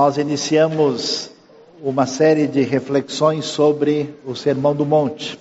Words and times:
nós 0.00 0.16
iniciamos 0.16 1.30
uma 1.82 2.06
série 2.06 2.46
de 2.46 2.62
reflexões 2.62 3.44
sobre 3.44 4.14
o 4.24 4.34
Sermão 4.34 4.74
do 4.74 4.86
Monte. 4.86 5.38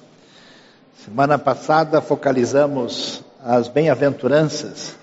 Semana 1.05 1.39
passada 1.39 2.01
focalizamos 2.01 3.23
as 3.41 3.69
bem-aventuranças 3.69 4.97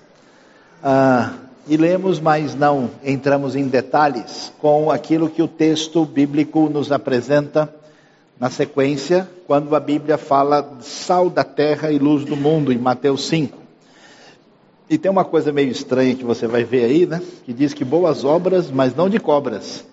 ah, 0.83 1.33
e 1.67 1.75
lemos, 1.75 2.19
mas 2.19 2.53
não 2.53 2.91
entramos 3.03 3.55
em 3.55 3.67
detalhes 3.67 4.53
com 4.59 4.91
aquilo 4.91 5.27
que 5.27 5.41
o 5.41 5.47
texto 5.47 6.05
bíblico 6.05 6.69
nos 6.69 6.91
apresenta 6.91 7.67
na 8.39 8.51
sequência, 8.51 9.27
quando 9.47 9.75
a 9.75 9.79
Bíblia 9.79 10.19
fala 10.19 10.77
sal 10.81 11.31
da 11.31 11.43
terra 11.43 11.91
e 11.91 11.97
luz 11.97 12.23
do 12.23 12.37
mundo, 12.37 12.71
em 12.71 12.77
Mateus 12.77 13.27
5. 13.27 13.66
E 14.89 14.97
tem 14.97 15.11
uma 15.11 15.25
coisa 15.25 15.51
meio 15.51 15.69
estranha 15.69 16.15
que 16.15 16.23
você 16.23 16.47
vai 16.47 16.63
ver 16.63 16.85
aí, 16.85 17.05
né? 17.05 17.21
Que 17.45 17.51
diz 17.51 17.73
que 17.73 17.83
boas 17.83 18.23
obras, 18.23 18.71
mas 18.71 18.95
não 18.95 19.09
de 19.09 19.19
cobras. 19.19 19.83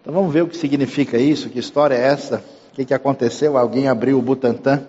Então 0.00 0.12
vamos 0.14 0.32
ver 0.32 0.42
o 0.42 0.48
que 0.48 0.56
significa 0.56 1.18
isso, 1.18 1.50
que 1.50 1.58
história 1.58 1.94
é 1.96 2.02
essa, 2.02 2.42
o 2.72 2.76
que, 2.76 2.84
que 2.84 2.94
aconteceu, 2.94 3.58
alguém 3.58 3.88
abriu 3.88 4.16
o 4.16 4.22
Butantan 4.22 4.86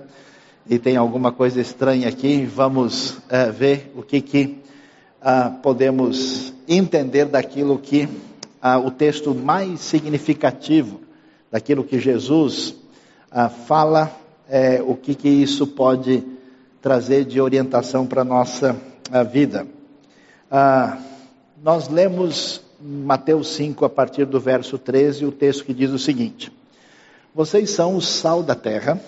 e 0.70 0.78
tem 0.78 0.96
alguma 0.96 1.32
coisa 1.32 1.60
estranha 1.60 2.08
aqui, 2.08 2.46
vamos 2.46 3.18
é, 3.28 3.50
ver 3.50 3.92
o 3.96 4.04
que, 4.04 4.22
que 4.22 4.60
ah, 5.20 5.52
podemos 5.64 6.54
entender 6.68 7.26
daquilo 7.26 7.80
que 7.80 8.08
ah, 8.62 8.78
o 8.78 8.92
texto 8.92 9.34
mais 9.34 9.80
significativo, 9.80 11.02
daquilo 11.52 11.84
que 11.84 12.00
Jesus 12.00 12.76
ah, 13.32 13.50
fala, 13.50 14.12
é, 14.48 14.80
o 14.86 14.96
que, 14.96 15.16
que 15.16 15.28
isso 15.28 15.66
pode 15.66 16.24
trazer 16.82 17.26
de 17.26 17.42
orientação 17.42 18.06
para 18.06 18.22
a 18.22 18.26
nossa 18.26 18.80
a 19.12 19.24
vida. 19.24 19.68
Ah, 20.50 20.98
nós 21.62 21.88
lemos 21.88 22.62
Mateus 22.80 23.50
5, 23.56 23.84
a 23.84 23.90
partir 23.90 24.26
do 24.26 24.40
verso 24.40 24.78
13, 24.78 25.26
o 25.26 25.32
texto 25.32 25.66
que 25.66 25.74
diz 25.74 25.92
o 25.92 26.00
seguinte: 26.00 26.52
Vocês 27.34 27.72
são 27.72 27.96
o 27.96 28.02
sal 28.02 28.42
da 28.42 28.56
terra, 28.56 29.00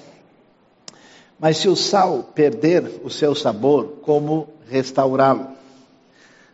mas 1.40 1.58
se 1.58 1.68
o 1.68 1.76
sal 1.76 2.30
perder 2.36 3.02
o 3.04 3.10
seu 3.10 3.34
sabor, 3.34 4.00
como 4.02 4.48
restaurá-lo? 4.70 5.48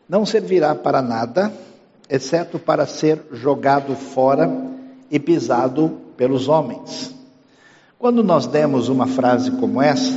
Não 0.07 0.25
servirá 0.25 0.73
para 0.75 1.01
nada, 1.01 1.51
exceto 2.09 2.57
para 2.59 2.85
ser 2.85 3.21
jogado 3.33 3.95
fora 3.95 4.49
e 5.09 5.19
pisado 5.19 5.97
pelos 6.15 6.47
homens. 6.47 7.13
Quando 7.99 8.23
nós 8.23 8.45
demos 8.45 8.89
uma 8.89 9.07
frase 9.07 9.51
como 9.51 9.81
essa, 9.81 10.13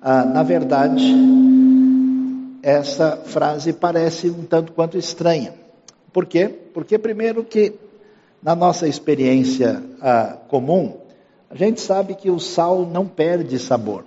ah, 0.00 0.24
na 0.24 0.42
verdade, 0.42 1.02
essa 2.62 3.16
frase 3.16 3.72
parece 3.72 4.28
um 4.30 4.44
tanto 4.44 4.72
quanto 4.72 4.98
estranha. 4.98 5.54
Por 6.12 6.26
quê? 6.26 6.48
Porque, 6.48 6.98
primeiro, 6.98 7.44
que 7.44 7.74
na 8.42 8.54
nossa 8.54 8.88
experiência 8.88 9.82
ah, 10.00 10.36
comum, 10.48 10.98
a 11.48 11.54
gente 11.54 11.80
sabe 11.80 12.14
que 12.14 12.30
o 12.30 12.38
sal 12.38 12.86
não 12.86 13.06
perde 13.06 13.58
sabor. 13.58 14.04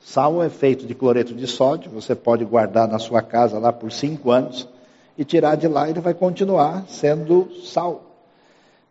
Sal 0.00 0.42
é 0.42 0.48
feito 0.48 0.86
de 0.86 0.94
cloreto 0.94 1.34
de 1.34 1.46
sódio, 1.46 1.90
você 1.90 2.14
pode 2.14 2.44
guardar 2.44 2.86
na 2.88 2.98
sua 2.98 3.20
casa 3.20 3.58
lá 3.58 3.72
por 3.72 3.90
cinco 3.90 4.30
anos 4.30 4.68
e 5.16 5.24
tirar 5.24 5.56
de 5.56 5.66
lá, 5.66 5.90
ele 5.90 6.00
vai 6.00 6.14
continuar 6.14 6.84
sendo 6.88 7.48
sal. 7.64 8.04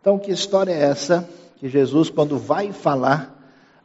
Então, 0.00 0.18
que 0.18 0.30
história 0.30 0.72
é 0.72 0.82
essa 0.82 1.28
que 1.56 1.68
Jesus, 1.68 2.10
quando 2.10 2.38
vai 2.38 2.72
falar 2.72 3.37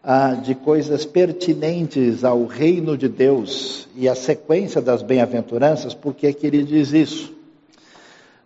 ah, 0.04 0.34
de 0.34 0.54
coisas 0.54 1.06
pertinentes 1.06 2.26
ao 2.26 2.46
reino 2.46 2.98
de 2.98 3.08
Deus 3.08 3.88
e 3.96 4.10
à 4.10 4.16
sequência 4.16 4.82
das 4.82 5.02
bem-aventuranças, 5.02 5.94
por 5.94 6.14
que 6.14 6.36
ele 6.44 6.64
diz 6.64 6.92
isso? 6.92 7.34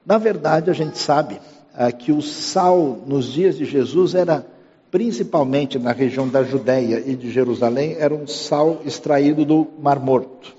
Na 0.06 0.18
verdade, 0.18 0.70
a 0.70 0.74
gente 0.74 1.00
sabe 1.00 1.40
ah, 1.74 1.92
que 1.92 2.12
o 2.12 2.22
sal 2.22 3.02
nos 3.08 3.26
dias 3.26 3.58
de 3.58 3.66
Jesus 3.66 4.14
era 4.14 4.46
principalmente 4.92 5.78
na 5.78 5.92
região 5.92 6.28
da 6.28 6.44
Judéia 6.44 7.04
e 7.06 7.16
de 7.16 7.30
Jerusalém, 7.30 7.98
era 8.00 8.14
um 8.14 8.26
sal 8.26 8.82
extraído 8.86 9.44
do 9.44 9.68
Mar 9.80 10.00
Morto, 10.00 10.56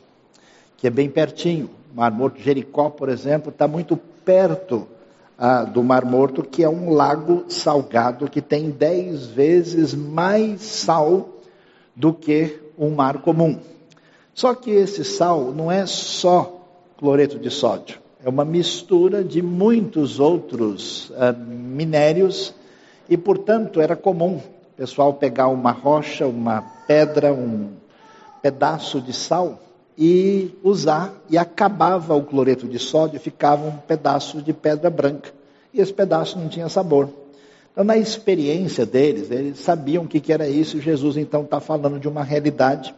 que 0.77 0.87
é 0.87 0.91
bem 0.91 1.09
pertinho. 1.09 1.71
Mar 1.95 2.11
Morto, 2.11 2.41
Jericó, 2.41 2.91
por 2.91 3.09
exemplo, 3.09 3.51
está 3.51 3.67
muito 3.67 3.97
perto 4.25 4.87
ah, 5.39 5.63
do 5.63 5.85
Mar 5.85 6.05
Morto, 6.05 6.43
que 6.43 6.65
é 6.65 6.69
um 6.69 6.91
lago 6.91 7.45
salgado 7.49 8.29
que 8.29 8.43
tem 8.43 8.71
dez 8.71 9.27
vezes 9.27 9.95
mais 9.95 10.63
sal 10.63 11.29
do 11.95 12.13
que 12.13 12.59
um 12.77 12.91
mar 12.91 13.23
comum. 13.23 13.59
Só 14.35 14.55
que 14.55 14.71
esse 14.71 15.05
sal 15.05 15.53
não 15.53 15.71
é 15.71 15.87
só 15.87 16.61
cloreto 16.97 17.39
de 17.39 17.51
sódio, 17.51 18.01
é 18.25 18.29
uma 18.29 18.45
mistura 18.45 19.23
de 19.23 19.41
muitos 19.41 20.19
outros 20.19 21.13
ah, 21.17 21.33
minérios 21.33 22.53
e, 23.09 23.17
portanto, 23.17 23.81
era 23.81 23.95
comum 23.95 24.37
o 24.39 24.77
pessoal 24.77 25.15
pegar 25.15 25.47
uma 25.49 25.71
rocha, 25.71 26.27
uma 26.27 26.63
pedra, 26.87 27.33
um 27.33 27.71
pedaço 28.43 29.01
de 29.01 29.13
sal 29.13 29.61
e 29.99 30.57
usar, 30.63 31.13
e 31.29 31.37
acabava 31.37 32.15
o 32.15 32.23
cloreto 32.23 32.69
de 32.69 32.79
sódio, 32.79 33.19
ficava 33.19 33.67
um 33.67 33.79
pedaço 33.79 34.41
de 34.41 34.53
pedra 34.53 34.89
branca. 34.89 35.35
E 35.75 35.81
esse 35.81 35.93
pedaço 35.93 36.39
não 36.39 36.49
tinha 36.49 36.69
sabor. 36.69 37.11
Então, 37.73 37.83
na 37.83 37.97
experiência 37.97 38.87
deles, 38.87 39.29
eles 39.29 39.59
sabiam 39.59 40.05
o 40.05 40.07
que, 40.07 40.21
que 40.21 40.33
era 40.33 40.49
isso, 40.49 40.79
e 40.79 40.81
Jesus 40.81 41.17
então 41.17 41.43
está 41.43 41.59
falando 41.59 41.99
de 41.99 42.07
uma 42.07 42.23
realidade 42.23 42.95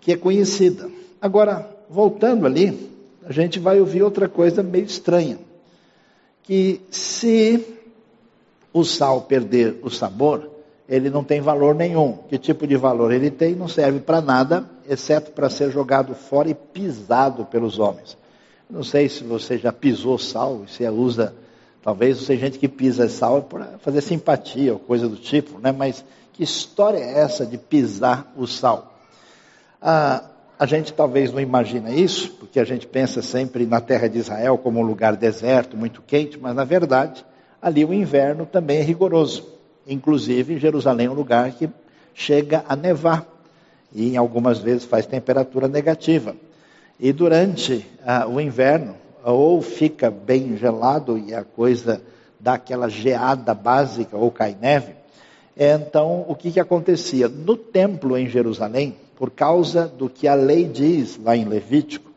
que 0.00 0.10
é 0.10 0.16
conhecida. 0.16 0.90
Agora, 1.22 1.68
voltando 1.88 2.46
ali, 2.46 2.90
a 3.24 3.32
gente 3.32 3.60
vai 3.60 3.78
ouvir 3.78 4.02
outra 4.02 4.28
coisa 4.28 4.60
meio 4.60 4.86
estranha. 4.86 5.38
Que 6.42 6.80
se 6.90 7.64
o 8.72 8.82
sal 8.82 9.22
perder 9.22 9.78
o 9.82 9.90
sabor, 9.90 10.50
ele 10.88 11.10
não 11.10 11.22
tem 11.22 11.40
valor 11.40 11.74
nenhum. 11.74 12.18
Que 12.28 12.38
tipo 12.38 12.66
de 12.66 12.76
valor 12.76 13.12
ele 13.12 13.30
tem? 13.30 13.54
Não 13.54 13.68
serve 13.68 14.00
para 14.00 14.20
nada, 14.20 14.64
exceto 14.88 15.32
para 15.32 15.50
ser 15.50 15.70
jogado 15.70 16.14
fora 16.14 16.48
e 16.48 16.54
pisado 16.54 17.44
pelos 17.44 17.78
homens. 17.78 18.16
Não 18.70 18.82
sei 18.82 19.08
se 19.08 19.22
você 19.22 19.58
já 19.58 19.72
pisou 19.72 20.18
sal, 20.18 20.62
se 20.66 20.88
usa, 20.88 21.34
talvez 21.82 22.18
seja 22.18 22.46
gente 22.46 22.58
que 22.58 22.68
pisa 22.68 23.08
sal 23.08 23.42
para 23.42 23.78
fazer 23.78 24.00
simpatia 24.00 24.72
ou 24.72 24.78
coisa 24.78 25.08
do 25.08 25.16
tipo, 25.16 25.58
né? 25.58 25.72
Mas 25.72 26.04
que 26.32 26.42
história 26.42 26.98
é 26.98 27.18
essa 27.18 27.44
de 27.44 27.58
pisar 27.58 28.32
o 28.36 28.46
sal? 28.46 28.94
Ah, 29.80 30.24
a 30.58 30.66
gente 30.66 30.92
talvez 30.92 31.32
não 31.32 31.40
imagina 31.40 31.90
isso, 31.90 32.32
porque 32.32 32.58
a 32.58 32.64
gente 32.64 32.86
pensa 32.86 33.22
sempre 33.22 33.64
na 33.64 33.80
terra 33.80 34.08
de 34.08 34.18
Israel 34.18 34.58
como 34.58 34.80
um 34.80 34.82
lugar 34.82 35.16
deserto, 35.16 35.76
muito 35.76 36.02
quente, 36.02 36.38
mas 36.38 36.54
na 36.54 36.64
verdade, 36.64 37.24
ali 37.60 37.84
o 37.84 37.94
inverno 37.94 38.44
também 38.44 38.78
é 38.78 38.82
rigoroso. 38.82 39.57
Inclusive, 39.88 40.58
Jerusalém 40.58 41.06
é 41.06 41.10
um 41.10 41.14
lugar 41.14 41.50
que 41.52 41.68
chega 42.14 42.64
a 42.68 42.76
nevar 42.76 43.26
e 43.92 44.12
em 44.12 44.16
algumas 44.16 44.58
vezes 44.58 44.84
faz 44.84 45.06
temperatura 45.06 45.66
negativa. 45.66 46.36
E 47.00 47.12
durante 47.12 47.86
ah, 48.04 48.26
o 48.28 48.40
inverno, 48.40 48.94
ou 49.24 49.62
fica 49.62 50.10
bem 50.10 50.56
gelado 50.56 51.16
e 51.16 51.34
a 51.34 51.42
coisa 51.42 52.02
dá 52.38 52.54
aquela 52.54 52.88
geada 52.88 53.54
básica 53.54 54.16
ou 54.16 54.30
cai 54.30 54.56
neve, 54.60 54.94
então 55.56 56.24
o 56.28 56.36
que, 56.36 56.52
que 56.52 56.60
acontecia? 56.60 57.28
No 57.28 57.56
templo 57.56 58.16
em 58.16 58.28
Jerusalém, 58.28 58.94
por 59.16 59.30
causa 59.30 59.88
do 59.88 60.08
que 60.08 60.28
a 60.28 60.34
lei 60.34 60.64
diz 60.64 61.18
lá 61.18 61.36
em 61.36 61.44
Levítico, 61.44 62.08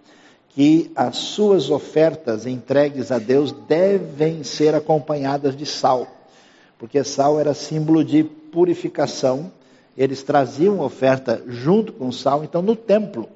que 0.49 0.91
as 0.95 1.17
suas 1.17 1.69
ofertas 1.71 2.45
entregues 2.45 3.11
a 3.11 3.17
Deus 3.17 3.51
devem 3.67 4.43
ser 4.43 4.75
acompanhadas 4.75 5.55
de 5.55 5.65
sal, 5.65 6.07
porque 6.81 7.03
sal 7.03 7.39
era 7.39 7.53
símbolo 7.53 8.03
de 8.03 8.23
purificação 8.23 9.51
eles 9.95 10.23
traziam 10.23 10.79
oferta 10.79 11.43
junto 11.45 11.93
com 11.93 12.11
sal, 12.11 12.43
então 12.43 12.59
no 12.59 12.75
templo 12.75 13.29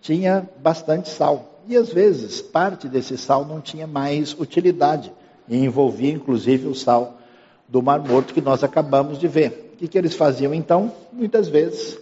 tinha 0.00 0.48
bastante 0.62 1.08
sal. 1.08 1.58
E 1.66 1.76
às 1.76 1.92
vezes 1.92 2.40
parte 2.40 2.86
desse 2.86 3.18
sal 3.18 3.44
não 3.44 3.60
tinha 3.60 3.88
mais 3.88 4.38
utilidade, 4.38 5.12
e 5.48 5.56
envolvia 5.56 6.12
inclusive 6.12 6.68
o 6.68 6.76
sal 6.76 7.18
do 7.66 7.82
Mar 7.82 7.98
Morto 7.98 8.32
que 8.32 8.40
nós 8.40 8.62
acabamos 8.62 9.18
de 9.18 9.26
ver. 9.26 9.72
O 9.74 9.76
que, 9.78 9.88
que 9.88 9.98
eles 9.98 10.14
faziam 10.14 10.54
então? 10.54 10.92
Muitas 11.12 11.48
vezes, 11.48 11.98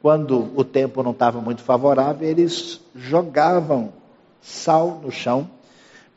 quando 0.00 0.48
o 0.56 0.64
tempo 0.64 1.02
não 1.02 1.10
estava 1.10 1.42
muito 1.42 1.60
favorável, 1.60 2.26
eles 2.26 2.80
jogavam 2.94 3.92
sal 4.40 4.98
no 5.04 5.10
chão 5.10 5.50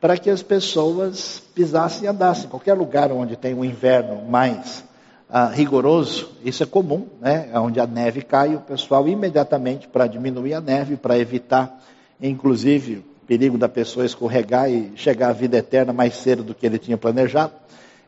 para 0.01 0.17
que 0.17 0.31
as 0.31 0.41
pessoas 0.41 1.41
pisassem 1.53 2.05
e 2.05 2.07
andassem. 2.07 2.49
Qualquer 2.49 2.73
lugar 2.73 3.11
onde 3.11 3.35
tem 3.35 3.53
um 3.53 3.63
inverno 3.63 4.27
mais 4.27 4.83
ah, 5.29 5.45
rigoroso, 5.45 6.31
isso 6.43 6.63
é 6.63 6.65
comum, 6.65 7.05
né? 7.21 7.51
Onde 7.53 7.79
a 7.79 7.85
neve 7.85 8.23
cai, 8.23 8.55
o 8.55 8.59
pessoal 8.59 9.07
imediatamente 9.07 9.87
para 9.87 10.07
diminuir 10.07 10.55
a 10.55 10.59
neve, 10.59 10.97
para 10.97 11.17
evitar, 11.19 11.79
inclusive, 12.19 12.97
o 12.97 13.25
perigo 13.27 13.59
da 13.59 13.69
pessoa 13.69 14.03
escorregar 14.03 14.69
e 14.69 14.91
chegar 14.95 15.29
à 15.29 15.33
vida 15.33 15.57
eterna 15.57 15.93
mais 15.93 16.15
cedo 16.15 16.43
do 16.43 16.55
que 16.55 16.65
ele 16.65 16.79
tinha 16.79 16.97
planejado, 16.97 17.53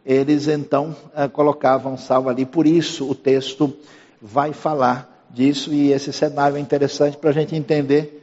eles 0.03 0.47
então 0.47 0.95
ah, 1.15 1.29
colocavam 1.29 1.95
sal 1.95 2.27
ali. 2.27 2.43
Por 2.43 2.65
isso 2.65 3.07
o 3.07 3.13
texto 3.13 3.71
vai 4.19 4.51
falar 4.51 5.27
disso 5.29 5.71
e 5.71 5.91
esse 5.91 6.11
cenário 6.11 6.57
é 6.57 6.59
interessante 6.59 7.17
para 7.17 7.29
a 7.29 7.33
gente 7.33 7.55
entender 7.55 8.22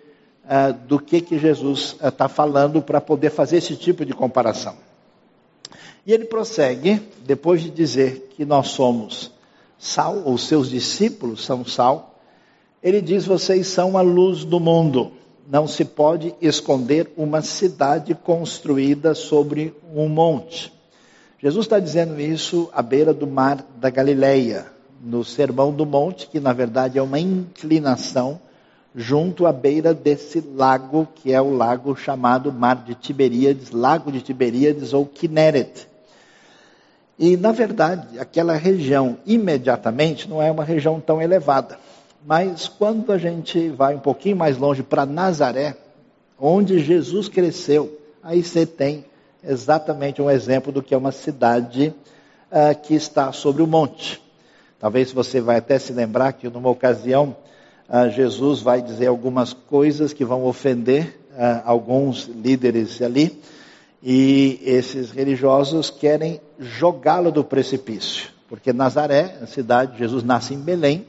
ah, 0.53 0.73
do 0.73 0.99
que 0.99 1.21
que 1.21 1.39
Jesus 1.39 1.95
está 2.03 2.27
falando 2.27 2.83
para 2.83 3.01
poder 3.01 3.31
fazer 3.31 3.59
esse 3.59 3.77
tipo 3.77 4.05
de 4.05 4.13
comparação. 4.13 4.75
E 6.05 6.13
ele 6.13 6.25
prossegue, 6.25 7.01
depois 7.25 7.63
de 7.63 7.71
dizer 7.71 8.33
que 8.35 8.45
nós 8.45 8.67
somos 8.67 9.31
sal, 9.79 10.23
ou 10.25 10.37
seus 10.37 10.69
discípulos 10.69 11.45
são 11.45 11.65
sal, 11.65 12.19
ele 12.83 13.01
diz: 13.01 13.25
vocês 13.25 13.69
são 13.69 13.97
a 13.97 14.01
luz 14.01 14.45
do 14.45 14.59
mundo. 14.59 15.13
Não 15.49 15.69
se 15.69 15.85
pode 15.85 16.35
esconder 16.43 17.13
uma 17.17 17.43
cidade 17.43 18.13
construída 18.13 19.15
sobre 19.15 19.73
um 19.95 20.09
monte. 20.09 20.73
Jesus 21.41 21.67
está 21.67 21.79
dizendo 21.79 22.21
isso 22.21 22.69
à 22.75 22.83
beira 22.83 23.15
do 23.15 23.29
mar 23.29 23.65
da 23.77 23.89
Galileia, 23.89 24.67
no 25.01 25.25
Sermão 25.25 25.73
do 25.73 25.87
Monte, 25.87 26.27
que 26.27 26.41
na 26.41 26.53
verdade 26.53 26.99
é 26.99 27.03
uma 27.03 27.21
inclinação 27.21 28.41
junto 28.95 29.47
à 29.47 29.53
beira 29.53 29.95
desse 29.95 30.41
lago, 30.41 31.07
que 31.15 31.33
é 31.33 31.41
o 31.41 31.55
lago 31.55 31.95
chamado 31.95 32.53
Mar 32.53 32.77
de 32.85 32.95
Tiberíades, 32.95 33.71
Lago 33.71 34.11
de 34.11 34.21
Tiberíades 34.21 34.93
ou 34.93 35.07
Kinneret. 35.07 35.87
E, 37.19 37.37
na 37.37 37.53
verdade, 37.53 38.19
aquela 38.19 38.55
região 38.55 39.19
imediatamente 39.27 40.29
não 40.29 40.43
é 40.43 40.51
uma 40.51 40.65
região 40.65 40.99
tão 40.99 41.21
elevada. 41.21 41.79
Mas 42.25 42.67
quando 42.67 43.13
a 43.13 43.19
gente 43.19 43.69
vai 43.69 43.95
um 43.95 44.01
pouquinho 44.01 44.37
mais 44.37 44.57
longe 44.57 44.83
para 44.83 45.07
Nazaré, 45.07 45.77
onde 46.39 46.79
Jesus 46.79 47.29
cresceu, 47.29 47.99
aí 48.23 48.43
você 48.43 48.67
tem 48.67 49.05
exatamente 49.45 50.21
um 50.21 50.31
exemplo 50.31 50.73
do 50.73 50.83
que 50.83 50.95
é 50.95 50.99
uma 50.99 51.13
cidade 51.13 51.95
uh, 52.51 52.79
que 52.83 52.95
está 52.95 53.33
sobre 53.33 53.63
o 53.63 53.67
monte. 53.67 54.21
Talvez 54.79 55.13
você 55.13 55.41
vai 55.41 55.59
até 55.59 55.79
se 55.79 55.93
lembrar 55.93 56.33
que 56.33 56.49
numa 56.49 56.71
ocasião 56.71 57.37
Jesus 58.13 58.61
vai 58.61 58.81
dizer 58.81 59.09
algumas 59.09 59.53
coisas 59.53 60.13
que 60.13 60.25
vão 60.25 60.45
ofender 60.45 61.21
uh, 61.33 61.63
alguns 61.65 62.27
líderes 62.27 63.03
ali, 63.03 63.41
e 64.03 64.61
esses 64.63 65.11
religiosos 65.11 65.91
querem 65.91 66.41
jogá-lo 66.59 67.33
do 67.33 67.45
precipício, 67.45 68.31
porque 68.49 68.73
Nazaré, 68.73 69.39
a 69.43 69.47
cidade, 69.47 69.99
Jesus 69.99 70.23
nasce 70.23 70.55
em 70.55 70.61
Belém, 70.61 71.05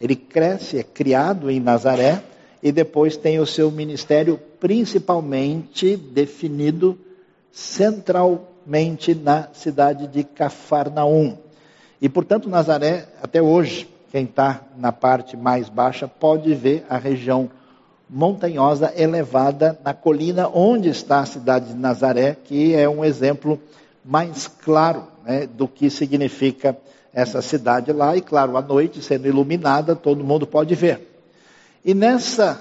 ele 0.00 0.14
cresce, 0.14 0.78
é 0.78 0.82
criado 0.82 1.50
em 1.50 1.58
Nazaré, 1.58 2.22
e 2.62 2.70
depois 2.70 3.16
tem 3.16 3.38
o 3.38 3.46
seu 3.46 3.70
ministério 3.70 4.38
principalmente 4.60 5.96
definido 5.96 6.98
centralmente 7.50 9.14
na 9.14 9.48
cidade 9.54 10.06
de 10.06 10.22
Cafarnaum. 10.22 11.38
E, 12.00 12.08
portanto, 12.08 12.48
Nazaré, 12.48 13.08
até 13.22 13.40
hoje, 13.40 13.88
quem 14.16 14.24
está 14.24 14.62
na 14.78 14.92
parte 14.92 15.36
mais 15.36 15.68
baixa 15.68 16.08
pode 16.08 16.54
ver 16.54 16.86
a 16.88 16.96
região 16.96 17.50
montanhosa 18.08 18.90
elevada 18.96 19.78
na 19.84 19.92
colina 19.92 20.48
onde 20.48 20.88
está 20.88 21.20
a 21.20 21.26
cidade 21.26 21.66
de 21.66 21.74
Nazaré, 21.74 22.34
que 22.42 22.74
é 22.74 22.88
um 22.88 23.04
exemplo 23.04 23.60
mais 24.02 24.48
claro 24.48 25.06
né, 25.22 25.46
do 25.46 25.68
que 25.68 25.90
significa 25.90 26.74
essa 27.12 27.42
cidade 27.42 27.92
lá. 27.92 28.16
E, 28.16 28.22
claro, 28.22 28.56
à 28.56 28.62
noite, 28.62 29.02
sendo 29.02 29.28
iluminada, 29.28 29.94
todo 29.94 30.24
mundo 30.24 30.46
pode 30.46 30.74
ver. 30.74 31.20
E 31.84 31.92
nessa 31.92 32.58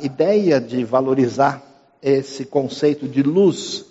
ideia 0.00 0.60
de 0.60 0.82
valorizar 0.82 1.62
esse 2.02 2.44
conceito 2.44 3.06
de 3.06 3.22
luz 3.22 3.84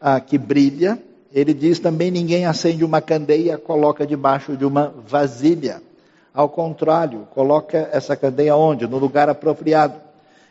ah, 0.00 0.18
que 0.18 0.38
brilha. 0.38 0.98
Ele 1.30 1.52
diz 1.52 1.78
também: 1.78 2.10
ninguém 2.10 2.46
acende 2.46 2.82
uma 2.82 3.02
candeia 3.02 3.58
coloca 3.58 4.06
debaixo 4.06 4.56
de 4.56 4.64
uma 4.64 4.94
vasilha. 5.06 5.86
Ao 6.32 6.48
contrário, 6.48 7.26
coloca 7.34 7.88
essa 7.92 8.16
candeia 8.16 8.56
onde? 8.56 8.86
No 8.86 8.98
lugar 8.98 9.28
apropriado. 9.28 9.94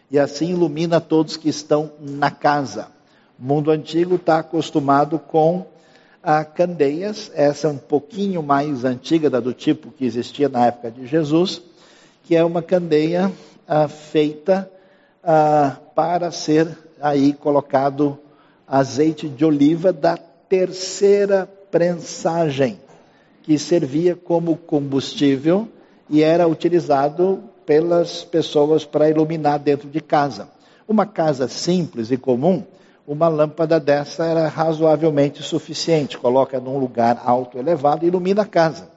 E 0.10 0.18
assim 0.18 0.52
ilumina 0.52 1.02
todos 1.02 1.38
que 1.38 1.50
estão 1.50 1.92
na 2.00 2.32
casa. 2.32 2.88
O 3.40 3.44
mundo 3.44 3.72
antigo 3.72 4.16
está 4.16 4.40
acostumado 4.40 5.20
com 5.20 5.66
ah, 6.24 6.44
candeias, 6.44 7.32
essa 7.36 7.68
é 7.68 7.72
um 7.72 7.78
pouquinho 7.78 8.44
mais 8.44 8.84
antiga 8.84 9.30
da 9.30 9.40
do 9.40 9.54
tipo 9.54 9.92
que 9.92 10.06
existia 10.06 10.50
na 10.50 10.66
época 10.66 10.92
de 10.92 11.06
Jesus, 11.08 11.62
que 12.24 12.36
é 12.36 12.44
uma 12.44 12.62
candeia 12.62 13.32
ah, 13.68 13.88
feita 13.88 14.70
ah, 15.24 15.78
para 15.96 16.32
ser 16.32 16.68
aí 17.00 17.32
colocado 17.32 18.20
azeite 18.68 19.30
de 19.30 19.46
oliva 19.46 19.94
da 19.94 20.18
terceira 20.18 21.48
prensagem, 21.72 22.80
que 23.48 23.58
servia 23.58 24.14
como 24.14 24.58
combustível 24.58 25.70
e 26.10 26.22
era 26.22 26.46
utilizado 26.46 27.42
pelas 27.66 28.22
pessoas 28.26 28.84
para 28.84 29.10
iluminar 29.10 29.58
dentro 29.58 29.88
de 29.88 30.02
casa. 30.02 30.50
Uma 30.86 31.06
casa 31.06 31.48
simples 31.48 32.12
e 32.12 32.18
comum, 32.18 32.62
uma 33.08 33.30
lâmpada 33.30 33.80
dessa 33.80 34.26
era 34.26 34.50
razoavelmente 34.50 35.42
suficiente. 35.42 36.18
Coloca 36.18 36.60
num 36.60 36.78
lugar 36.78 37.22
alto, 37.24 37.58
elevado 37.58 38.04
e 38.04 38.10
ilumina 38.10 38.42
a 38.42 38.46
casa. 38.46 38.90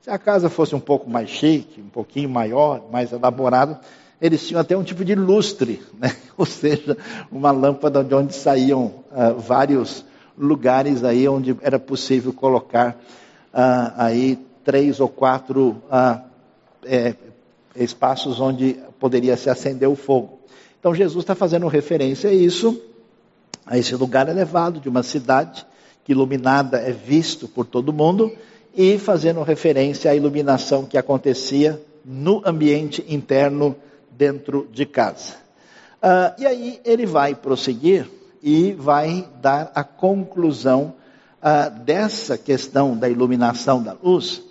Se 0.00 0.10
a 0.10 0.18
casa 0.18 0.50
fosse 0.50 0.74
um 0.74 0.80
pouco 0.80 1.08
mais 1.08 1.30
chique, 1.30 1.80
um 1.80 1.88
pouquinho 1.88 2.28
maior, 2.28 2.82
mais 2.90 3.12
elaborada, 3.12 3.80
eles 4.20 4.44
tinham 4.44 4.60
até 4.60 4.76
um 4.76 4.82
tipo 4.82 5.04
de 5.04 5.14
lustre, 5.14 5.80
né? 5.96 6.12
ou 6.36 6.44
seja, 6.44 6.98
uma 7.30 7.52
lâmpada 7.52 8.02
de 8.02 8.16
onde 8.16 8.34
saíam 8.34 8.86
uh, 9.12 9.38
vários 9.38 10.04
lugares 10.36 11.04
aí 11.04 11.28
onde 11.28 11.56
era 11.62 11.78
possível 11.78 12.32
colocar 12.32 12.96
uh, 13.52 13.92
aí 13.96 14.38
três 14.64 15.00
ou 15.00 15.08
quatro 15.08 15.82
uh, 15.90 16.20
é, 16.84 17.14
espaços 17.76 18.40
onde 18.40 18.78
poderia 18.98 19.36
se 19.36 19.50
acender 19.50 19.88
o 19.88 19.96
fogo. 19.96 20.38
Então 20.78 20.94
Jesus 20.94 21.22
está 21.22 21.34
fazendo 21.34 21.66
referência 21.68 22.30
a 22.30 22.32
isso, 22.32 22.80
a 23.66 23.78
esse 23.78 23.94
lugar 23.94 24.28
elevado 24.28 24.80
de 24.80 24.88
uma 24.88 25.02
cidade 25.02 25.64
que 26.04 26.12
iluminada 26.12 26.78
é 26.78 26.90
visto 26.90 27.46
por 27.46 27.64
todo 27.66 27.92
mundo 27.92 28.32
e 28.74 28.98
fazendo 28.98 29.42
referência 29.42 30.10
à 30.10 30.14
iluminação 30.14 30.84
que 30.84 30.98
acontecia 30.98 31.80
no 32.04 32.42
ambiente 32.44 33.04
interno 33.08 33.76
dentro 34.10 34.68
de 34.72 34.84
casa. 34.84 35.34
Uh, 36.02 36.40
e 36.40 36.46
aí 36.46 36.80
ele 36.84 37.06
vai 37.06 37.34
prosseguir 37.34 38.10
e 38.42 38.72
vai 38.72 39.28
dar 39.40 39.70
a 39.74 39.84
conclusão 39.84 40.94
uh, 41.42 41.70
dessa 41.80 42.38
questão 42.38 42.96
da 42.96 43.08
iluminação 43.08 43.82
da 43.82 43.96
luz. 44.00 44.42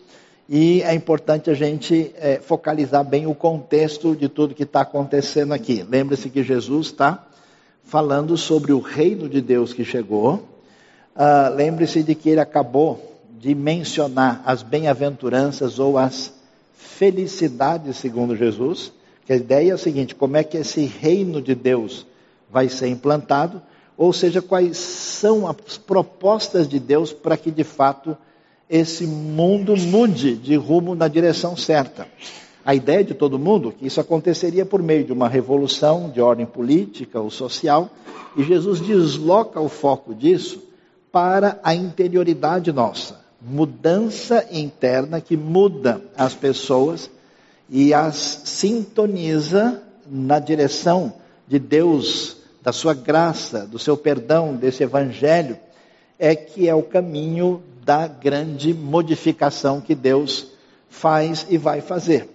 E 0.50 0.82
é 0.82 0.94
importante 0.94 1.50
a 1.50 1.54
gente 1.54 2.12
é, 2.18 2.42
focalizar 2.44 3.06
bem 3.06 3.25
o 3.25 3.34
contexto 3.34 4.16
de 4.16 4.27
tudo 4.27 4.54
que 4.54 4.63
está 4.63 4.82
acontecendo 4.82 5.54
aqui. 5.54 5.86
Lembre-se 5.88 6.30
que 6.30 6.44
Jesus 6.44 6.88
está 6.88 7.25
falando 7.86 8.36
sobre 8.36 8.74
o 8.74 8.80
reino 8.80 9.30
de 9.30 9.39
Deus 9.39 9.72
que 9.72 9.86
chegou. 9.86 10.46
Uh, 11.16 11.56
Lembre-se 11.56 12.04
de 12.04 12.16
que 12.16 12.30
ele 12.30 12.42
acabou 12.42 13.22
de 13.39 13.56
mencionar 13.56 14.42
as 14.46 14.62
bem-aventuranças 14.62 15.80
ou 15.80 15.98
as 15.98 16.34
felicidades, 16.75 17.96
segundo 17.98 18.36
Jesus. 18.36 18.92
Que 19.25 19.34
a 19.34 19.38
ideia 19.38 19.72
é 19.72 19.74
a 19.74 19.77
seguinte: 19.77 20.13
como 20.13 20.36
é 20.36 20.44
que 20.44 20.58
esse 20.58 20.86
reino 20.86 21.42
de 21.42 21.56
Deus 21.56 22.06
vai 22.51 22.68
ser 22.68 22.88
implantado? 22.88 23.62
Ou 24.01 24.12
seja, 24.12 24.41
quais 24.41 24.77
são 24.77 25.48
as 25.48 25.77
propostas 25.77 26.67
de 26.67 26.79
Deus 26.79 27.13
para 27.13 27.38
que 27.38 27.51
de 27.51 27.63
fato 27.63 28.17
esse 28.67 29.05
mundo 29.05 29.77
mude 29.77 30.36
de 30.36 30.55
rumo 30.55 30.96
na 30.96 31.08
direção 31.08 31.55
certa. 31.55 32.08
A 32.65 32.74
ideia 32.74 33.03
de 33.03 33.13
todo 33.13 33.38
mundo 33.38 33.70
é 33.70 33.72
que 33.74 33.86
isso 33.86 34.01
aconteceria 34.01 34.65
por 34.65 34.81
meio 34.81 35.03
de 35.03 35.13
uma 35.13 35.29
revolução 35.29 36.10
de 36.10 36.20
ordem 36.20 36.48
política 36.48 37.22
ou 37.22 37.29
social, 37.29 37.91
e 38.36 38.41
Jesus 38.41 38.81
desloca 38.81 39.62
o 39.62 39.70
foco 39.70 40.15
disso 40.15 40.63
para 41.12 41.60
a 41.62 41.75
interioridade 41.75 42.72
nossa, 42.72 43.20
mudança 43.39 44.48
interna 44.51 45.22
que 45.22 45.38
muda 45.38 46.01
as 46.17 46.34
pessoas 46.34 47.08
e 47.70 47.93
as 47.93 48.15
sintoniza 48.46 49.79
na 50.10 50.39
direção 50.39 51.13
de 51.48 51.60
Deus, 51.60 52.41
da 52.62 52.72
sua 52.72 52.94
graça, 52.94 53.65
do 53.65 53.80
seu 53.80 53.98
perdão, 53.98 54.56
desse 54.56 54.84
evangelho, 54.84 55.58
é 56.20 56.36
que 56.36 56.70
é 56.70 56.75
o 56.75 56.84
caminho 56.84 57.63
da 57.84 58.08
grande 58.08 58.74
modificação 58.74 59.82
que 59.82 59.96
Deus 59.96 60.51
faz 60.89 61.48
e 61.50 61.58
vai 61.58 61.82
fazer. 61.82 62.30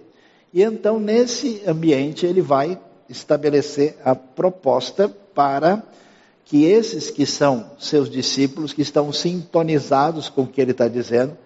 E 0.52 0.62
então, 0.62 0.98
nesse 0.98 1.62
ambiente, 1.66 2.26
ele 2.26 2.40
vai 2.40 2.78
estabelecer 3.08 3.96
a 4.04 4.14
proposta 4.14 5.08
para 5.08 5.82
que 6.44 6.64
esses 6.64 7.10
que 7.10 7.26
são 7.26 7.72
seus 7.78 8.08
discípulos, 8.08 8.72
que 8.72 8.82
estão 8.82 9.12
sintonizados 9.12 10.28
com 10.28 10.42
o 10.42 10.46
que 10.46 10.60
ele 10.60 10.70
está 10.70 10.88
dizendo, 10.88 11.36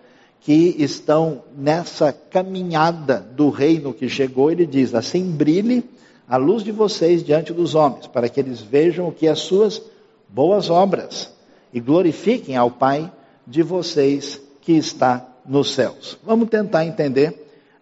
que 0.40 0.74
estão 0.78 1.42
nessa 1.56 2.12
caminhada 2.12 3.18
do 3.18 3.50
reino 3.50 3.92
que 3.92 4.08
chegou, 4.08 4.50
ele 4.50 4.64
diz: 4.64 4.94
assim 4.94 5.30
brilhe 5.30 5.84
a 6.30 6.36
luz 6.36 6.62
de 6.62 6.70
vocês 6.70 7.24
diante 7.24 7.52
dos 7.52 7.74
homens, 7.74 8.06
para 8.06 8.28
que 8.28 8.38
eles 8.38 8.60
vejam 8.60 9.08
o 9.08 9.12
que 9.12 9.26
as 9.26 9.40
suas 9.40 9.82
boas 10.28 10.70
obras 10.70 11.28
e 11.72 11.80
glorifiquem 11.80 12.56
ao 12.56 12.70
Pai 12.70 13.12
de 13.44 13.64
vocês 13.64 14.40
que 14.60 14.74
está 14.74 15.26
nos 15.44 15.74
céus. 15.74 16.16
Vamos 16.22 16.48
tentar 16.48 16.86
entender 16.86 17.34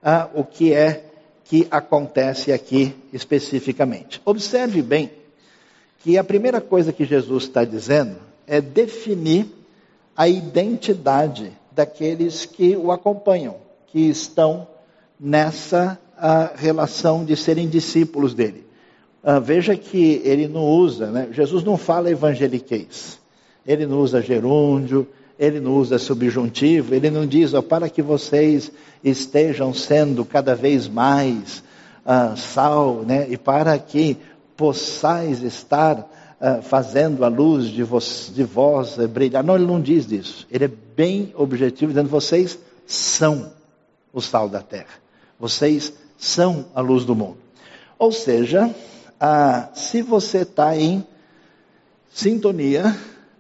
ah, 0.03 0.31
o 0.35 0.43
que 0.43 0.73
é 0.73 1.05
que 1.45 1.69
acontece 1.71 2.51
aqui 2.51 2.95
especificamente. 3.13 4.19
Observe 4.25 4.81
bem 4.81 5.11
que 5.99 6.17
a 6.17 6.25
primeira 6.25 6.59
coisa 6.59 6.91
que 6.91 7.05
Jesus 7.05 7.45
está 7.45 7.67
dizendo 7.67 8.17
é 8.47 8.63
definir 8.63 9.47
a 10.17 10.27
identidade 10.27 11.53
daqueles 11.71 12.47
que 12.47 12.75
o 12.75 12.91
acompanham, 12.93 13.57
que 13.89 14.09
estão 14.09 14.67
nessa 15.21 15.99
relação 16.57 17.25
de 17.25 17.37
serem 17.37 17.69
discípulos 17.69 18.35
dele. 18.35 18.67
Uh, 19.23 19.41
veja 19.41 19.77
que 19.77 20.23
ele 20.25 20.47
não 20.47 20.65
usa, 20.65 21.11
né? 21.11 21.29
Jesus 21.33 21.65
não 21.65 21.77
fala 21.77 22.11
evangeliquez, 22.11 23.19
ele 23.67 23.85
não 23.85 23.99
usa 24.01 24.23
gerúndio, 24.23 25.07
ele 25.39 25.61
não 25.61 25.77
usa 25.77 25.99
subjuntivo, 25.99 26.95
ele 26.95 27.11
não 27.11 27.27
diz, 27.27 27.53
para 27.69 27.89
que 27.89 28.01
vocês 28.01 28.73
estejam 29.03 29.75
sendo 29.75 30.25
cada 30.25 30.55
vez 30.55 30.89
mais 30.89 31.63
uh, 32.07 32.37
sal, 32.37 33.05
né? 33.07 33.27
e 33.29 33.37
para 33.37 33.79
que 33.79 34.17
possais 34.57 35.43
estar 35.43 35.99
uh, 36.41 36.63
fazendo 36.63 37.25
a 37.25 37.29
luz 37.29 37.67
de, 37.67 37.83
vos, 37.83 38.33
de 38.35 38.43
vós 38.43 38.97
brilhar. 39.09 39.45
Não, 39.45 39.55
ele 39.57 39.67
não 39.67 39.81
diz 39.81 40.11
isso. 40.11 40.47
Ele 40.51 40.65
é 40.65 40.71
bem 40.97 41.33
objetivo, 41.37 41.93
dizendo: 41.93 42.09
vocês 42.09 42.59
são 42.87 43.53
o 44.13 44.21
sal 44.21 44.49
da 44.49 44.61
terra. 44.61 44.99
Vocês 45.39 45.93
são 46.19 46.67
a 46.75 46.81
luz 46.81 47.05
do 47.05 47.15
mundo. 47.15 47.39
Ou 47.99 48.13
seja, 48.13 48.67
uh, 48.67 49.79
se 49.79 50.03
você 50.03 50.39
está 50.39 50.77
em 50.77 51.07
sintonia 52.11 52.95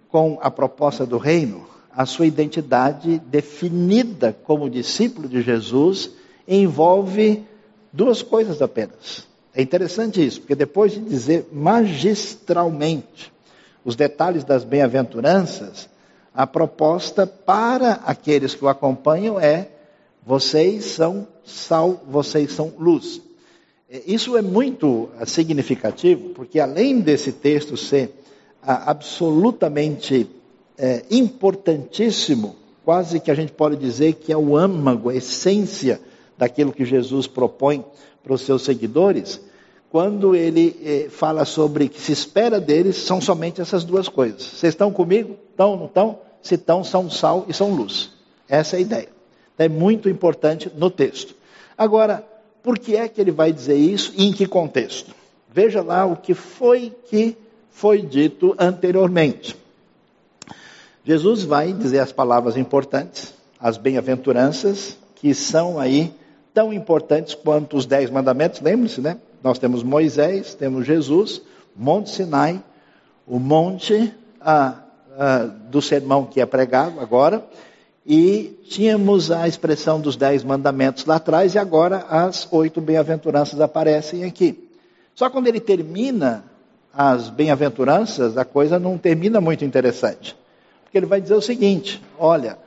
com 0.08 0.38
a 0.40 0.50
proposta 0.50 1.04
do 1.04 1.18
reino, 1.18 1.66
a 1.92 2.06
sua 2.06 2.26
identidade 2.26 3.18
definida 3.18 4.36
como 4.44 4.70
discípulo 4.70 5.28
de 5.28 5.42
Jesus 5.42 6.10
envolve 6.46 7.44
duas 7.92 8.22
coisas 8.22 8.62
apenas. 8.62 9.26
É 9.52 9.60
interessante 9.60 10.24
isso, 10.24 10.40
porque 10.40 10.54
depois 10.54 10.92
de 10.92 11.00
dizer 11.00 11.48
magistralmente 11.52 13.32
os 13.84 13.96
detalhes 13.96 14.44
das 14.44 14.62
bem-aventuranças, 14.62 15.88
a 16.32 16.46
proposta 16.46 17.26
para 17.26 17.94
aqueles 18.06 18.54
que 18.54 18.64
o 18.64 18.68
acompanham 18.68 19.40
é: 19.40 19.68
vocês 20.26 20.84
são 20.84 21.26
sal, 21.44 22.02
vocês 22.08 22.52
são 22.52 22.72
luz. 22.78 23.20
Isso 24.06 24.36
é 24.36 24.42
muito 24.42 25.08
significativo, 25.26 26.30
porque 26.30 26.60
além 26.60 27.00
desse 27.00 27.32
texto 27.32 27.76
ser 27.76 28.12
absolutamente 28.62 30.28
é, 30.76 31.04
importantíssimo, 31.10 32.56
quase 32.84 33.18
que 33.18 33.30
a 33.30 33.34
gente 33.34 33.52
pode 33.52 33.76
dizer 33.76 34.14
que 34.14 34.32
é 34.32 34.36
o 34.36 34.56
âmago, 34.56 35.08
a 35.08 35.14
essência 35.14 36.00
daquilo 36.36 36.72
que 36.72 36.84
Jesus 36.84 37.26
propõe 37.26 37.84
para 38.22 38.34
os 38.34 38.42
seus 38.42 38.62
seguidores, 38.62 39.40
quando 39.90 40.34
ele 40.34 41.08
fala 41.08 41.46
sobre 41.46 41.88
que 41.88 41.98
se 41.98 42.12
espera 42.12 42.60
deles, 42.60 42.96
são 42.96 43.22
somente 43.22 43.60
essas 43.60 43.84
duas 43.84 44.06
coisas. 44.06 44.42
Vocês 44.42 44.74
estão 44.74 44.92
comigo? 44.92 45.34
Estão, 45.50 45.76
não 45.76 45.86
estão? 45.86 46.18
Se 46.42 46.56
estão, 46.56 46.84
são 46.84 47.10
sal 47.10 47.46
e 47.48 47.54
são 47.54 47.74
luz. 47.74 48.10
Essa 48.46 48.76
é 48.76 48.78
a 48.78 48.82
ideia. 48.82 49.17
É 49.58 49.68
muito 49.68 50.08
importante 50.08 50.70
no 50.74 50.90
texto. 50.90 51.34
Agora, 51.76 52.24
por 52.62 52.78
que 52.78 52.96
é 52.96 53.08
que 53.08 53.20
ele 53.20 53.30
vai 53.30 53.52
dizer 53.52 53.76
isso 53.76 54.12
e 54.16 54.26
em 54.26 54.32
que 54.32 54.46
contexto? 54.46 55.14
Veja 55.52 55.82
lá 55.82 56.06
o 56.06 56.16
que 56.16 56.34
foi 56.34 56.94
que 57.08 57.36
foi 57.70 58.02
dito 58.02 58.54
anteriormente. 58.58 59.56
Jesus 61.04 61.42
vai 61.42 61.72
dizer 61.72 62.00
as 62.00 62.12
palavras 62.12 62.56
importantes, 62.56 63.32
as 63.58 63.76
bem-aventuranças, 63.76 64.98
que 65.14 65.34
são 65.34 65.78
aí 65.78 66.12
tão 66.52 66.72
importantes 66.72 67.34
quanto 67.34 67.76
os 67.76 67.86
dez 67.86 68.10
mandamentos, 68.10 68.60
lembre-se, 68.60 69.00
né? 69.00 69.18
Nós 69.42 69.58
temos 69.58 69.82
Moisés, 69.82 70.54
temos 70.54 70.86
Jesus, 70.86 71.40
Monte 71.74 72.10
Sinai, 72.10 72.62
o 73.26 73.38
monte 73.38 74.12
ah, 74.40 74.74
ah, 75.16 75.44
do 75.70 75.80
sermão 75.80 76.24
que 76.24 76.40
é 76.40 76.46
pregado 76.46 76.98
agora, 77.00 77.44
e 78.08 78.58
tínhamos 78.66 79.30
a 79.30 79.46
expressão 79.46 80.00
dos 80.00 80.16
dez 80.16 80.42
mandamentos 80.42 81.04
lá 81.04 81.16
atrás, 81.16 81.54
e 81.54 81.58
agora 81.58 82.06
as 82.08 82.48
oito 82.50 82.80
bem-aventuranças 82.80 83.60
aparecem 83.60 84.24
aqui. 84.24 84.66
Só 85.14 85.28
quando 85.28 85.46
ele 85.46 85.60
termina 85.60 86.42
as 86.90 87.28
bem-aventuranças, 87.28 88.38
a 88.38 88.46
coisa 88.46 88.78
não 88.78 88.96
termina 88.96 89.42
muito 89.42 89.62
interessante. 89.62 90.34
Porque 90.84 90.96
ele 90.96 91.04
vai 91.04 91.20
dizer 91.20 91.34
o 91.34 91.42
seguinte: 91.42 92.02
olha, 92.18 92.58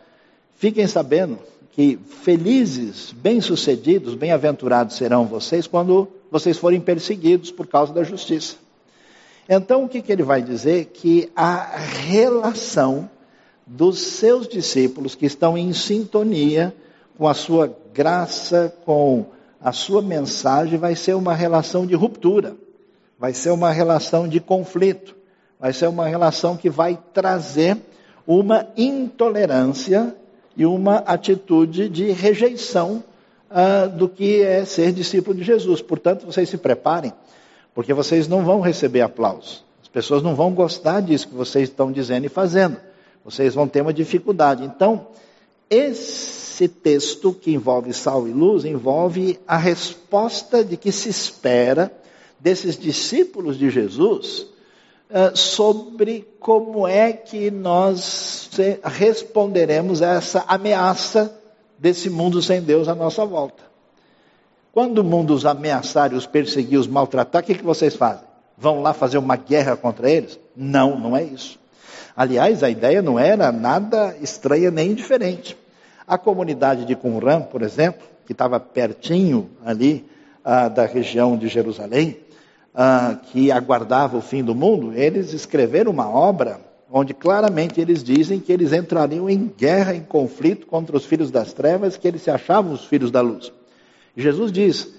fiquem 0.57 0.86
sabendo 0.86 1.39
que 1.71 1.98
felizes, 2.24 3.12
bem-sucedidos, 3.12 4.13
bem-aventurados 4.13 4.95
serão 4.95 5.25
vocês 5.25 5.65
quando 5.65 6.07
vocês 6.29 6.55
forem 6.55 6.79
perseguidos 6.79 7.50
por 7.50 7.65
causa 7.65 7.91
da 7.91 8.03
justiça. 8.03 8.57
Então, 9.50 9.86
o 9.86 9.89
que, 9.89 10.03
que 10.03 10.12
ele 10.12 10.21
vai 10.21 10.43
dizer? 10.43 10.86
Que 10.93 11.31
a 11.36 11.77
relação 11.77 13.10
dos 13.74 14.00
seus 14.00 14.50
discípulos 14.50 15.16
que 15.16 15.25
estão 15.25 15.58
em 15.58 15.72
sintonia 15.72 16.75
com 17.18 17.25
a 17.25 17.34
sua 17.34 17.74
graça, 17.94 18.74
com 18.84 19.28
a 19.62 19.72
sua 19.72 20.01
mensagem, 20.01 20.78
vai 20.78 20.94
ser 20.94 21.13
uma 21.13 21.34
relação 21.34 21.86
de 21.86 21.96
ruptura, 21.96 22.58
vai 23.18 23.34
ser 23.34 23.50
uma 23.51 23.72
relação 23.72 24.28
de 24.28 24.42
conflito, 24.42 25.16
vai 25.58 25.72
ser 25.72 25.88
uma 25.88 26.06
relação 26.06 26.58
que 26.58 26.70
vai 26.70 27.00
trazer 27.13 27.78
uma 28.28 28.68
intolerância 28.75 30.13
e 30.58 30.66
uma 30.66 30.98
atitude 30.98 31.88
de 31.88 32.12
rejeição 32.12 33.01
uh, 33.50 33.88
do 33.88 34.10
que 34.10 34.42
é 34.42 34.66
ser 34.66 34.92
discípulo 34.92 35.38
de 35.38 35.44
Jesus. 35.44 35.82
Portanto, 35.82 36.25
vocês 36.25 36.50
se 36.50 36.58
preparem, 36.58 37.13
porque 37.74 37.94
vocês 37.94 38.28
não 38.28 38.44
vão 38.44 38.60
receber 38.60 39.00
aplausos. 39.00 39.63
As 39.82 39.88
pessoas 39.88 40.22
não 40.22 40.36
vão 40.36 40.51
gostar 40.51 41.00
disso 41.00 41.30
que 41.30 41.36
vocês 41.36 41.70
estão 41.70 41.90
dizendo 41.90 42.25
e 42.25 42.30
fazendo. 42.30 42.90
Vocês 43.24 43.54
vão 43.54 43.68
ter 43.68 43.82
uma 43.82 43.94
dificuldade. 43.94 44.63
Então, 44.63 45.08
esse 45.70 46.68
texto 46.68 47.34
que 47.34 47.54
envolve 47.54 47.94
sal 47.94 48.28
e 48.28 48.32
luz 48.32 48.66
envolve 48.66 49.40
a 49.48 49.58
resposta 49.58 50.63
de 50.63 50.75
que 50.75 50.92
se 50.92 51.10
espera 51.10 51.92
desses 52.40 52.78
discípulos 52.78 53.58
de 53.58 53.70
Jesus 53.70 54.48
uh, 55.10 55.36
sobre 55.36 56.28
como 56.40 56.88
é 56.88 57.13
que 57.13 57.51
nós 57.51 58.50
responderemos 58.84 60.01
a 60.01 60.16
essa 60.16 60.44
ameaça 60.48 61.34
desse 61.78 62.10
mundo 62.10 62.42
sem 62.42 62.62
Deus 62.62 62.88
à 62.88 62.96
nossa 62.96 63.25
volta. 63.25 63.63
Quando 64.74 65.00
o 65.00 65.04
mundo 65.04 65.34
os 65.34 65.46
ameaçar, 65.46 66.13
os 66.13 66.25
perseguir, 66.25 66.80
os 66.80 66.88
maltratar, 66.88 67.44
o 67.44 67.46
que, 67.46 67.56
que 67.56 67.63
vocês 67.63 67.96
fazem? 67.96 68.25
Vão 68.58 68.82
lá 68.82 68.94
fazer 68.94 69.18
uma 69.18 69.36
guerra 69.36 69.75
contra 69.75 70.10
eles? 70.10 70.40
Não, 70.56 71.00
não 71.00 71.16
é 71.16 71.24
isso. 71.24 71.61
Aliás, 72.15 72.63
a 72.63 72.70
ideia 72.70 73.01
não 73.01 73.18
era 73.18 73.51
nada 73.51 74.15
estranha 74.22 74.70
nem 74.70 74.94
diferente. 74.94 75.58
A 76.08 76.18
comunidade 76.18 76.86
de 76.86 76.96
Qumran, 76.96 77.41
por 77.41 77.62
exemplo, 77.62 78.08
que 78.25 78.34
estava 78.34 78.60
pertinho 78.60 79.50
ali 79.65 80.06
ah, 80.44 80.68
da 80.68 80.86
região 80.86 81.38
de 81.38 81.48
Jerusalém, 81.48 82.18
ah, 82.74 83.18
que 83.32 83.51
aguardava 83.51 84.18
o 84.18 84.22
fim 84.22 84.44
do 84.44 84.56
mundo, 84.56 84.94
eles 84.94 85.34
escreveram 85.34 85.91
uma 85.91 86.10
obra 86.10 86.60
onde 86.91 87.13
claramente 87.13 87.80
eles 87.80 88.03
dizem 88.03 88.39
que 88.39 88.51
eles 88.51 88.74
entrariam 88.74 89.30
em 89.30 89.48
guerra, 89.58 89.96
em 89.96 90.01
conflito 90.01 90.68
contra 90.68 90.98
os 90.98 91.06
filhos 91.06 91.32
das 91.32 91.53
trevas, 91.53 91.96
que 91.96 92.08
eles 92.08 92.22
se 92.22 92.30
achavam 92.30 92.74
os 92.74 92.84
filhos 92.86 93.10
da 93.10 93.22
luz. 93.22 93.51
Jesus 94.15 94.51
diz: 94.51 94.89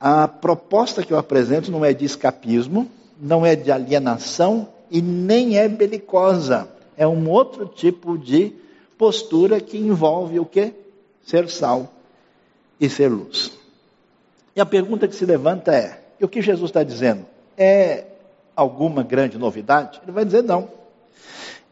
a 0.00 0.26
proposta 0.26 1.02
que 1.02 1.12
eu 1.12 1.18
apresento 1.18 1.70
não 1.70 1.84
é 1.84 1.92
de 1.92 2.06
escapismo, 2.06 2.88
não 3.20 3.44
é 3.44 3.54
de 3.54 3.70
alienação 3.70 4.68
e 4.90 5.00
nem 5.02 5.58
é 5.58 5.68
belicosa. 5.68 6.68
É 6.96 7.06
um 7.06 7.28
outro 7.28 7.66
tipo 7.66 8.18
de 8.18 8.52
postura 8.96 9.60
que 9.60 9.78
envolve 9.78 10.40
o 10.40 10.44
que? 10.44 10.72
Ser 11.24 11.48
sal 11.48 11.92
e 12.80 12.88
ser 12.88 13.08
luz. 13.08 13.52
E 14.56 14.60
a 14.60 14.66
pergunta 14.66 15.06
que 15.06 15.14
se 15.14 15.24
levanta 15.24 15.72
é: 15.72 16.00
e 16.18 16.24
o 16.24 16.28
que 16.28 16.42
Jesus 16.42 16.70
está 16.70 16.82
dizendo? 16.82 17.24
É 17.56 18.04
alguma 18.56 19.02
grande 19.02 19.38
novidade? 19.38 20.00
Ele 20.02 20.12
vai 20.12 20.24
dizer 20.24 20.42
não. 20.42 20.68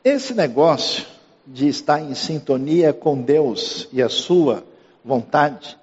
Esse 0.04 0.34
negócio 0.34 1.04
de 1.44 1.68
estar 1.68 2.00
em 2.00 2.14
sintonia 2.14 2.92
com 2.92 3.20
Deus 3.20 3.88
e 3.92 4.02
a 4.02 4.08
sua 4.08 4.64
vontade 5.04 5.76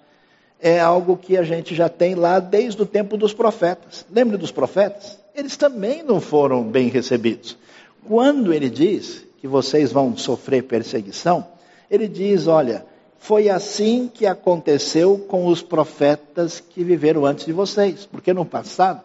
é 0.62 0.80
algo 0.80 1.18
que 1.18 1.38
a 1.38 1.44
gente 1.44 1.76
já 1.76 1.90
tem 1.90 2.16
lá 2.16 2.40
desde 2.40 2.82
o 2.82 2.86
tempo 2.86 3.18
dos 3.18 3.34
profetas. 3.34 4.06
Lembra 4.10 4.38
dos 4.38 4.52
profetas? 4.52 5.20
Eles 5.36 5.58
também 5.58 6.04
não 6.04 6.22
foram 6.22 6.64
bem 6.64 6.90
recebidos. 6.90 7.58
Quando 8.06 8.54
ele 8.54 8.70
diz 8.70 9.26
que 9.40 9.48
vocês 9.48 9.92
vão 9.92 10.16
sofrer 10.16 10.64
perseguição, 10.64 11.48
ele 11.90 12.08
diz: 12.08 12.48
olha, 12.48 12.86
foi 13.18 13.50
assim 13.50 14.10
que 14.14 14.26
aconteceu 14.26 15.18
com 15.18 15.48
os 15.48 15.62
profetas 15.62 16.60
que 16.60 16.84
viveram 16.84 17.26
antes 17.26 17.46
de 17.46 17.54
vocês, 17.54 18.06
porque 18.06 18.34
no 18.34 18.46
passado 18.46 19.02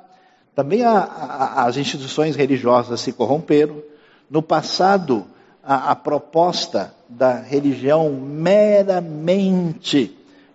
também 0.58 0.82
a, 0.82 0.98
a, 0.98 1.66
as 1.66 1.76
instituições 1.76 2.34
religiosas 2.34 3.00
se 3.00 3.12
corromperam. 3.12 3.80
No 4.28 4.42
passado, 4.42 5.24
a, 5.62 5.92
a 5.92 5.94
proposta 5.94 6.92
da 7.08 7.34
religião 7.34 8.10
meramente 8.10 9.38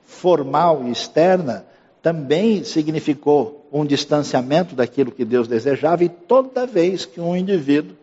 formal 0.05 0.83
e 0.83 0.91
externa 0.91 1.65
também 2.01 2.65
significou 2.65 3.62
um 3.73 3.83
distanciamento 3.83 4.75
daquilo 4.75 5.11
que 5.11 5.25
Deus 5.25 5.47
desejava, 5.47 6.03
e 6.03 6.09
toda 6.09 6.67
vez 6.67 7.07
que 7.07 7.19
um 7.19 7.35
indivíduo 7.35 7.95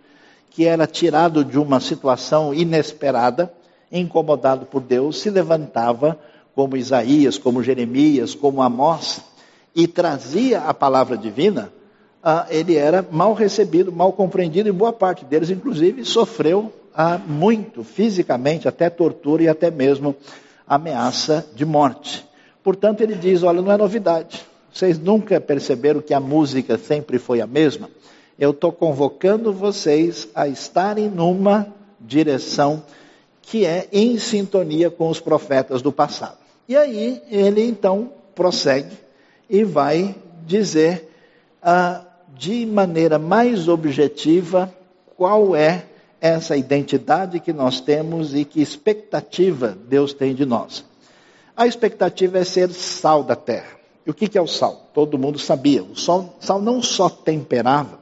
que 0.50 0.66
era 0.66 0.84
tirado 0.84 1.44
de 1.44 1.56
uma 1.56 1.78
situação 1.78 2.52
inesperada, 2.52 3.52
incomodado 3.92 4.66
por 4.66 4.80
Deus, 4.80 5.20
se 5.20 5.30
levantava 5.30 6.18
como 6.56 6.76
Isaías, 6.76 7.38
como 7.38 7.62
Jeremias, 7.62 8.34
como 8.34 8.60
Amós, 8.60 9.20
e 9.72 9.86
trazia 9.86 10.62
a 10.62 10.74
palavra 10.74 11.16
divina, 11.16 11.72
ah, 12.20 12.46
ele 12.50 12.74
era 12.74 13.06
mal 13.08 13.32
recebido, 13.32 13.92
mal 13.92 14.12
compreendido, 14.12 14.68
e 14.68 14.72
boa 14.72 14.92
parte 14.92 15.24
deles, 15.24 15.50
inclusive, 15.50 16.04
sofreu 16.04 16.72
ah, 16.92 17.16
muito 17.16 17.84
fisicamente, 17.84 18.66
até 18.66 18.90
tortura 18.90 19.44
e 19.44 19.48
até 19.48 19.70
mesmo 19.70 20.16
ameaça 20.66 21.46
de 21.54 21.64
morte. 21.64 22.28
Portanto, 22.62 23.02
ele 23.02 23.14
diz: 23.14 23.44
Olha, 23.44 23.62
não 23.62 23.70
é 23.70 23.76
novidade. 23.76 24.49
Vocês 24.72 24.98
nunca 24.98 25.40
perceberam 25.40 26.00
que 26.00 26.14
a 26.14 26.20
música 26.20 26.78
sempre 26.78 27.18
foi 27.18 27.40
a 27.40 27.46
mesma? 27.46 27.90
Eu 28.38 28.52
estou 28.52 28.72
convocando 28.72 29.52
vocês 29.52 30.28
a 30.34 30.48
estarem 30.48 31.08
numa 31.08 31.66
direção 32.00 32.82
que 33.42 33.66
é 33.66 33.88
em 33.92 34.18
sintonia 34.18 34.90
com 34.90 35.08
os 35.08 35.20
profetas 35.20 35.82
do 35.82 35.92
passado. 35.92 36.38
E 36.68 36.76
aí 36.76 37.20
ele 37.28 37.62
então 37.62 38.12
prossegue 38.34 38.96
e 39.48 39.64
vai 39.64 40.14
dizer 40.46 41.10
ah, 41.60 42.04
de 42.36 42.64
maneira 42.64 43.18
mais 43.18 43.66
objetiva 43.66 44.72
qual 45.16 45.56
é 45.56 45.84
essa 46.20 46.56
identidade 46.56 47.40
que 47.40 47.52
nós 47.52 47.80
temos 47.80 48.34
e 48.34 48.44
que 48.44 48.62
expectativa 48.62 49.76
Deus 49.88 50.14
tem 50.14 50.34
de 50.34 50.46
nós. 50.46 50.84
A 51.56 51.66
expectativa 51.66 52.38
é 52.38 52.44
ser 52.44 52.70
sal 52.70 53.24
da 53.24 53.34
terra. 53.34 53.79
E 54.06 54.10
o 54.10 54.14
que 54.14 54.36
é 54.36 54.40
o 54.40 54.46
sal? 54.46 54.88
Todo 54.94 55.18
mundo 55.18 55.38
sabia. 55.38 55.82
O 55.82 55.96
sal, 55.96 56.34
sal 56.40 56.60
não 56.60 56.82
só 56.82 57.08
temperava, 57.08 57.98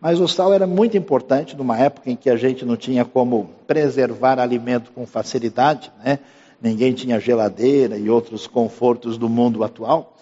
mas 0.00 0.20
o 0.20 0.28
sal 0.28 0.52
era 0.52 0.66
muito 0.66 0.96
importante 0.96 1.56
numa 1.56 1.78
época 1.78 2.10
em 2.10 2.16
que 2.16 2.28
a 2.28 2.36
gente 2.36 2.64
não 2.64 2.76
tinha 2.76 3.04
como 3.04 3.50
preservar 3.66 4.38
alimento 4.38 4.90
com 4.92 5.06
facilidade, 5.06 5.90
né? 6.04 6.18
ninguém 6.60 6.92
tinha 6.92 7.20
geladeira 7.20 7.96
e 7.96 8.08
outros 8.08 8.46
confortos 8.46 9.18
do 9.18 9.28
mundo 9.28 9.62
atual. 9.62 10.16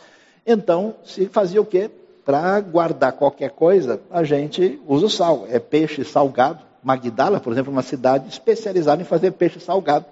Então, 0.46 0.94
se 1.04 1.26
fazia 1.26 1.60
o 1.60 1.64
quê? 1.64 1.90
Para 2.24 2.60
guardar 2.60 3.12
qualquer 3.12 3.50
coisa, 3.50 4.00
a 4.10 4.24
gente 4.24 4.80
usa 4.86 5.06
o 5.06 5.10
sal. 5.10 5.46
É 5.48 5.58
peixe 5.58 6.04
salgado. 6.04 6.64
Magdala, 6.82 7.38
por 7.38 7.52
exemplo, 7.52 7.70
é 7.70 7.74
uma 7.74 7.82
cidade 7.82 8.28
especializada 8.28 9.00
em 9.00 9.04
fazer 9.04 9.30
peixe 9.32 9.60
salgado. 9.60 10.04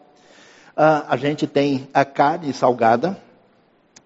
Ah, 0.77 1.05
a 1.09 1.17
gente 1.17 1.47
tem 1.47 1.89
a 1.93 2.05
carne 2.05 2.53
salgada. 2.53 3.17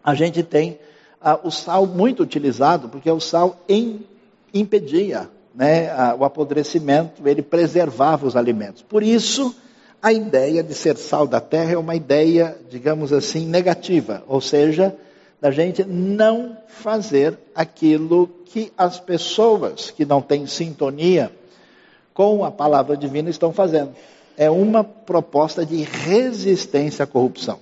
A 0.02 0.14
gente 0.14 0.42
tem 0.42 0.78
ah, 1.24 1.40
o 1.42 1.50
sal 1.50 1.86
muito 1.86 2.22
utilizado, 2.22 2.88
porque 2.90 3.10
o 3.10 3.18
sal 3.18 3.56
em, 3.66 4.04
impedia 4.52 5.30
né, 5.54 5.90
a, 5.90 6.14
o 6.14 6.22
apodrecimento, 6.22 7.26
ele 7.26 7.40
preservava 7.40 8.26
os 8.26 8.36
alimentos. 8.36 8.82
Por 8.82 9.02
isso, 9.02 9.54
a 10.02 10.12
ideia 10.12 10.62
de 10.62 10.74
ser 10.74 10.98
sal 10.98 11.26
da 11.26 11.40
terra 11.40 11.72
é 11.72 11.78
uma 11.78 11.96
ideia, 11.96 12.54
digamos 12.68 13.10
assim, 13.10 13.46
negativa, 13.46 14.22
ou 14.28 14.38
seja, 14.38 14.94
da 15.40 15.50
gente 15.50 15.82
não 15.82 16.58
fazer 16.68 17.38
aquilo 17.54 18.28
que 18.44 18.70
as 18.76 19.00
pessoas 19.00 19.90
que 19.90 20.04
não 20.04 20.20
têm 20.20 20.46
sintonia 20.46 21.32
com 22.12 22.44
a 22.44 22.50
palavra 22.50 22.96
divina 22.96 23.30
estão 23.30 23.52
fazendo. 23.52 23.94
É 24.36 24.50
uma 24.50 24.84
proposta 24.84 25.64
de 25.64 25.82
resistência 25.82 27.04
à 27.04 27.06
corrupção. 27.06 27.58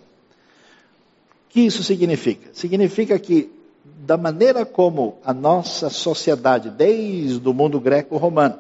Que 1.53 1.61
isso 1.61 1.85
significa? 1.85 2.49
Significa 2.55 3.19
que, 3.19 3.53
da 3.85 4.17
maneira 4.17 4.65
como 4.65 5.19
a 5.23 5.35
nossa 5.35 5.91
sociedade, 5.91 6.71
desde 6.71 7.47
o 7.47 7.53
mundo 7.53 7.79
greco-romano, 7.79 8.59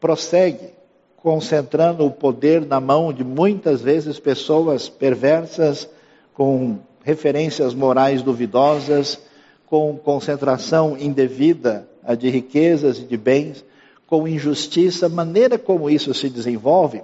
prossegue 0.00 0.70
concentrando 1.16 2.04
o 2.04 2.10
poder 2.10 2.66
na 2.66 2.80
mão 2.80 3.12
de 3.12 3.22
muitas 3.22 3.80
vezes 3.80 4.18
pessoas 4.18 4.88
perversas, 4.88 5.88
com 6.34 6.78
referências 7.04 7.72
morais 7.72 8.20
duvidosas, 8.20 9.20
com 9.66 9.96
concentração 9.96 10.96
indevida 10.98 11.88
de 12.18 12.28
riquezas 12.28 12.98
e 12.98 13.04
de 13.04 13.16
bens, 13.16 13.64
com 14.08 14.26
injustiça, 14.26 15.08
maneira 15.08 15.56
como 15.56 15.88
isso 15.88 16.12
se 16.12 16.28
desenvolve, 16.28 17.00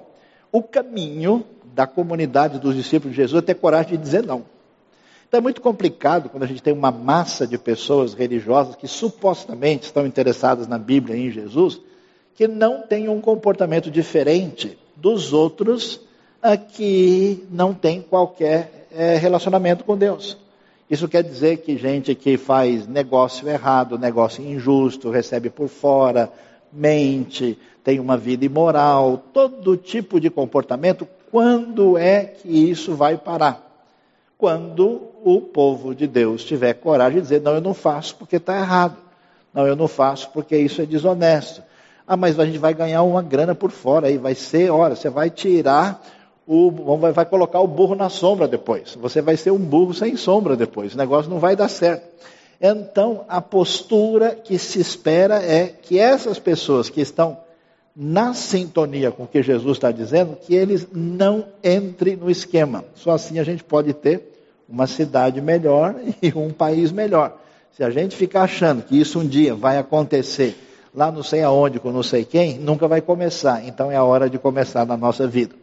o 0.50 0.60
caminho 0.60 1.44
da 1.72 1.86
comunidade 1.86 2.58
dos 2.58 2.74
discípulos 2.74 3.14
de 3.14 3.22
Jesus 3.22 3.40
é 3.40 3.46
ter 3.46 3.54
coragem 3.54 3.92
de 3.92 4.02
dizer 4.02 4.24
não. 4.24 4.50
Então 5.32 5.38
é 5.38 5.42
muito 5.44 5.62
complicado 5.62 6.28
quando 6.28 6.42
a 6.42 6.46
gente 6.46 6.62
tem 6.62 6.74
uma 6.74 6.90
massa 6.90 7.46
de 7.46 7.56
pessoas 7.56 8.12
religiosas 8.12 8.76
que 8.76 8.86
supostamente 8.86 9.86
estão 9.86 10.06
interessadas 10.06 10.68
na 10.68 10.76
Bíblia 10.76 11.16
e 11.16 11.26
em 11.26 11.30
Jesus, 11.30 11.80
que 12.34 12.46
não 12.46 12.82
tenham 12.82 13.16
um 13.16 13.20
comportamento 13.22 13.90
diferente 13.90 14.76
dos 14.94 15.32
outros 15.32 16.02
a 16.42 16.54
que 16.58 17.46
não 17.50 17.72
tem 17.72 18.02
qualquer 18.02 18.88
é, 18.94 19.16
relacionamento 19.16 19.84
com 19.84 19.96
Deus. 19.96 20.36
Isso 20.90 21.08
quer 21.08 21.22
dizer 21.22 21.62
que 21.62 21.78
gente 21.78 22.14
que 22.14 22.36
faz 22.36 22.86
negócio 22.86 23.48
errado, 23.48 23.98
negócio 23.98 24.44
injusto, 24.44 25.08
recebe 25.08 25.48
por 25.48 25.68
fora, 25.68 26.30
mente, 26.70 27.58
tem 27.82 27.98
uma 27.98 28.18
vida 28.18 28.44
imoral, 28.44 29.16
todo 29.32 29.78
tipo 29.78 30.20
de 30.20 30.28
comportamento, 30.28 31.08
quando 31.30 31.96
é 31.96 32.22
que 32.22 32.70
isso 32.70 32.94
vai 32.94 33.16
parar? 33.16 33.70
Quando 34.36 35.11
o 35.24 35.40
povo 35.40 35.94
de 35.94 36.06
Deus 36.06 36.44
tiver 36.44 36.74
coragem 36.74 37.16
de 37.16 37.22
dizer: 37.22 37.40
não, 37.40 37.54
eu 37.54 37.60
não 37.60 37.74
faço 37.74 38.16
porque 38.16 38.36
está 38.36 38.58
errado. 38.58 38.96
Não, 39.52 39.66
eu 39.66 39.76
não 39.76 39.88
faço 39.88 40.30
porque 40.30 40.56
isso 40.56 40.80
é 40.80 40.86
desonesto. 40.86 41.62
Ah, 42.06 42.16
mas 42.16 42.38
a 42.38 42.44
gente 42.44 42.58
vai 42.58 42.74
ganhar 42.74 43.02
uma 43.02 43.22
grana 43.22 43.54
por 43.54 43.70
fora 43.70 44.08
aí, 44.08 44.18
vai 44.18 44.34
ser, 44.34 44.70
olha, 44.70 44.96
você 44.96 45.08
vai 45.08 45.30
tirar 45.30 46.02
o, 46.46 46.70
vai, 46.96 47.12
vai 47.12 47.24
colocar 47.24 47.60
o 47.60 47.66
burro 47.66 47.94
na 47.94 48.08
sombra 48.08 48.48
depois. 48.48 48.96
Você 49.00 49.22
vai 49.22 49.36
ser 49.36 49.50
um 49.50 49.58
burro 49.58 49.94
sem 49.94 50.16
sombra 50.16 50.56
depois. 50.56 50.94
O 50.94 50.98
negócio 50.98 51.30
não 51.30 51.38
vai 51.38 51.54
dar 51.54 51.68
certo. 51.68 52.10
Então, 52.60 53.24
a 53.28 53.40
postura 53.40 54.34
que 54.34 54.58
se 54.58 54.80
espera 54.80 55.42
é 55.42 55.66
que 55.66 55.98
essas 55.98 56.38
pessoas 56.38 56.88
que 56.88 57.00
estão 57.00 57.38
na 57.94 58.32
sintonia 58.34 59.10
com 59.10 59.24
o 59.24 59.26
que 59.26 59.42
Jesus 59.42 59.76
está 59.76 59.90
dizendo, 59.90 60.36
que 60.36 60.54
eles 60.54 60.88
não 60.92 61.46
entrem 61.62 62.16
no 62.16 62.30
esquema. 62.30 62.84
Só 62.94 63.10
assim 63.10 63.38
a 63.38 63.44
gente 63.44 63.62
pode 63.62 63.92
ter 63.92 64.31
uma 64.68 64.86
cidade 64.86 65.40
melhor 65.40 65.96
e 66.22 66.32
um 66.36 66.50
país 66.50 66.92
melhor. 66.92 67.38
Se 67.76 67.82
a 67.82 67.90
gente 67.90 68.16
ficar 68.16 68.42
achando 68.42 68.82
que 68.82 69.00
isso 69.00 69.18
um 69.18 69.26
dia 69.26 69.54
vai 69.54 69.78
acontecer 69.78 70.56
lá 70.94 71.10
não 71.10 71.22
sei 71.22 71.42
aonde, 71.42 71.80
com 71.80 71.90
não 71.90 72.02
sei 72.02 72.24
quem, 72.24 72.58
nunca 72.58 72.86
vai 72.86 73.00
começar. 73.00 73.64
Então 73.66 73.90
é 73.90 73.96
a 73.96 74.04
hora 74.04 74.28
de 74.28 74.38
começar 74.38 74.84
na 74.84 74.96
nossa 74.96 75.26
vida. 75.26 75.54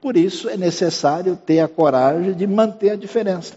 Por 0.00 0.16
isso 0.16 0.48
é 0.48 0.56
necessário 0.56 1.36
ter 1.36 1.60
a 1.60 1.68
coragem 1.68 2.34
de 2.34 2.46
manter 2.46 2.90
a 2.90 2.96
diferença. 2.96 3.54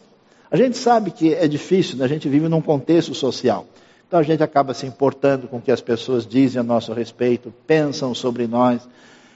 A 0.50 0.56
gente 0.56 0.78
sabe 0.78 1.12
que 1.12 1.34
é 1.34 1.47
difícil, 1.47 1.97
né? 1.97 2.06
a 2.06 2.08
gente 2.08 2.30
vive 2.30 2.47
num 2.47 2.62
contexto 2.62 3.13
social. 3.13 3.65
Então 4.08 4.19
a 4.19 4.23
gente 4.23 4.41
acaba 4.41 4.73
se 4.73 4.86
importando 4.86 5.47
com 5.47 5.58
o 5.58 5.62
que 5.62 5.71
as 5.71 5.82
pessoas 5.82 6.26
dizem 6.26 6.60
a 6.62 6.63
nosso 6.63 6.93
respeito, 6.93 7.54
pensam 7.65 8.15
sobre 8.15 8.47
nós. 8.47 8.88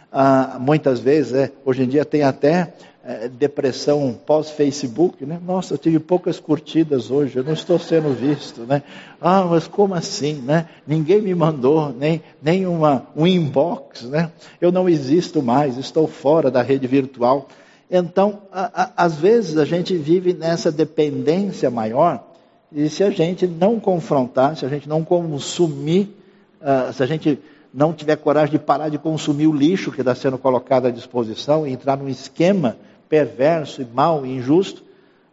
Ah, 0.10 0.58
muitas 0.60 1.00
vezes, 1.00 1.34
é, 1.34 1.52
hoje 1.66 1.84
em 1.84 1.88
dia 1.88 2.06
tem 2.06 2.24
até 2.24 2.74
é, 3.04 3.28
depressão 3.28 4.16
pós-Facebook, 4.26 5.26
né? 5.26 5.40
Nossa, 5.44 5.74
eu 5.74 5.78
tive 5.78 6.00
poucas 6.00 6.40
curtidas 6.40 7.10
hoje, 7.10 7.38
eu 7.38 7.44
não 7.44 7.54
estou 7.54 7.80
sendo 7.80 8.14
visto, 8.14 8.62
né? 8.62 8.84
Ah, 9.20 9.44
mas 9.44 9.68
como 9.68 9.96
assim, 9.96 10.36
né? 10.36 10.68
Ninguém 10.86 11.22
me 11.22 11.34
mandou 11.34 11.92
nem, 11.92 12.22
nem 12.42 12.68
uma, 12.68 13.08
um 13.16 13.26
inbox, 13.26 14.04
né? 14.04 14.32
Eu 14.60 14.72
não 14.72 14.88
existo 14.88 15.42
mais, 15.42 15.78
estou 15.78 16.08
fora 16.08 16.52
da 16.52 16.62
rede 16.62 16.86
virtual. 16.86 17.48
Então, 17.90 18.44
a, 18.52 18.84
a, 18.84 19.06
às 19.06 19.16
vezes 19.16 19.58
a 19.58 19.66
gente 19.66 19.98
vive 19.98 20.34
nessa 20.34 20.72
dependência 20.72 21.70
maior 21.72 22.24
e 22.72 22.88
se 22.88 23.04
a 23.04 23.10
gente 23.10 23.46
não 23.48 23.80
confrontar, 23.80 24.56
se 24.56 24.66
a 24.66 24.70
gente 24.70 24.88
não 24.88 25.04
consumir, 25.04 26.16
uh, 26.62 26.94
se 26.94 27.04
a 27.04 27.06
gente 27.06 27.38
não 27.74 27.94
tiver 27.94 28.16
coragem 28.16 28.52
de 28.52 28.60
parar 28.60 28.90
de 28.90 28.98
consumir 28.98 29.48
o 29.48 29.54
lixo 29.54 29.92
que 29.92 30.02
está 30.02 30.14
sendo 30.14 30.38
colocado 30.38 30.86
à 30.86 30.92
disposição 30.92 31.66
e 31.66 31.72
entrar 31.72 31.98
num 31.98 32.08
esquema 32.08 32.78
perverso 33.12 33.82
e 33.82 33.86
mau 33.86 34.26
e 34.26 34.38
injusto, 34.38 34.82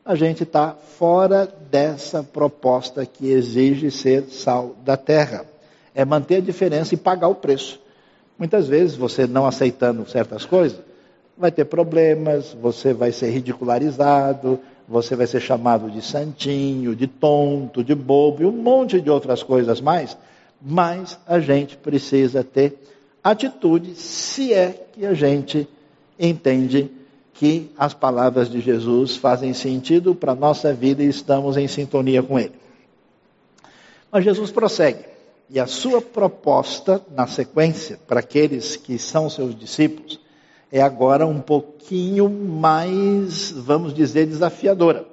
a 0.04 0.16
gente 0.16 0.42
está 0.42 0.74
fora 0.98 1.48
dessa 1.70 2.24
proposta 2.24 3.06
que 3.06 3.30
exige 3.30 3.88
ser 3.92 4.24
sal 4.24 4.74
da 4.84 4.96
terra. 4.96 5.46
É 5.94 6.04
manter 6.04 6.38
a 6.38 6.40
diferença 6.40 6.94
e 6.94 6.96
pagar 6.96 7.28
o 7.28 7.36
preço. 7.36 7.78
Muitas 8.36 8.66
vezes, 8.66 8.96
você 8.96 9.28
não 9.28 9.46
aceitando 9.46 10.08
certas 10.10 10.44
coisas, 10.44 10.80
vai 11.36 11.52
ter 11.52 11.66
problemas, 11.66 12.52
você 12.60 12.92
vai 12.92 13.12
ser 13.12 13.30
ridicularizado, 13.30 14.58
você 14.88 15.14
vai 15.14 15.28
ser 15.28 15.40
chamado 15.40 15.88
de 15.88 16.02
santinho, 16.02 16.96
de 16.96 17.06
tonto, 17.06 17.84
de 17.84 17.94
bobo 17.94 18.42
e 18.42 18.46
um 18.46 18.50
monte 18.50 19.00
de 19.00 19.08
outras 19.08 19.44
coisas 19.44 19.80
mais. 19.80 20.16
Mas 20.60 21.16
a 21.24 21.38
gente 21.38 21.76
precisa 21.76 22.42
ter 22.42 22.76
atitude 23.22 23.94
se 23.94 24.52
é 24.52 24.88
que 24.92 25.06
a 25.06 25.14
gente 25.14 25.68
entende 26.18 26.97
que 27.38 27.70
as 27.79 27.94
palavras 27.94 28.51
de 28.51 28.61
Jesus 28.61 29.16
fazem 29.16 29.55
sentido 29.55 30.12
para 30.12 30.33
a 30.33 30.35
nossa 30.35 30.74
vida 30.74 31.05
e 31.05 31.09
estamos 31.09 31.57
em 31.57 31.68
sintonia 31.68 32.20
com 32.20 32.37
Ele. 32.37 32.55
Mas 34.11 34.24
Jesus 34.24 34.51
prossegue. 34.51 35.05
E 35.48 35.61
a 35.61 35.66
sua 35.66 36.03
proposta, 36.03 37.01
na 37.14 37.29
sequência, 37.29 37.98
para 38.09 38.20
aqueles 38.20 38.74
que 38.74 38.98
são 38.98 39.31
seus 39.31 39.57
discípulos, 39.57 40.18
é 40.70 40.83
agora 40.83 41.27
um 41.27 41.40
pouquinho 41.40 42.29
mais, 42.29 43.53
vamos 43.53 43.94
dizer, 43.94 44.27
desafiadora. 44.27 45.07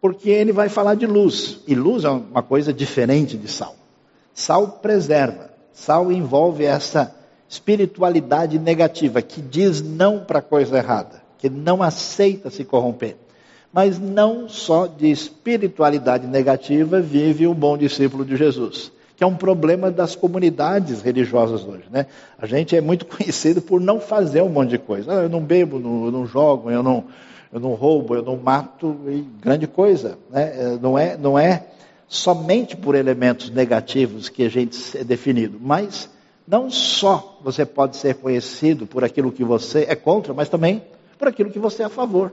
Porque 0.00 0.30
ele 0.30 0.52
vai 0.52 0.70
falar 0.70 0.94
de 0.94 1.06
luz. 1.06 1.60
E 1.68 1.74
luz 1.74 2.02
é 2.04 2.08
uma 2.08 2.42
coisa 2.42 2.72
diferente 2.72 3.36
de 3.36 3.46
sal. 3.46 3.76
Sal 4.34 4.78
preserva. 4.82 5.50
Sal 5.72 6.10
envolve 6.10 6.64
essa 6.64 7.14
espiritualidade 7.46 8.58
negativa 8.58 9.20
que 9.20 9.42
diz 9.42 9.82
não 9.82 10.20
para 10.24 10.38
a 10.38 10.42
coisa 10.42 10.78
errada, 10.78 11.21
que 11.42 11.50
não 11.50 11.82
aceita 11.82 12.50
se 12.50 12.64
corromper. 12.64 13.16
Mas 13.72 13.98
não 13.98 14.48
só 14.48 14.86
de 14.86 15.10
espiritualidade 15.10 16.24
negativa 16.24 17.00
vive 17.00 17.48
o 17.48 17.52
bom 17.52 17.76
discípulo 17.76 18.24
de 18.24 18.36
Jesus 18.36 18.92
que 19.14 19.24
é 19.24 19.26
um 19.28 19.36
problema 19.36 19.88
das 19.88 20.16
comunidades 20.16 21.00
religiosas 21.00 21.62
hoje. 21.62 21.84
Né? 21.92 22.06
A 22.36 22.44
gente 22.44 22.74
é 22.74 22.80
muito 22.80 23.06
conhecido 23.06 23.62
por 23.62 23.80
não 23.80 24.00
fazer 24.00 24.42
um 24.42 24.48
monte 24.48 24.70
de 24.70 24.78
coisa. 24.78 25.12
Ah, 25.12 25.22
eu 25.22 25.28
não 25.28 25.40
bebo, 25.40 25.76
eu 25.76 26.10
não 26.10 26.26
jogo, 26.26 26.72
eu 26.72 26.82
não, 26.82 27.04
eu 27.52 27.60
não 27.60 27.74
roubo, 27.74 28.16
eu 28.16 28.22
não 28.24 28.36
mato, 28.36 28.96
grande 29.40 29.68
coisa. 29.68 30.18
Né? 30.28 30.52
É, 30.56 30.78
não, 30.82 30.98
é, 30.98 31.16
não 31.16 31.38
é 31.38 31.66
somente 32.08 32.76
por 32.76 32.96
elementos 32.96 33.48
negativos 33.48 34.28
que 34.28 34.42
a 34.42 34.48
gente 34.48 34.98
é 34.98 35.04
definido, 35.04 35.56
mas 35.62 36.10
não 36.44 36.68
só 36.68 37.38
você 37.44 37.64
pode 37.64 37.96
ser 37.98 38.16
conhecido 38.16 38.86
por 38.86 39.04
aquilo 39.04 39.30
que 39.30 39.44
você 39.44 39.86
é 39.88 39.94
contra, 39.94 40.34
mas 40.34 40.48
também 40.48 40.82
por 41.22 41.28
aquilo 41.28 41.52
que 41.52 41.58
você 41.60 41.84
é 41.84 41.86
a 41.86 41.88
favor. 41.88 42.32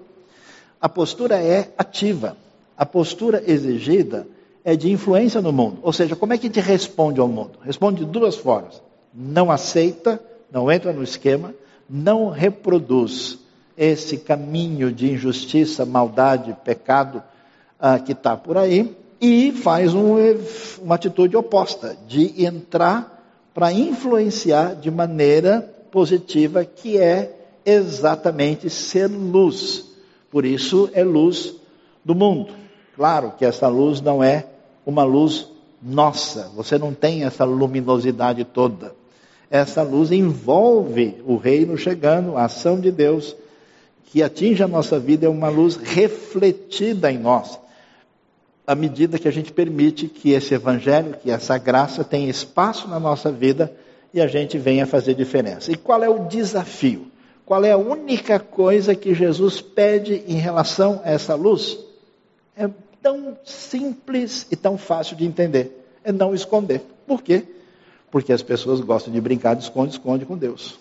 A 0.82 0.90
postura 0.90 1.36
é 1.36 1.72
ativa. 1.78 2.36
A 2.76 2.88
postura 2.88 3.44
exigida 3.46 4.26
é 4.66 4.76
de 4.76 4.92
influência 4.92 5.40
no 5.44 5.52
mundo. 5.52 5.78
Ou 5.84 5.94
seja, 5.94 6.16
como 6.16 6.34
é 6.34 6.40
que 6.40 6.48
a 6.48 6.50
gente 6.50 6.60
responde 6.60 7.20
ao 7.20 7.28
mundo? 7.28 7.60
Responde 7.62 8.04
de 8.04 8.10
duas 8.10 8.36
formas: 8.36 8.82
não 9.14 9.52
aceita, 9.52 10.20
não 10.52 10.72
entra 10.72 10.92
no 10.92 11.04
esquema, 11.04 11.54
não 11.88 12.32
reproduz 12.32 13.38
esse 13.78 14.18
caminho 14.18 14.92
de 14.92 15.12
injustiça, 15.12 15.86
maldade, 15.86 16.58
pecado 16.66 17.22
ah, 17.80 18.00
que 18.00 18.14
está 18.14 18.36
por 18.36 18.58
aí, 18.58 18.98
e 19.22 19.52
faz 19.52 19.94
um, 19.94 20.16
uma 20.82 20.96
atitude 20.96 21.38
oposta, 21.38 21.96
de 22.08 22.44
entrar 22.44 23.24
para 23.54 23.72
influenciar 23.72 24.74
de 24.74 24.90
maneira 24.90 25.62
positiva, 25.92 26.66
que 26.66 26.98
é 26.98 27.36
exatamente 27.66 28.70
ser 28.70 29.08
luz. 29.08 29.86
Por 30.32 30.46
isso 30.46 30.90
é 30.94 31.04
luz 31.04 31.56
do 32.04 32.16
mundo. 32.16 32.54
Claro 32.96 33.34
que 33.38 33.46
essa 33.46 33.68
luz 33.68 34.02
não 34.02 34.24
é 34.24 34.46
uma 34.86 35.04
luz 35.04 35.48
nossa, 35.82 36.52
você 36.56 36.78
não 36.78 36.94
tem 36.94 37.24
essa 37.24 37.46
luminosidade 37.46 38.44
toda. 38.44 38.94
Essa 39.50 39.82
luz 39.82 40.12
envolve 40.12 41.22
o 41.26 41.38
reino 41.38 41.78
chegando, 41.78 42.38
a 42.38 42.46
ação 42.46 42.80
de 42.80 42.92
Deus 42.92 43.36
que 44.12 44.24
atinge 44.24 44.64
a 44.64 44.68
nossa 44.68 45.00
vida 45.00 45.28
é 45.28 45.30
uma 45.30 45.50
luz 45.50 45.76
refletida 45.76 47.12
em 47.12 47.18
nós. 47.18 47.60
À 48.66 48.74
medida 48.74 49.20
que 49.20 49.28
a 49.28 49.32
gente 49.32 49.52
permite 49.52 50.08
que 50.08 50.32
esse 50.32 50.54
evangelho, 50.54 51.16
que 51.22 51.30
essa 51.30 51.58
graça 51.58 52.04
tenha 52.04 52.30
espaço 52.30 52.88
na 52.88 53.00
nossa 53.00 53.32
vida 53.32 53.72
e 54.14 54.20
a 54.20 54.28
gente 54.28 54.58
venha 54.58 54.88
fazer 54.88 55.14
diferença. 55.14 55.72
E 55.72 55.76
qual 55.76 56.04
é 56.04 56.10
o 56.10 56.28
desafio? 56.28 57.08
Qual 57.50 57.66
é 57.66 57.72
a 57.74 57.78
única 57.78 58.40
coisa 58.40 58.96
que 58.96 59.14
Jesus 59.14 59.60
pede 59.60 60.24
em 60.26 60.36
relação 60.36 61.02
a 61.04 61.12
essa 61.12 61.36
luz? 61.36 61.90
é 62.60 62.70
tão 63.02 63.38
simples 63.46 64.46
e 64.52 64.56
tão 64.58 64.78
fácil 64.78 65.16
de 65.16 65.26
entender. 65.26 65.98
É 66.04 66.12
não 66.12 66.36
esconder. 66.36 66.82
Por 67.08 67.24
quê? 67.24 67.46
Porque 68.12 68.34
as 68.34 68.42
pessoas 68.42 68.82
gostam 68.82 69.14
de 69.14 69.22
brincar 69.22 69.56
de 69.56 69.64
esconde-esconde 69.64 70.26
com 70.26 70.38
Deus. 70.38 70.78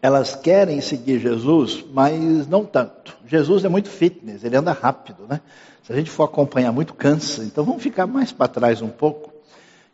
Elas 0.00 0.34
querem 0.34 0.80
seguir 0.80 1.18
Jesus, 1.18 1.84
mas 1.92 2.46
não 2.46 2.64
tanto. 2.64 3.16
Jesus 3.26 3.64
é 3.64 3.68
muito 3.68 3.90
fitness, 3.90 4.42
ele 4.42 4.56
anda 4.56 4.72
rápido, 4.72 5.26
né? 5.28 5.42
Se 5.82 5.92
a 5.92 5.96
gente 5.96 6.10
for 6.10 6.24
acompanhar 6.24 6.72
muito, 6.72 6.94
cansa. 6.94 7.44
Então 7.44 7.62
vamos 7.62 7.82
ficar 7.82 8.06
mais 8.06 8.32
para 8.32 8.48
trás 8.48 8.80
um 8.80 8.88
pouco, 8.88 9.33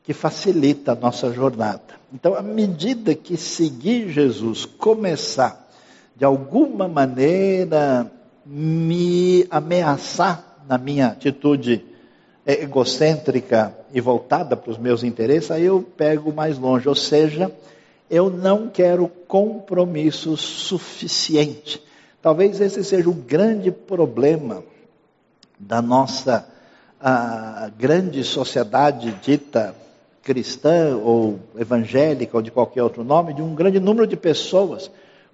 que 0.02 0.12
facilita 0.12 0.92
a 0.92 0.94
nossa 0.94 1.32
jornada. 1.32 2.00
Então, 2.12 2.34
à 2.34 2.42
medida 2.42 3.14
que 3.14 3.36
seguir 3.36 4.10
Jesus 4.10 4.64
começar, 4.64 5.68
de 6.16 6.24
alguma 6.24 6.88
maneira, 6.88 8.10
me 8.44 9.46
ameaçar 9.50 10.62
na 10.68 10.76
minha 10.76 11.08
atitude 11.08 11.84
egocêntrica 12.44 13.76
e 13.92 14.00
voltada 14.00 14.56
para 14.56 14.70
os 14.70 14.78
meus 14.78 15.04
interesses, 15.04 15.50
aí 15.50 15.64
eu 15.64 15.82
pego 15.82 16.32
mais 16.32 16.58
longe. 16.58 16.88
Ou 16.88 16.94
seja, 16.94 17.52
eu 18.10 18.28
não 18.28 18.68
quero 18.68 19.06
compromisso 19.28 20.36
suficiente. 20.36 21.80
Talvez 22.20 22.60
esse 22.60 22.82
seja 22.82 23.08
o 23.08 23.14
grande 23.14 23.70
problema 23.70 24.64
da 25.58 25.80
nossa 25.80 26.46
grande 27.78 28.24
sociedade 28.24 29.12
dita 29.22 29.74
cristã 30.22 30.96
ou 30.96 31.40
evangélica 31.58 32.36
ou 32.36 32.42
de 32.42 32.50
qualquer 32.50 32.82
outro 32.82 33.02
nome, 33.02 33.34
de 33.34 33.42
um 33.42 33.54
grande 33.54 33.80
número 33.80 34.06
de 34.06 34.16
pessoas 34.16 34.90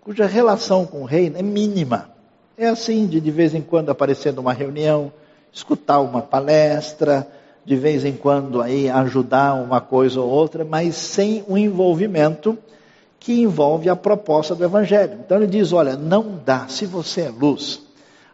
cuja 0.06 0.24
relação 0.24 0.86
com 0.86 1.02
o 1.02 1.04
reino 1.04 1.36
é 1.36 1.42
mínima. 1.42 2.10
É 2.56 2.68
assim, 2.68 3.08
de 3.08 3.20
de 3.20 3.30
vez 3.32 3.56
em 3.56 3.60
quando 3.60 3.90
aparecer 3.90 4.32
numa 4.32 4.52
reunião, 4.52 5.12
escutar 5.52 6.00
uma 6.00 6.22
palestra, 6.22 7.26
de 7.64 7.74
vez 7.74 8.04
em 8.04 8.12
quando 8.12 8.62
aí 8.62 8.88
ajudar 8.88 9.54
uma 9.54 9.80
coisa 9.80 10.20
ou 10.20 10.30
outra, 10.30 10.64
mas 10.64 10.94
sem 10.94 11.44
o 11.48 11.54
um 11.54 11.58
envolvimento 11.58 12.56
que 13.18 13.42
envolve 13.42 13.88
a 13.88 13.96
proposta 13.96 14.54
do 14.54 14.62
Evangelho. 14.62 15.18
Então 15.24 15.38
ele 15.38 15.48
diz: 15.48 15.72
olha, 15.72 15.96
não 15.96 16.40
dá, 16.44 16.68
se 16.68 16.86
você 16.86 17.22
é 17.22 17.28
luz, 17.28 17.82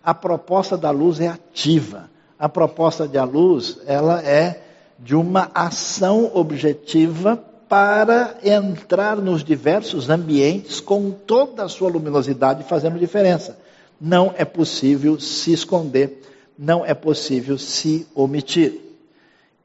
a 0.05 0.13
proposta 0.13 0.77
da 0.77 0.91
luz 0.91 1.21
é 1.21 1.29
ativa. 1.29 2.11
A 2.39 2.51
proposta 2.51 3.09
da 3.09 3.25
luz, 3.25 3.79
ela 3.87 4.23
é 4.23 4.61
de 5.03 5.15
uma 5.15 5.51
ação 5.55 6.31
objetiva 6.35 7.37
para 7.69 8.37
entrar 8.45 9.17
nos 9.17 9.43
diversos 9.43 10.09
ambientes 10.09 10.81
com 10.81 11.11
toda 11.11 11.65
a 11.65 11.69
sua 11.69 11.89
luminosidade 11.89 12.65
fazendo 12.65 12.99
diferença 12.99 13.59
não 14.03 14.35
é 14.37 14.45
possível 14.45 15.21
se 15.21 15.53
esconder, 15.53 16.23
não 16.59 16.85
é 16.85 16.93
possível 16.93 17.57
se 17.57 18.05
omitir. 18.13 18.81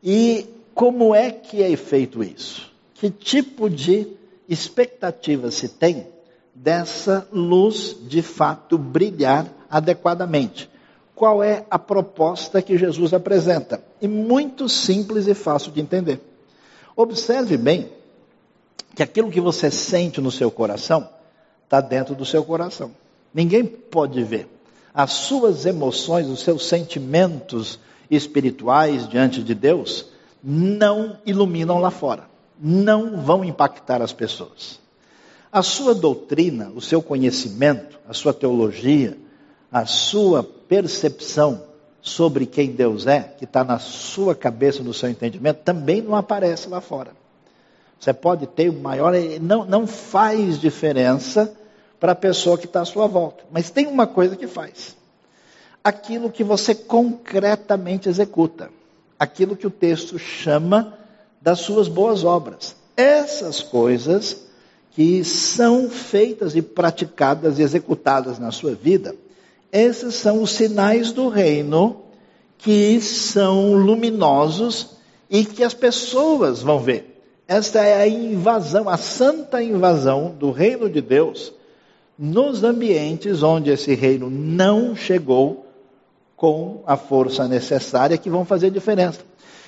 E 0.04 0.45
como 0.76 1.15
é 1.15 1.32
que 1.32 1.63
é 1.63 1.76
feito 1.76 2.23
isso? 2.23 2.71
Que 2.93 3.10
tipo 3.10 3.67
de 3.67 4.08
expectativa 4.47 5.50
se 5.50 5.69
tem 5.69 6.06
dessa 6.54 7.28
luz 7.32 7.97
de 8.08 8.21
fato 8.21 8.78
brilhar 8.78 9.47
adequadamente? 9.67 10.69
Qual 11.17 11.43
é 11.43 11.65
a 11.67 11.80
proposta 11.80 12.62
que 12.62 12.77
Jesus 12.77 13.12
apresenta? 13.12 13.84
E 13.99 14.08
muito 14.08 14.69
simples 14.69 15.25
e 15.25 15.34
fácil 15.34 15.71
de 15.71 15.82
entender. 15.82 16.21
Observe 16.95 17.58
bem 17.58 17.89
que 18.95 19.01
aquilo 19.01 19.32
que 19.32 19.41
você 19.41 19.71
sente 19.71 20.21
no 20.21 20.30
seu 20.30 20.51
coração 20.51 21.10
está 21.63 21.82
dentro 21.82 22.13
do 22.13 22.23
seu 22.23 22.43
coração. 22.43 22.91
Ninguém 23.34 23.65
pode 23.65 24.23
ver. 24.23 24.47
As 24.93 25.12
suas 25.12 25.65
emoções, 25.65 26.27
os 26.27 26.41
seus 26.41 26.67
sentimentos 26.67 27.80
espirituais 28.12 29.10
diante 29.10 29.41
de 29.41 29.56
Deus 29.56 30.06
não 30.43 31.17
iluminam 31.25 31.80
lá 31.80 31.89
fora, 31.89 32.25
não 32.60 33.23
vão 33.23 33.43
impactar 33.43 34.03
as 34.03 34.13
pessoas. 34.13 34.80
A 35.51 35.63
sua 35.63 35.95
doutrina, 35.95 36.71
o 36.75 36.82
seu 36.82 37.01
conhecimento, 37.01 37.97
a 38.08 38.13
sua 38.13 38.36
teologia, 38.36 39.17
a 39.71 39.84
sua 39.88 40.43
percepção 40.67 41.63
sobre 42.01 42.45
quem 42.45 42.71
Deus 42.71 43.06
é, 43.08 43.21
que 43.21 43.43
está 43.43 43.63
na 43.63 43.80
sua 43.80 44.34
cabeça, 44.34 44.84
no 44.84 44.93
seu 44.93 45.10
entendimento, 45.10 45.58
também 45.63 46.01
não 46.01 46.15
aparece 46.15 46.69
lá 46.69 46.80
fora. 46.80 47.12
Você 47.99 48.13
pode 48.13 48.45
ter 48.47 48.69
o 48.69 48.73
maior. 48.73 49.13
Não, 49.41 49.65
não 49.65 49.88
faz 49.88 50.60
diferença 50.60 51.53
para 51.99 52.12
a 52.12 52.15
pessoa 52.15 52.58
que 52.58 52.65
está 52.65 52.82
à 52.82 52.86
sua 52.86 53.08
volta. 53.08 53.43
Mas 53.51 53.69
tem 53.69 53.88
uma 53.88 54.06
coisa 54.06 54.36
que 54.36 54.47
faz: 54.47 54.95
aquilo 55.84 56.32
que 56.32 56.43
você 56.43 56.75
concretamente 56.75 58.08
executa, 58.08 58.69
aquilo 59.19 59.56
que 59.56 59.67
o 59.67 59.71
texto 59.71 60.19
chama 60.19 60.97
das 61.41 61.60
suas 61.60 61.88
boas 61.88 62.23
obras. 62.23 62.75
Essas 62.95 63.62
coisas 63.62 64.45
que 64.91 65.23
são 65.23 65.89
feitas 65.89 66.56
e 66.56 66.62
praticadas 66.62 67.60
e 67.60 67.62
executadas 67.62 68.39
na 68.39 68.51
sua 68.51 68.73
vida, 68.73 69.15
esses 69.71 70.15
são 70.15 70.41
os 70.41 70.51
sinais 70.51 71.12
do 71.12 71.30
reino 71.30 72.01
que 72.58 72.99
são 73.01 73.73
luminosos 73.73 74.97
e 75.30 75.45
que 75.45 75.63
as 75.63 75.73
pessoas 75.73 76.62
vão 76.62 76.80
ver. 76.80 77.21
Esta 77.47 77.80
é 77.82 78.01
a 78.01 78.08
invasão, 78.08 78.89
a 78.89 78.97
santa 78.97 79.62
invasão 79.62 80.36
do 80.38 80.51
reino 80.51 80.89
de 80.89 81.01
Deus 81.01 81.53
nos 82.17 82.63
ambientes 82.63 83.43
onde 83.43 83.69
esse 83.69 83.93
reino 83.93 84.30
não 84.30 84.95
chegou 84.95 85.65
com 86.36 86.82
a 86.86 86.97
força 86.97 87.47
necessária 87.47 88.17
que 88.17 88.30
vão 88.30 88.43
fazer 88.43 88.71
diferença. 88.71 89.21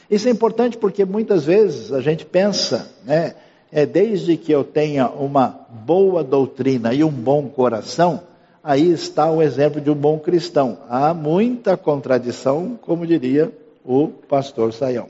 Isso 0.10 0.28
é 0.28 0.32
importante 0.32 0.78
porque 0.78 1.06
muitas 1.06 1.46
vezes 1.46 1.92
a 1.92 2.02
gente 2.02 2.26
pensa, 2.26 2.92
né, 3.06 3.36
é 3.72 3.86
desde 3.86 4.36
que 4.36 4.52
eu 4.52 4.64
tenha 4.64 5.08
uma 5.08 5.68
boa 5.70 6.24
doutrina 6.24 6.94
e 6.94 7.04
um 7.04 7.12
bom 7.12 7.48
coração, 7.48 8.22
aí 8.70 8.92
está 8.92 9.32
o 9.32 9.42
exemplo 9.42 9.82
de 9.82 9.90
um 9.90 9.96
bom 9.96 10.20
cristão. 10.20 10.78
Há 10.88 11.12
muita 11.12 11.76
contradição, 11.76 12.78
como 12.80 13.08
diria 13.08 13.52
o 13.84 14.10
pastor 14.10 14.72
Saião. 14.72 15.08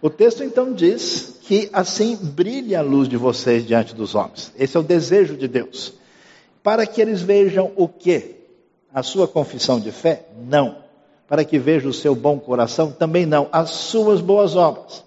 O 0.00 0.08
texto 0.08 0.44
então 0.44 0.72
diz 0.72 1.40
que 1.40 1.68
assim 1.72 2.14
brilhe 2.14 2.76
a 2.76 2.80
luz 2.80 3.08
de 3.08 3.16
vocês 3.16 3.66
diante 3.66 3.96
dos 3.96 4.14
homens. 4.14 4.52
Esse 4.56 4.76
é 4.76 4.80
o 4.80 4.84
desejo 4.84 5.36
de 5.36 5.48
Deus. 5.48 5.92
Para 6.62 6.86
que 6.86 7.02
eles 7.02 7.20
vejam 7.20 7.72
o 7.74 7.88
quê? 7.88 8.36
A 8.94 9.02
sua 9.02 9.26
confissão 9.26 9.80
de 9.80 9.90
fé? 9.90 10.26
Não. 10.46 10.76
Para 11.26 11.44
que 11.44 11.58
vejam 11.58 11.90
o 11.90 11.94
seu 11.94 12.14
bom 12.14 12.38
coração? 12.38 12.92
Também 12.92 13.26
não. 13.26 13.48
As 13.50 13.70
suas 13.70 14.20
boas 14.20 14.54
obras. 14.54 15.02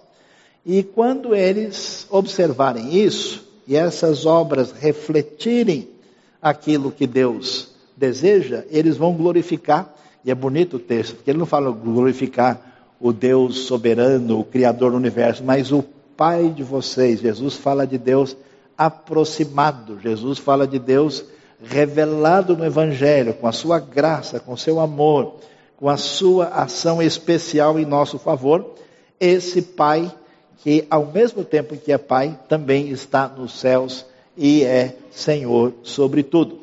E 0.64 0.82
quando 0.82 1.34
eles 1.34 2.06
observarem 2.10 3.02
isso, 3.02 3.48
e 3.66 3.76
essas 3.76 4.26
obras 4.26 4.72
refletirem 4.72 5.95
aquilo 6.40 6.90
que 6.90 7.06
Deus 7.06 7.74
deseja, 7.96 8.64
eles 8.70 8.96
vão 8.96 9.14
glorificar, 9.14 9.94
e 10.24 10.30
é 10.30 10.34
bonito 10.34 10.76
o 10.76 10.80
texto, 10.80 11.16
porque 11.16 11.30
ele 11.30 11.38
não 11.38 11.46
fala 11.46 11.70
glorificar 11.70 12.60
o 13.00 13.12
Deus 13.12 13.60
soberano, 13.60 14.40
o 14.40 14.44
Criador 14.44 14.90
do 14.90 14.96
universo, 14.96 15.44
mas 15.44 15.72
o 15.72 15.84
Pai 16.16 16.48
de 16.48 16.62
vocês. 16.62 17.20
Jesus 17.20 17.54
fala 17.54 17.86
de 17.86 17.98
Deus 17.98 18.36
aproximado, 18.76 20.00
Jesus 20.00 20.38
fala 20.38 20.66
de 20.66 20.78
Deus 20.78 21.24
revelado 21.62 22.56
no 22.56 22.64
Evangelho, 22.64 23.34
com 23.34 23.46
a 23.46 23.52
sua 23.52 23.78
graça, 23.78 24.40
com 24.40 24.52
o 24.52 24.58
seu 24.58 24.80
amor, 24.80 25.36
com 25.76 25.88
a 25.88 25.96
sua 25.96 26.46
ação 26.48 27.02
especial 27.02 27.78
em 27.78 27.84
nosso 27.84 28.18
favor. 28.18 28.74
Esse 29.20 29.62
Pai, 29.62 30.10
que 30.58 30.86
ao 30.90 31.06
mesmo 31.06 31.44
tempo 31.44 31.76
que 31.76 31.92
é 31.92 31.98
Pai, 31.98 32.38
também 32.48 32.88
está 32.88 33.28
nos 33.28 33.58
céus 33.58 34.04
e 34.36 34.62
é 34.64 34.96
Senhor 35.10 35.74
sobre 35.82 36.22
tudo. 36.22 36.60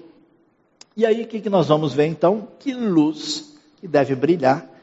E 0.95 1.05
aí 1.05 1.23
o 1.23 1.27
que, 1.27 1.49
nós 1.49 1.67
vamos 1.67 1.93
ver 1.93 2.05
então? 2.05 2.47
Que 2.59 2.73
luz 2.73 3.55
que 3.79 3.87
deve 3.87 4.15
brilhar 4.15 4.73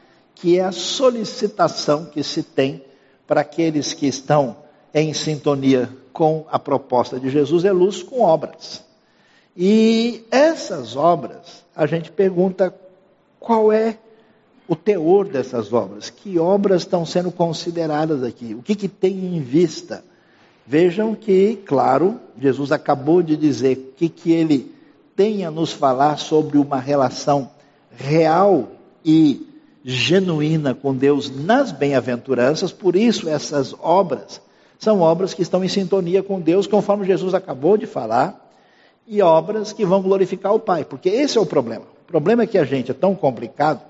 que 0.41 0.57
é 0.57 0.63
a 0.63 0.71
solicitação 0.71 2.05
que 2.05 2.23
se 2.23 2.41
tem 2.41 2.83
para 3.27 3.41
aqueles 3.41 3.93
que 3.93 4.07
estão 4.07 4.57
em 4.91 5.13
sintonia 5.13 5.87
com 6.11 6.45
a 6.49 6.57
proposta 6.57 7.19
de 7.19 7.29
Jesus 7.29 7.63
é 7.63 7.71
luz 7.71 8.01
com 8.01 8.21
obras. 8.21 8.83
E 9.55 10.25
essas 10.31 10.95
obras, 10.95 11.63
a 11.75 11.85
gente 11.85 12.11
pergunta 12.11 12.73
qual 13.39 13.71
é 13.71 13.99
o 14.67 14.75
teor 14.75 15.27
dessas 15.27 15.71
obras, 15.71 16.09
que 16.09 16.39
obras 16.39 16.81
estão 16.81 17.05
sendo 17.05 17.31
consideradas 17.31 18.23
aqui, 18.23 18.55
o 18.55 18.63
que, 18.63 18.73
que 18.73 18.87
tem 18.87 19.35
em 19.35 19.41
vista. 19.41 20.03
Vejam 20.71 21.13
que, 21.13 21.57
claro, 21.65 22.17
Jesus 22.39 22.71
acabou 22.71 23.21
de 23.21 23.35
dizer 23.35 23.93
que, 23.97 24.07
que 24.07 24.31
ele 24.31 24.73
tem 25.17 25.43
a 25.43 25.51
nos 25.51 25.73
falar 25.73 26.15
sobre 26.15 26.57
uma 26.57 26.79
relação 26.79 27.51
real 27.93 28.69
e 29.03 29.45
genuína 29.83 30.73
com 30.73 30.95
Deus 30.95 31.29
nas 31.29 31.73
bem-aventuranças, 31.73 32.71
por 32.71 32.95
isso 32.95 33.27
essas 33.27 33.75
obras 33.81 34.39
são 34.79 35.01
obras 35.01 35.33
que 35.33 35.41
estão 35.41 35.61
em 35.61 35.67
sintonia 35.67 36.23
com 36.23 36.39
Deus, 36.39 36.67
conforme 36.67 37.05
Jesus 37.05 37.33
acabou 37.33 37.75
de 37.75 37.85
falar, 37.85 38.49
e 39.05 39.21
obras 39.21 39.73
que 39.73 39.85
vão 39.85 40.01
glorificar 40.01 40.55
o 40.55 40.59
Pai, 40.61 40.85
porque 40.85 41.09
esse 41.09 41.37
é 41.37 41.41
o 41.41 41.45
problema. 41.45 41.83
O 42.03 42.07
problema 42.07 42.43
é 42.43 42.47
que 42.47 42.57
a 42.57 42.63
gente 42.63 42.91
é 42.91 42.93
tão 42.93 43.13
complicado 43.13 43.81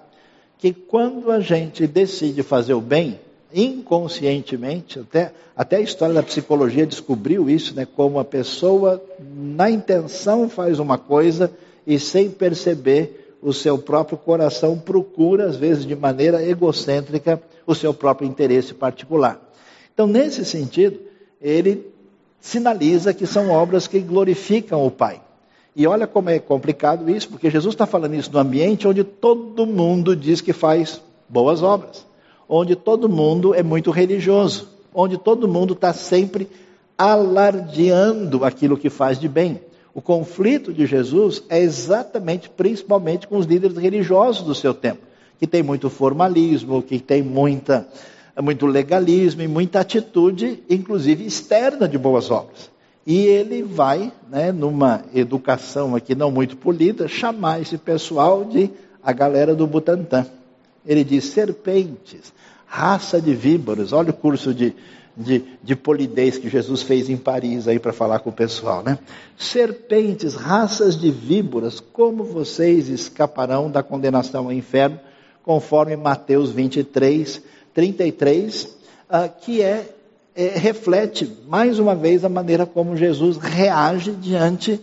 que 0.58 0.74
quando 0.74 1.30
a 1.32 1.42
gente 1.42 1.86
decide 1.86 2.42
fazer 2.42 2.74
o 2.74 2.82
bem, 2.82 3.20
inconscientemente, 3.54 5.00
até, 5.00 5.32
até 5.56 5.78
a 5.78 5.82
história 5.82 6.14
da 6.14 6.24
psicologia 6.24 6.86
descobriu 6.86 7.50
isso, 7.50 7.76
né, 7.76 7.86
como 7.86 8.20
a 8.20 8.26
pessoa 8.26 9.02
na 9.20 9.70
intenção 9.70 10.50
faz 10.50 10.80
uma 10.80 10.98
coisa 10.98 11.52
e 11.86 12.00
sem 12.00 12.30
perceber 12.30 13.36
o 13.42 13.54
seu 13.54 13.78
próprio 13.78 14.18
coração 14.18 14.78
procura, 14.78 15.46
às 15.46 15.56
vezes 15.56 15.86
de 15.86 15.96
maneira 15.96 16.44
egocêntrica, 16.44 17.42
o 17.66 17.74
seu 17.74 17.94
próprio 17.94 18.28
interesse 18.28 18.74
particular. 18.74 19.40
Então, 19.94 20.08
nesse 20.08 20.46
sentido, 20.46 21.00
ele 21.42 21.88
sinaliza 22.40 23.14
que 23.14 23.26
são 23.26 23.50
obras 23.50 23.88
que 23.88 24.00
glorificam 24.00 24.86
o 24.86 24.92
Pai. 24.92 25.22
E 25.76 25.88
olha 25.88 26.06
como 26.06 26.30
é 26.30 26.38
complicado 26.38 27.10
isso, 27.10 27.30
porque 27.30 27.50
Jesus 27.50 27.74
está 27.74 27.86
falando 27.86 28.16
isso 28.16 28.32
no 28.32 28.40
ambiente 28.40 28.88
onde 28.88 29.04
todo 29.04 29.66
mundo 29.66 30.16
diz 30.16 30.42
que 30.42 30.52
faz 30.52 31.02
boas 31.30 31.64
obras, 31.64 32.06
onde 32.54 32.76
todo 32.76 33.08
mundo 33.08 33.56
é 33.56 33.64
muito 33.64 33.92
religioso, 33.92 34.68
onde 34.94 35.18
todo 35.18 35.48
mundo 35.48 35.72
está 35.72 35.94
sempre 35.94 36.50
alardeando 36.98 38.44
aquilo 38.44 38.76
que 38.76 38.90
faz 38.90 39.18
de 39.18 39.30
bem. 39.30 39.62
O 39.94 40.02
conflito 40.02 40.74
de 40.74 40.86
Jesus 40.86 41.42
é 41.48 41.62
exatamente, 41.62 42.50
principalmente, 42.50 43.26
com 43.26 43.38
os 43.38 43.46
líderes 43.46 43.78
religiosos 43.78 44.44
do 44.44 44.54
seu 44.54 44.74
tempo, 44.74 45.00
que 45.40 45.48
tem 45.48 45.64
muito 45.64 45.90
formalismo, 45.90 46.82
que 46.82 47.00
tem 47.00 47.24
muita, 47.24 47.88
muito 48.44 48.66
legalismo 48.66 49.42
e 49.42 49.48
muita 49.48 49.80
atitude, 49.80 50.62
inclusive 50.70 51.26
externa, 51.26 51.88
de 51.88 51.98
boas 51.98 52.30
obras. 52.30 52.70
E 53.08 53.18
ele 53.28 53.64
vai, 53.64 54.12
né, 54.30 54.52
numa 54.52 55.06
educação 55.16 55.96
aqui 55.96 56.14
não 56.14 56.30
muito 56.30 56.58
polida, 56.58 57.08
chamar 57.08 57.62
esse 57.62 57.78
pessoal 57.78 58.44
de 58.44 58.70
a 59.02 59.14
galera 59.14 59.56
do 59.56 59.66
Butantã. 59.66 60.28
Ele 60.86 61.04
diz 61.04 61.26
serpentes, 61.26 62.34
raça 62.66 63.22
de 63.22 63.34
víboras. 63.34 63.94
Olha 63.94 64.12
o 64.12 64.14
curso 64.14 64.54
de, 64.54 64.74
de, 65.16 65.44
de 65.62 65.76
polidez 65.76 66.38
que 66.38 66.50
Jesus 66.50 66.82
fez 66.82 67.10
em 67.10 67.18
Paris 67.18 67.68
aí 67.68 67.80
para 67.80 67.94
falar 67.94 68.20
com 68.20 68.30
o 68.30 68.34
pessoal, 68.34 68.82
né? 68.82 68.98
Serpentes, 69.38 70.36
raças 70.36 71.00
de 71.00 71.12
víboras, 71.12 71.80
como 71.80 72.24
vocês 72.24 72.90
escaparão 72.90 73.70
da 73.70 73.84
condenação 73.84 74.46
ao 74.46 74.54
inferno, 74.54 75.00
conforme 75.44 75.96
Mateus 75.96 76.52
23, 76.52 77.42
33, 77.74 78.64
uh, 78.64 78.70
que 79.42 79.62
é, 79.62 79.88
é, 80.36 80.48
reflete 80.48 81.30
mais 81.48 81.78
uma 81.78 81.96
vez 81.96 82.24
a 82.24 82.30
maneira 82.30 82.66
como 82.66 82.96
Jesus 82.96 83.38
reage 83.38 84.12
diante 84.12 84.80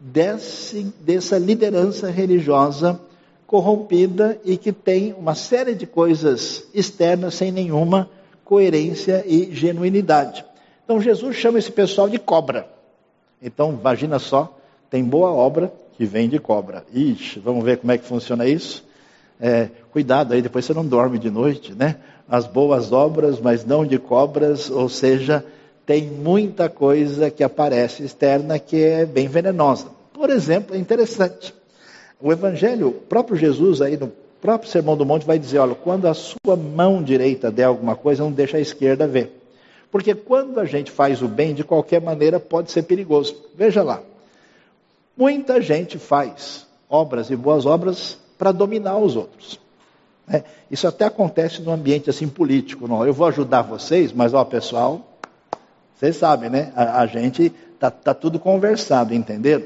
desse, 0.00 0.92
dessa 1.00 1.38
liderança 1.38 2.10
religiosa 2.10 3.00
corrompida 3.46 4.38
e 4.44 4.56
que 4.56 4.72
tem 4.72 5.14
uma 5.14 5.34
série 5.34 5.74
de 5.74 5.86
coisas 5.86 6.64
externas 6.74 7.34
sem 7.34 7.52
nenhuma 7.52 8.10
coerência 8.44 9.24
e 9.26 9.54
genuinidade. 9.54 10.44
Então 10.84 11.00
Jesus 11.00 11.36
chama 11.36 11.58
esse 11.58 11.70
pessoal 11.70 12.08
de 12.08 12.18
cobra. 12.18 12.68
Então, 13.42 13.72
imagina 13.72 14.18
só, 14.18 14.56
tem 14.90 15.04
boa 15.04 15.30
obra 15.30 15.72
que 15.96 16.04
vem 16.04 16.28
de 16.28 16.38
cobra. 16.38 16.84
Ixi, 16.92 17.38
vamos 17.40 17.64
ver 17.64 17.78
como 17.78 17.92
é 17.92 17.98
que 17.98 18.04
funciona 18.04 18.46
isso? 18.46 18.84
É, 19.40 19.68
cuidado 19.90 20.32
aí, 20.32 20.40
depois 20.40 20.64
você 20.64 20.72
não 20.72 20.86
dorme 20.86 21.18
de 21.18 21.30
noite, 21.30 21.74
né? 21.74 21.96
As 22.28 22.46
boas 22.46 22.92
obras, 22.92 23.38
mas 23.40 23.64
não 23.64 23.84
de 23.84 23.98
cobras, 23.98 24.70
ou 24.70 24.88
seja, 24.88 25.44
tem 25.84 26.02
muita 26.08 26.68
coisa 26.68 27.30
que 27.30 27.44
aparece 27.44 28.02
externa 28.02 28.58
que 28.58 28.82
é 28.82 29.04
bem 29.04 29.28
venenosa. 29.28 29.88
Por 30.12 30.30
exemplo, 30.30 30.74
é 30.74 30.78
interessante. 30.78 31.54
O 32.20 32.32
Evangelho, 32.32 32.88
o 32.88 32.92
próprio 32.92 33.36
Jesus 33.36 33.80
aí 33.82 33.96
no 33.96 34.10
próprio 34.40 34.70
Sermão 34.70 34.96
do 34.96 35.04
Monte 35.04 35.26
vai 35.26 35.38
dizer: 35.38 35.58
olha, 35.58 35.74
quando 35.74 36.06
a 36.06 36.14
sua 36.14 36.56
mão 36.56 37.02
direita 37.02 37.50
der 37.50 37.64
alguma 37.64 37.96
coisa, 37.96 38.22
não 38.22 38.32
deixa 38.32 38.56
a 38.56 38.60
esquerda 38.60 39.06
ver. 39.06 39.32
Porque 39.90 40.14
quando 40.14 40.58
a 40.58 40.64
gente 40.64 40.90
faz 40.90 41.22
o 41.22 41.28
bem, 41.28 41.54
de 41.54 41.64
qualquer 41.64 42.00
maneira 42.00 42.38
pode 42.40 42.70
ser 42.70 42.82
perigoso. 42.82 43.36
Veja 43.54 43.82
lá. 43.82 44.02
Muita 45.16 45.60
gente 45.60 45.98
faz 45.98 46.66
obras 46.88 47.30
e 47.30 47.36
boas 47.36 47.64
obras 47.64 48.18
para 48.36 48.52
dominar 48.52 48.98
os 48.98 49.16
outros. 49.16 49.58
É, 50.28 50.42
isso 50.70 50.86
até 50.86 51.04
acontece 51.04 51.62
no 51.62 51.70
ambiente 51.70 52.10
assim 52.10 52.28
político. 52.28 52.86
Não? 52.86 53.06
Eu 53.06 53.14
vou 53.14 53.26
ajudar 53.28 53.62
vocês, 53.62 54.12
mas 54.12 54.34
ó, 54.34 54.44
pessoal, 54.44 55.18
vocês 55.94 56.16
sabem, 56.16 56.50
né? 56.50 56.72
A, 56.76 57.00
a 57.00 57.06
gente 57.06 57.50
tá, 57.78 57.90
tá 57.90 58.12
tudo 58.12 58.38
conversado, 58.38 59.14
entenderam? 59.14 59.64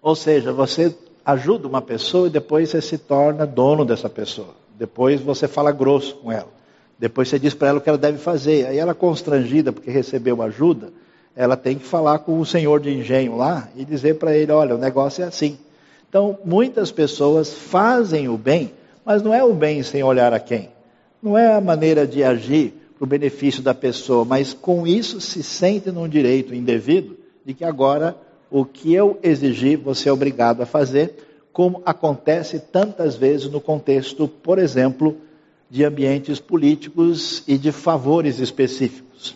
Ou 0.00 0.14
seja, 0.14 0.52
você 0.52 0.94
ajuda 1.24 1.68
uma 1.68 1.80
pessoa 1.80 2.26
e 2.26 2.30
depois 2.30 2.70
você 2.70 2.80
se 2.80 2.98
torna 2.98 3.46
dono 3.46 3.84
dessa 3.84 4.08
pessoa. 4.08 4.54
Depois 4.78 5.20
você 5.20 5.46
fala 5.46 5.70
grosso 5.70 6.16
com 6.16 6.32
ela. 6.32 6.48
Depois 6.98 7.28
você 7.28 7.38
diz 7.38 7.54
para 7.54 7.68
ela 7.68 7.78
o 7.78 7.80
que 7.80 7.88
ela 7.88 7.98
deve 7.98 8.18
fazer. 8.18 8.66
Aí 8.66 8.78
ela, 8.78 8.94
constrangida 8.94 9.72
porque 9.72 9.90
recebeu 9.90 10.40
ajuda, 10.42 10.92
ela 11.34 11.56
tem 11.56 11.78
que 11.78 11.84
falar 11.84 12.20
com 12.20 12.38
o 12.38 12.46
senhor 12.46 12.80
de 12.80 12.90
engenho 12.90 13.36
lá 13.36 13.68
e 13.74 13.84
dizer 13.84 14.18
para 14.18 14.36
ele: 14.36 14.52
olha, 14.52 14.74
o 14.74 14.78
negócio 14.78 15.24
é 15.24 15.26
assim. 15.26 15.58
Então, 16.08 16.38
muitas 16.44 16.92
pessoas 16.92 17.52
fazem 17.52 18.28
o 18.28 18.36
bem, 18.36 18.72
mas 19.04 19.22
não 19.22 19.32
é 19.32 19.42
o 19.42 19.54
bem 19.54 19.82
sem 19.82 20.02
olhar 20.02 20.32
a 20.32 20.38
quem. 20.38 20.68
Não 21.22 21.38
é 21.38 21.54
a 21.54 21.60
maneira 21.60 22.06
de 22.06 22.22
agir 22.22 22.74
para 22.96 23.04
o 23.04 23.08
benefício 23.08 23.62
da 23.62 23.74
pessoa, 23.74 24.24
mas 24.24 24.52
com 24.52 24.86
isso 24.86 25.20
se 25.20 25.42
sente 25.42 25.90
num 25.90 26.08
direito 26.08 26.54
indevido 26.54 27.16
de 27.44 27.54
que 27.54 27.64
agora 27.64 28.16
o 28.52 28.66
que 28.66 28.92
eu 28.92 29.18
exigir, 29.22 29.78
você 29.78 30.10
é 30.10 30.12
obrigado 30.12 30.62
a 30.62 30.66
fazer, 30.66 31.48
como 31.54 31.80
acontece 31.86 32.58
tantas 32.60 33.16
vezes 33.16 33.50
no 33.50 33.62
contexto, 33.62 34.28
por 34.28 34.58
exemplo, 34.58 35.16
de 35.70 35.82
ambientes 35.84 36.38
políticos 36.38 37.42
e 37.48 37.56
de 37.56 37.72
favores 37.72 38.38
específicos. 38.40 39.34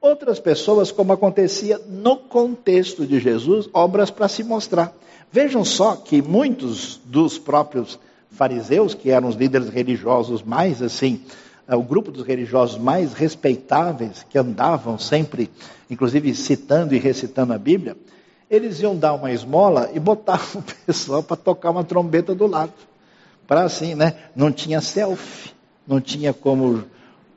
Outras 0.00 0.38
pessoas, 0.38 0.92
como 0.92 1.12
acontecia 1.12 1.80
no 1.88 2.16
contexto 2.16 3.04
de 3.04 3.18
Jesus, 3.18 3.68
obras 3.72 4.10
para 4.10 4.28
se 4.28 4.44
mostrar. 4.44 4.94
Vejam 5.32 5.64
só 5.64 5.96
que 5.96 6.22
muitos 6.22 7.00
dos 7.04 7.38
próprios 7.38 7.98
fariseus, 8.30 8.94
que 8.94 9.10
eram 9.10 9.28
os 9.28 9.34
líderes 9.34 9.68
religiosos 9.68 10.44
mais 10.44 10.80
assim, 10.80 11.22
o 11.66 11.82
grupo 11.82 12.12
dos 12.12 12.24
religiosos 12.24 12.78
mais 12.78 13.14
respeitáveis, 13.14 14.24
que 14.30 14.38
andavam 14.38 14.96
sempre, 14.96 15.50
inclusive 15.90 16.34
citando 16.34 16.94
e 16.94 16.98
recitando 16.98 17.52
a 17.52 17.58
Bíblia, 17.58 17.96
eles 18.54 18.80
iam 18.80 18.96
dar 18.96 19.14
uma 19.14 19.32
esmola 19.32 19.90
e 19.92 20.00
botavam 20.00 20.60
o 20.62 20.86
pessoal 20.86 21.22
para 21.22 21.36
tocar 21.36 21.70
uma 21.70 21.84
trombeta 21.84 22.34
do 22.34 22.46
lado. 22.46 22.72
Para 23.46 23.62
assim, 23.62 23.94
né? 23.94 24.14
Não 24.34 24.50
tinha 24.50 24.80
selfie, 24.80 25.52
não 25.86 26.00
tinha 26.00 26.32
como 26.32 26.84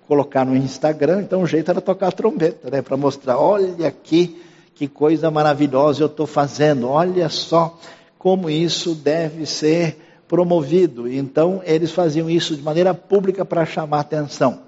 colocar 0.08 0.46
no 0.46 0.56
Instagram, 0.56 1.22
então 1.22 1.42
o 1.42 1.48
jeito 1.48 1.70
era 1.70 1.82
tocar 1.82 2.08
a 2.08 2.12
trombeta, 2.12 2.70
né? 2.70 2.82
Para 2.82 2.96
mostrar, 2.96 3.38
olha 3.38 3.88
aqui 3.88 4.42
que 4.74 4.88
coisa 4.88 5.30
maravilhosa 5.30 6.04
eu 6.04 6.08
estou 6.08 6.26
fazendo, 6.26 6.88
olha 6.88 7.28
só 7.30 7.78
como 8.18 8.50
isso 8.50 8.94
deve 8.96 9.46
ser 9.46 9.98
promovido. 10.28 11.12
Então, 11.12 11.62
eles 11.66 11.92
faziam 11.92 12.30
isso 12.30 12.56
de 12.56 12.62
maneira 12.62 12.94
pública 12.94 13.44
para 13.44 13.66
chamar 13.66 14.02
atenção. 14.02 14.60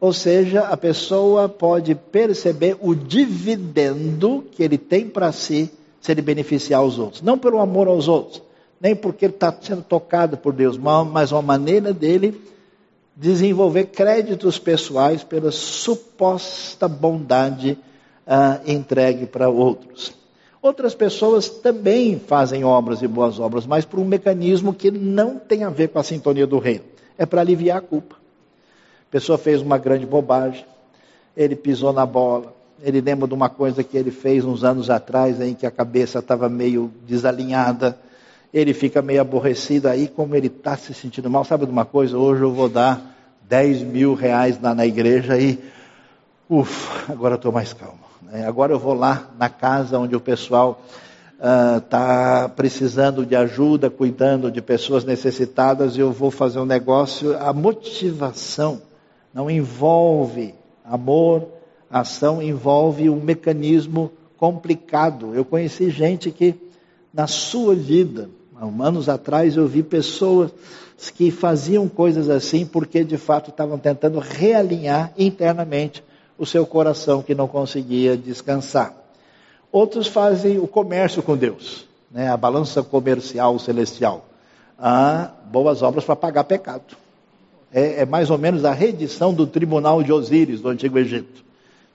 Ou 0.00 0.12
seja, 0.12 0.62
a 0.62 0.76
pessoa 0.76 1.48
pode 1.48 1.94
perceber 1.94 2.76
o 2.80 2.94
dividendo 2.94 4.44
que 4.50 4.62
ele 4.62 4.76
tem 4.76 5.08
para 5.08 5.30
si 5.30 5.70
se 6.02 6.10
ele 6.10 6.20
beneficiar 6.20 6.82
os 6.82 6.98
outros. 6.98 7.22
Não 7.22 7.38
pelo 7.38 7.60
amor 7.60 7.86
aos 7.86 8.08
outros, 8.08 8.42
nem 8.80 8.94
porque 8.94 9.24
ele 9.24 9.34
está 9.34 9.56
sendo 9.62 9.82
tocado 9.82 10.36
por 10.36 10.52
Deus, 10.52 10.76
mas 10.76 11.30
uma 11.30 11.40
maneira 11.40 11.94
dele 11.94 12.42
desenvolver 13.14 13.86
créditos 13.86 14.58
pessoais 14.58 15.22
pela 15.22 15.52
suposta 15.52 16.88
bondade 16.88 17.78
uh, 18.26 18.70
entregue 18.70 19.26
para 19.26 19.48
outros. 19.48 20.12
Outras 20.60 20.94
pessoas 20.94 21.48
também 21.48 22.18
fazem 22.18 22.64
obras 22.64 23.00
e 23.00 23.06
boas 23.06 23.38
obras, 23.38 23.64
mas 23.64 23.84
por 23.84 24.00
um 24.00 24.04
mecanismo 24.04 24.74
que 24.74 24.90
não 24.90 25.38
tem 25.38 25.62
a 25.62 25.70
ver 25.70 25.88
com 25.88 26.00
a 26.00 26.02
sintonia 26.02 26.46
do 26.46 26.58
reino. 26.58 26.84
É 27.16 27.24
para 27.24 27.40
aliviar 27.40 27.78
a 27.78 27.80
culpa. 27.80 28.16
A 28.16 29.10
pessoa 29.10 29.38
fez 29.38 29.60
uma 29.60 29.78
grande 29.78 30.06
bobagem, 30.06 30.64
ele 31.36 31.54
pisou 31.54 31.92
na 31.92 32.06
bola, 32.06 32.54
ele 32.82 33.00
lembra 33.00 33.28
de 33.28 33.34
uma 33.34 33.48
coisa 33.48 33.84
que 33.84 33.96
ele 33.96 34.10
fez 34.10 34.44
uns 34.44 34.64
anos 34.64 34.90
atrás, 34.90 35.40
em 35.40 35.54
que 35.54 35.64
a 35.64 35.70
cabeça 35.70 36.18
estava 36.18 36.48
meio 36.48 36.90
desalinhada, 37.06 37.96
ele 38.52 38.74
fica 38.74 39.00
meio 39.00 39.20
aborrecido, 39.20 39.88
aí 39.88 40.08
como 40.08 40.34
ele 40.34 40.48
está 40.48 40.76
se 40.76 40.92
sentindo 40.92 41.30
mal, 41.30 41.44
sabe 41.44 41.64
de 41.64 41.72
uma 41.72 41.84
coisa? 41.84 42.18
Hoje 42.18 42.42
eu 42.42 42.52
vou 42.52 42.68
dar 42.68 43.00
10 43.48 43.82
mil 43.82 44.14
reais 44.14 44.60
na 44.60 44.84
igreja 44.84 45.38
e, 45.38 45.58
ufa, 46.50 47.12
agora 47.12 47.36
estou 47.36 47.52
mais 47.52 47.72
calmo. 47.72 48.00
É, 48.32 48.44
agora 48.44 48.72
eu 48.72 48.78
vou 48.78 48.94
lá 48.94 49.30
na 49.38 49.48
casa 49.48 49.98
onde 49.98 50.16
o 50.16 50.20
pessoal 50.20 50.82
está 51.76 52.46
uh, 52.46 52.48
precisando 52.50 53.26
de 53.26 53.34
ajuda, 53.34 53.90
cuidando 53.90 54.50
de 54.50 54.62
pessoas 54.62 55.04
necessitadas, 55.04 55.96
e 55.96 56.00
eu 56.00 56.12
vou 56.12 56.30
fazer 56.30 56.60
um 56.60 56.64
negócio. 56.64 57.36
A 57.38 57.52
motivação 57.52 58.80
não 59.34 59.50
envolve 59.50 60.54
amor, 60.84 61.48
ação 61.92 62.42
envolve 62.42 63.10
um 63.10 63.20
mecanismo 63.20 64.10
complicado. 64.38 65.34
Eu 65.34 65.44
conheci 65.44 65.90
gente 65.90 66.30
que, 66.30 66.54
na 67.12 67.26
sua 67.26 67.74
vida, 67.74 68.30
há 68.56 68.64
anos 68.64 69.08
atrás, 69.08 69.56
eu 69.56 69.68
vi 69.68 69.82
pessoas 69.82 70.50
que 71.14 71.30
faziam 71.30 71.88
coisas 71.88 72.30
assim 72.30 72.64
porque 72.64 73.04
de 73.04 73.16
fato 73.18 73.50
estavam 73.50 73.78
tentando 73.78 74.18
realinhar 74.18 75.12
internamente 75.18 76.02
o 76.38 76.46
seu 76.46 76.64
coração 76.64 77.22
que 77.22 77.34
não 77.34 77.46
conseguia 77.46 78.16
descansar. 78.16 78.94
Outros 79.70 80.06
fazem 80.06 80.58
o 80.58 80.66
comércio 80.66 81.22
com 81.22 81.36
Deus, 81.36 81.86
né? 82.10 82.28
a 82.28 82.36
balança 82.36 82.82
comercial 82.82 83.58
celestial. 83.58 84.26
Ah, 84.78 85.30
boas 85.50 85.82
obras 85.82 86.04
para 86.04 86.16
pagar 86.16 86.44
pecado. 86.44 86.96
É, 87.72 88.02
é, 88.02 88.06
mais 88.06 88.30
ou 88.30 88.36
menos 88.36 88.64
a 88.64 88.72
redição 88.72 89.32
do 89.32 89.46
tribunal 89.46 90.02
de 90.02 90.12
Osíris 90.12 90.60
do 90.60 90.68
Antigo 90.68 90.98
Egito. 90.98 91.42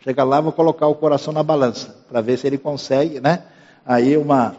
Chega 0.08 0.24
lá, 0.24 0.40
vou 0.40 0.54
colocar 0.54 0.88
o 0.88 0.96
coração 0.96 1.34
na 1.34 1.44
balança, 1.44 1.94
para 2.08 2.22
ver 2.22 2.38
se 2.38 2.48
ele 2.48 2.58
consegue, 2.58 3.20
né? 3.20 3.44
Aí 3.86 4.16
uma, 4.16 4.56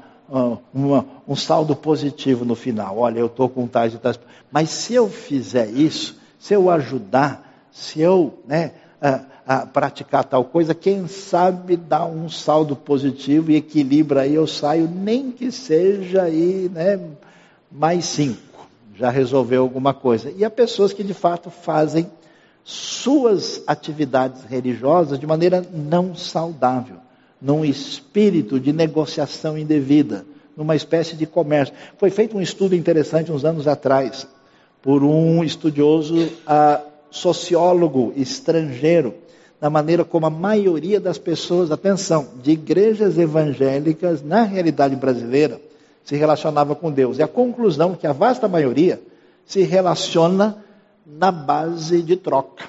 uma, 0.74 1.06
um 1.26 1.34
saldo 1.34 1.74
positivo 1.74 2.44
no 2.44 2.54
final. 2.54 2.98
Olha, 2.98 3.20
eu 3.20 3.28
estou 3.28 3.48
com 3.48 3.66
tais 3.66 3.94
e 3.94 3.96
tais. 3.96 4.20
Mas 4.52 4.68
se 4.68 4.92
eu 4.92 5.08
fizer 5.08 5.70
isso, 5.70 6.20
se 6.38 6.52
eu 6.52 6.68
ajudar, 6.68 7.66
se 7.72 7.98
eu 7.98 8.38
né, 8.46 8.72
a 9.46 9.64
praticar 9.64 10.22
tal 10.22 10.44
coisa, 10.44 10.74
quem 10.74 11.08
sabe 11.08 11.78
dá 11.78 12.04
um 12.04 12.28
saldo 12.28 12.76
positivo 12.76 13.50
e 13.50 13.56
equilibra 13.56 14.20
aí, 14.20 14.34
eu 14.34 14.46
saio, 14.46 14.86
nem 14.86 15.30
que 15.30 15.50
seja 15.50 16.24
aí, 16.24 16.70
né, 16.70 17.00
mais 17.72 18.04
cinco, 18.04 18.68
já 18.94 19.08
resolveu 19.08 19.62
alguma 19.62 19.94
coisa. 19.94 20.30
E 20.30 20.44
há 20.44 20.50
pessoas 20.50 20.92
que 20.92 21.02
de 21.02 21.14
fato 21.14 21.48
fazem 21.48 22.06
suas 22.70 23.62
atividades 23.66 24.44
religiosas 24.44 25.18
de 25.18 25.26
maneira 25.26 25.64
não 25.72 26.14
saudável, 26.14 26.96
num 27.40 27.64
espírito 27.64 28.60
de 28.60 28.74
negociação 28.74 29.56
indevida, 29.56 30.26
numa 30.54 30.76
espécie 30.76 31.16
de 31.16 31.24
comércio. 31.24 31.74
Foi 31.96 32.10
feito 32.10 32.36
um 32.36 32.42
estudo 32.42 32.76
interessante 32.76 33.32
uns 33.32 33.42
anos 33.42 33.66
atrás 33.66 34.28
por 34.82 35.02
um 35.02 35.42
estudioso 35.42 36.14
uh, 36.14 36.84
sociólogo 37.10 38.12
estrangeiro 38.14 39.14
da 39.58 39.70
maneira 39.70 40.04
como 40.04 40.26
a 40.26 40.30
maioria 40.30 41.00
das 41.00 41.16
pessoas, 41.16 41.70
atenção, 41.70 42.28
de 42.42 42.50
igrejas 42.50 43.16
evangélicas, 43.16 44.22
na 44.22 44.42
realidade 44.42 44.94
brasileira, 44.94 45.58
se 46.04 46.16
relacionava 46.16 46.74
com 46.74 46.92
Deus. 46.92 47.16
E 47.16 47.22
a 47.22 47.28
conclusão 47.28 47.94
que 47.94 48.06
a 48.06 48.12
vasta 48.12 48.46
maioria 48.46 49.00
se 49.46 49.62
relaciona 49.62 50.67
na 51.08 51.30
base 51.30 52.02
de 52.02 52.16
troca. 52.16 52.66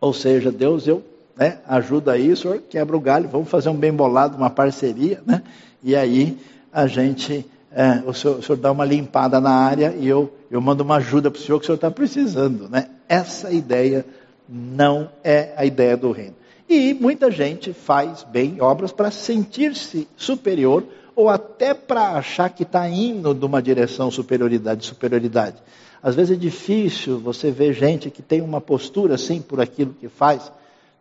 Ou 0.00 0.12
seja, 0.12 0.50
Deus, 0.50 0.86
eu 0.86 1.02
né, 1.36 1.58
ajuda 1.66 2.12
aí, 2.12 2.32
o 2.32 2.36
senhor 2.36 2.60
quebra 2.68 2.96
o 2.96 3.00
galho, 3.00 3.28
vamos 3.28 3.48
fazer 3.48 3.68
um 3.68 3.76
bem 3.76 3.92
bolado, 3.92 4.36
uma 4.36 4.50
parceria, 4.50 5.22
né? 5.24 5.42
E 5.82 5.94
aí 5.94 6.36
a 6.72 6.86
gente, 6.86 7.46
é, 7.70 8.02
o, 8.04 8.12
senhor, 8.12 8.38
o, 8.38 8.42
senhor, 8.42 8.58
dá 8.58 8.72
uma 8.72 8.84
limpada 8.84 9.40
na 9.40 9.50
área 9.50 9.94
e 9.96 10.08
eu, 10.08 10.32
eu 10.50 10.60
mando 10.60 10.82
uma 10.82 10.96
ajuda 10.96 11.30
para 11.30 11.38
o 11.38 11.42
senhor 11.42 11.58
que 11.58 11.64
o 11.64 11.66
senhor 11.66 11.76
está 11.76 11.90
precisando, 11.90 12.68
né? 12.68 12.88
Essa 13.08 13.52
ideia 13.52 14.04
não 14.48 15.10
é 15.22 15.52
a 15.56 15.64
ideia 15.64 15.96
do 15.96 16.10
reino. 16.10 16.34
E 16.68 16.92
muita 16.92 17.30
gente 17.30 17.72
faz 17.72 18.24
bem 18.24 18.60
obras 18.60 18.92
para 18.92 19.10
sentir-se 19.10 20.06
superior 20.16 20.84
ou 21.18 21.28
até 21.28 21.74
para 21.74 22.12
achar 22.12 22.48
que 22.48 22.62
está 22.62 22.88
indo 22.88 23.34
numa 23.34 23.60
direção 23.60 24.08
superioridade, 24.08 24.86
superioridade. 24.86 25.56
Às 26.00 26.14
vezes 26.14 26.36
é 26.36 26.38
difícil 26.38 27.18
você 27.18 27.50
ver 27.50 27.72
gente 27.72 28.08
que 28.08 28.22
tem 28.22 28.40
uma 28.40 28.60
postura 28.60 29.16
assim 29.16 29.42
por 29.42 29.60
aquilo 29.60 29.92
que 29.98 30.08
faz, 30.08 30.52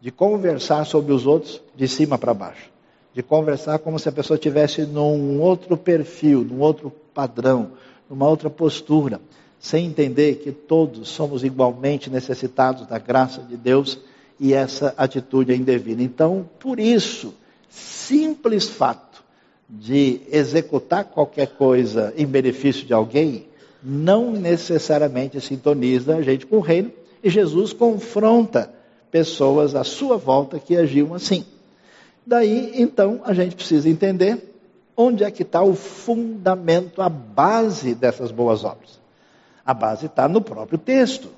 de 0.01 0.09
conversar 0.09 0.87
sobre 0.87 1.13
os 1.13 1.27
outros 1.27 1.61
de 1.75 1.87
cima 1.87 2.17
para 2.17 2.33
baixo. 2.33 2.67
De 3.13 3.21
conversar 3.21 3.77
como 3.77 3.99
se 3.99 4.09
a 4.09 4.11
pessoa 4.11 4.37
estivesse 4.37 4.87
num 4.87 5.39
outro 5.39 5.77
perfil, 5.77 6.43
num 6.43 6.61
outro 6.61 6.91
padrão, 7.13 7.73
numa 8.09 8.27
outra 8.27 8.49
postura 8.49 9.21
sem 9.59 9.85
entender 9.85 10.37
que 10.37 10.51
todos 10.51 11.09
somos 11.09 11.43
igualmente 11.43 12.09
necessitados 12.09 12.87
da 12.87 12.97
graça 12.97 13.43
de 13.43 13.55
Deus 13.55 13.99
e 14.39 14.51
essa 14.51 14.95
atitude 14.97 15.51
é 15.51 15.55
indevida. 15.55 16.01
Então, 16.01 16.49
por 16.59 16.79
isso, 16.79 17.35
simples 17.69 18.67
fato 18.67 19.06
de 19.69 20.21
executar 20.31 21.05
qualquer 21.05 21.47
coisa 21.47 22.13
em 22.15 22.25
benefício 22.25 22.85
de 22.85 22.93
alguém 22.93 23.47
não 23.83 24.31
necessariamente 24.31 25.39
sintoniza 25.39 26.15
a 26.15 26.21
gente 26.21 26.45
com 26.45 26.57
o 26.57 26.61
reino 26.61 26.91
e 27.23 27.29
Jesus 27.29 27.73
confronta 27.73 28.71
pessoas 29.11 29.75
à 29.75 29.83
sua 29.83 30.17
volta 30.17 30.59
que 30.59 30.75
agiam 30.75 31.13
assim. 31.13 31.45
Daí, 32.25 32.73
então, 32.75 33.21
a 33.23 33.33
gente 33.33 33.55
precisa 33.55 33.89
entender 33.89 34.53
onde 34.95 35.23
é 35.23 35.31
que 35.31 35.43
está 35.43 35.61
o 35.61 35.75
fundamento, 35.75 37.01
a 37.01 37.07
base 37.07 37.93
dessas 37.93 38.31
boas 38.31 38.63
obras. 38.63 38.99
A 39.65 39.73
base 39.73 40.07
está 40.07 40.27
no 40.27 40.41
próprio 40.41 40.77
texto. 40.77 41.29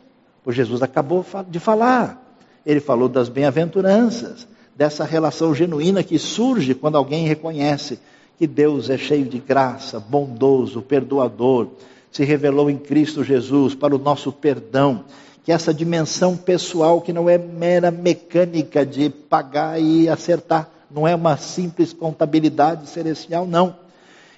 O 0.46 0.52
Jesus 0.52 0.82
acabou 0.82 1.26
de 1.48 1.60
falar. 1.60 2.36
Ele 2.66 2.80
falou 2.80 3.10
das 3.10 3.30
bem-aventuranças, 3.30 4.48
dessa 4.76 5.04
relação 5.04 5.54
genuína 5.54 6.04
que 6.04 6.18
surge 6.18 6.74
quando 6.74 6.98
alguém 6.98 7.28
reconhece 7.28 8.00
que 8.40 8.48
Deus 8.48 8.90
é 8.90 8.98
cheio 8.98 9.26
de 9.26 9.38
graça, 9.38 10.00
bondoso, 10.00 10.82
perdoador, 10.82 11.68
se 12.10 12.24
revelou 12.24 12.70
em 12.70 12.78
Cristo 12.78 13.22
Jesus 13.22 13.76
para 13.76 13.94
o 13.94 14.00
nosso 14.00 14.32
perdão, 14.32 15.04
que 15.44 15.52
essa 15.52 15.74
dimensão 15.74 16.38
pessoal 16.38 17.02
que 17.02 17.12
não 17.12 17.30
é 17.30 17.38
mera 17.38 17.92
mecânica 17.92 18.86
de 18.86 19.10
pagar 19.10 19.82
e 19.82 20.08
acertar, 20.08 20.70
não 20.90 21.06
é 21.06 21.14
uma 21.14 21.36
simples 21.36 21.92
contabilidade 21.92 22.88
celestial, 22.88 23.46
não. 23.46 23.76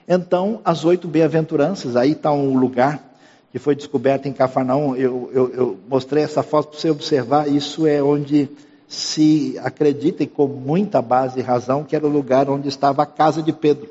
Então, 0.08 0.60
as 0.66 0.84
oito 0.84 1.08
bem-aventuranças, 1.08 1.95
aí 1.95 2.14
está 2.14 2.32
um 2.32 2.58
lugar 2.58 3.14
que 3.52 3.60
foi 3.60 3.76
descoberta 3.76 4.28
em 4.28 4.34
Cafarnaum. 4.34 4.95
Eu, 4.95 5.30
eu, 5.32 5.54
eu 5.54 5.78
mostrei 5.88 6.24
essa 6.24 6.41
foto 6.41 6.70
para 6.70 6.80
você 6.80 6.89
observar. 6.89 7.47
Isso 7.47 7.86
é 7.86 8.02
onde 8.02 8.49
se 8.92 9.58
acredita, 9.64 10.22
e 10.22 10.28
com 10.28 10.48
muita 10.48 11.02
base 11.02 11.39
e 11.39 11.42
razão, 11.42 11.82
que 11.82 11.96
era 11.96 12.06
o 12.06 12.10
lugar 12.10 12.50
onde 12.50 12.68
estava 12.68 13.04
a 13.04 13.06
casa 13.06 13.42
de 13.42 13.54
Pedro. 13.54 13.89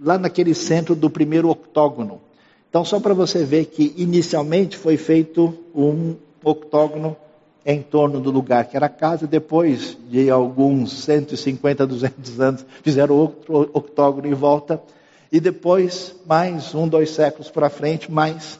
Lá 0.00 0.18
naquele 0.18 0.52
centro 0.52 0.96
do 0.96 1.08
primeiro 1.08 1.48
octógono. 1.48 2.20
Então, 2.68 2.84
só 2.84 2.98
para 2.98 3.14
você 3.14 3.44
ver 3.44 3.66
que 3.66 3.94
inicialmente 3.96 4.76
foi 4.76 4.96
feito 4.96 5.56
um 5.72 6.16
octógono 6.42 7.16
em 7.64 7.80
torno 7.80 8.18
do 8.20 8.32
lugar 8.32 8.64
que 8.64 8.76
era 8.76 8.86
a 8.86 8.88
casa, 8.88 9.28
depois 9.28 9.96
de 10.10 10.28
alguns 10.28 11.04
150, 11.04 11.86
200 11.86 12.40
anos, 12.40 12.66
fizeram 12.82 13.14
outro 13.14 13.70
octógono 13.72 14.26
em 14.26 14.34
volta, 14.34 14.82
e 15.30 15.38
depois, 15.38 16.16
mais 16.26 16.74
um, 16.74 16.88
dois 16.88 17.10
séculos 17.10 17.48
para 17.48 17.70
frente, 17.70 18.10
mais 18.10 18.58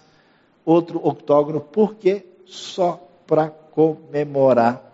outro 0.65 1.01
octógono, 1.03 1.61
porque 1.61 2.25
só 2.47 3.05
para 3.27 3.49
comemorar 3.49 4.86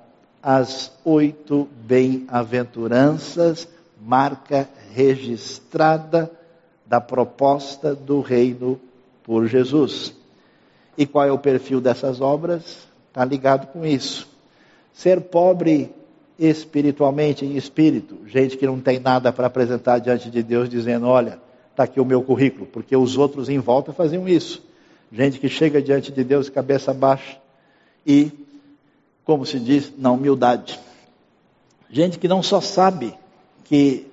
as 0.42 0.90
oito 1.04 1.68
bem-aventuranças, 1.84 3.68
marca 4.00 4.68
registrada 4.92 6.30
da 6.84 7.00
proposta 7.00 7.94
do 7.94 8.20
reino 8.20 8.80
por 9.22 9.46
Jesus. 9.46 10.14
E 10.98 11.06
qual 11.06 11.26
é 11.26 11.32
o 11.32 11.38
perfil 11.38 11.80
dessas 11.80 12.20
obras? 12.20 12.86
Está 13.08 13.24
ligado 13.24 13.68
com 13.68 13.86
isso. 13.86 14.28
Ser 14.92 15.20
pobre 15.20 15.94
espiritualmente, 16.38 17.44
em 17.44 17.56
espírito, 17.56 18.18
gente 18.26 18.56
que 18.56 18.66
não 18.66 18.80
tem 18.80 18.98
nada 18.98 19.32
para 19.32 19.46
apresentar 19.46 20.00
diante 20.00 20.30
de 20.30 20.42
Deus, 20.42 20.68
dizendo: 20.68 21.06
Olha, 21.06 21.38
está 21.70 21.84
aqui 21.84 22.00
o 22.00 22.04
meu 22.04 22.22
currículo, 22.22 22.66
porque 22.66 22.96
os 22.96 23.16
outros 23.16 23.48
em 23.48 23.58
volta 23.58 23.92
faziam 23.92 24.28
isso. 24.28 24.62
Gente 25.10 25.38
que 25.38 25.48
chega 25.48 25.80
diante 25.80 26.10
de 26.10 26.24
Deus 26.24 26.48
cabeça 26.48 26.92
baixa 26.92 27.38
e, 28.06 28.32
como 29.24 29.46
se 29.46 29.58
diz, 29.58 29.92
na 29.96 30.10
humildade. 30.10 30.78
Gente 31.90 32.18
que 32.18 32.28
não 32.28 32.42
só 32.42 32.60
sabe 32.60 33.14
que 33.64 34.06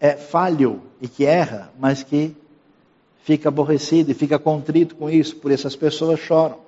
é 0.00 0.16
falho 0.16 0.82
e 1.00 1.08
que 1.08 1.24
erra, 1.24 1.70
mas 1.78 2.02
que 2.02 2.34
fica 3.22 3.48
aborrecido 3.48 4.10
e 4.10 4.14
fica 4.14 4.38
contrito 4.38 4.94
com 4.96 5.08
isso, 5.10 5.36
por 5.36 5.50
essas 5.50 5.76
pessoas 5.76 6.18
choram. 6.18 6.58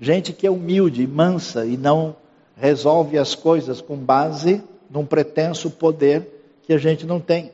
Gente 0.00 0.32
que 0.32 0.46
é 0.46 0.50
humilde, 0.50 1.06
mansa 1.06 1.66
e 1.66 1.76
não 1.76 2.16
resolve 2.56 3.18
as 3.18 3.34
coisas 3.34 3.80
com 3.80 3.96
base 3.96 4.62
num 4.88 5.04
pretenso 5.04 5.70
poder 5.70 6.26
que 6.64 6.72
a 6.72 6.78
gente 6.78 7.06
não 7.06 7.18
tem. 7.20 7.52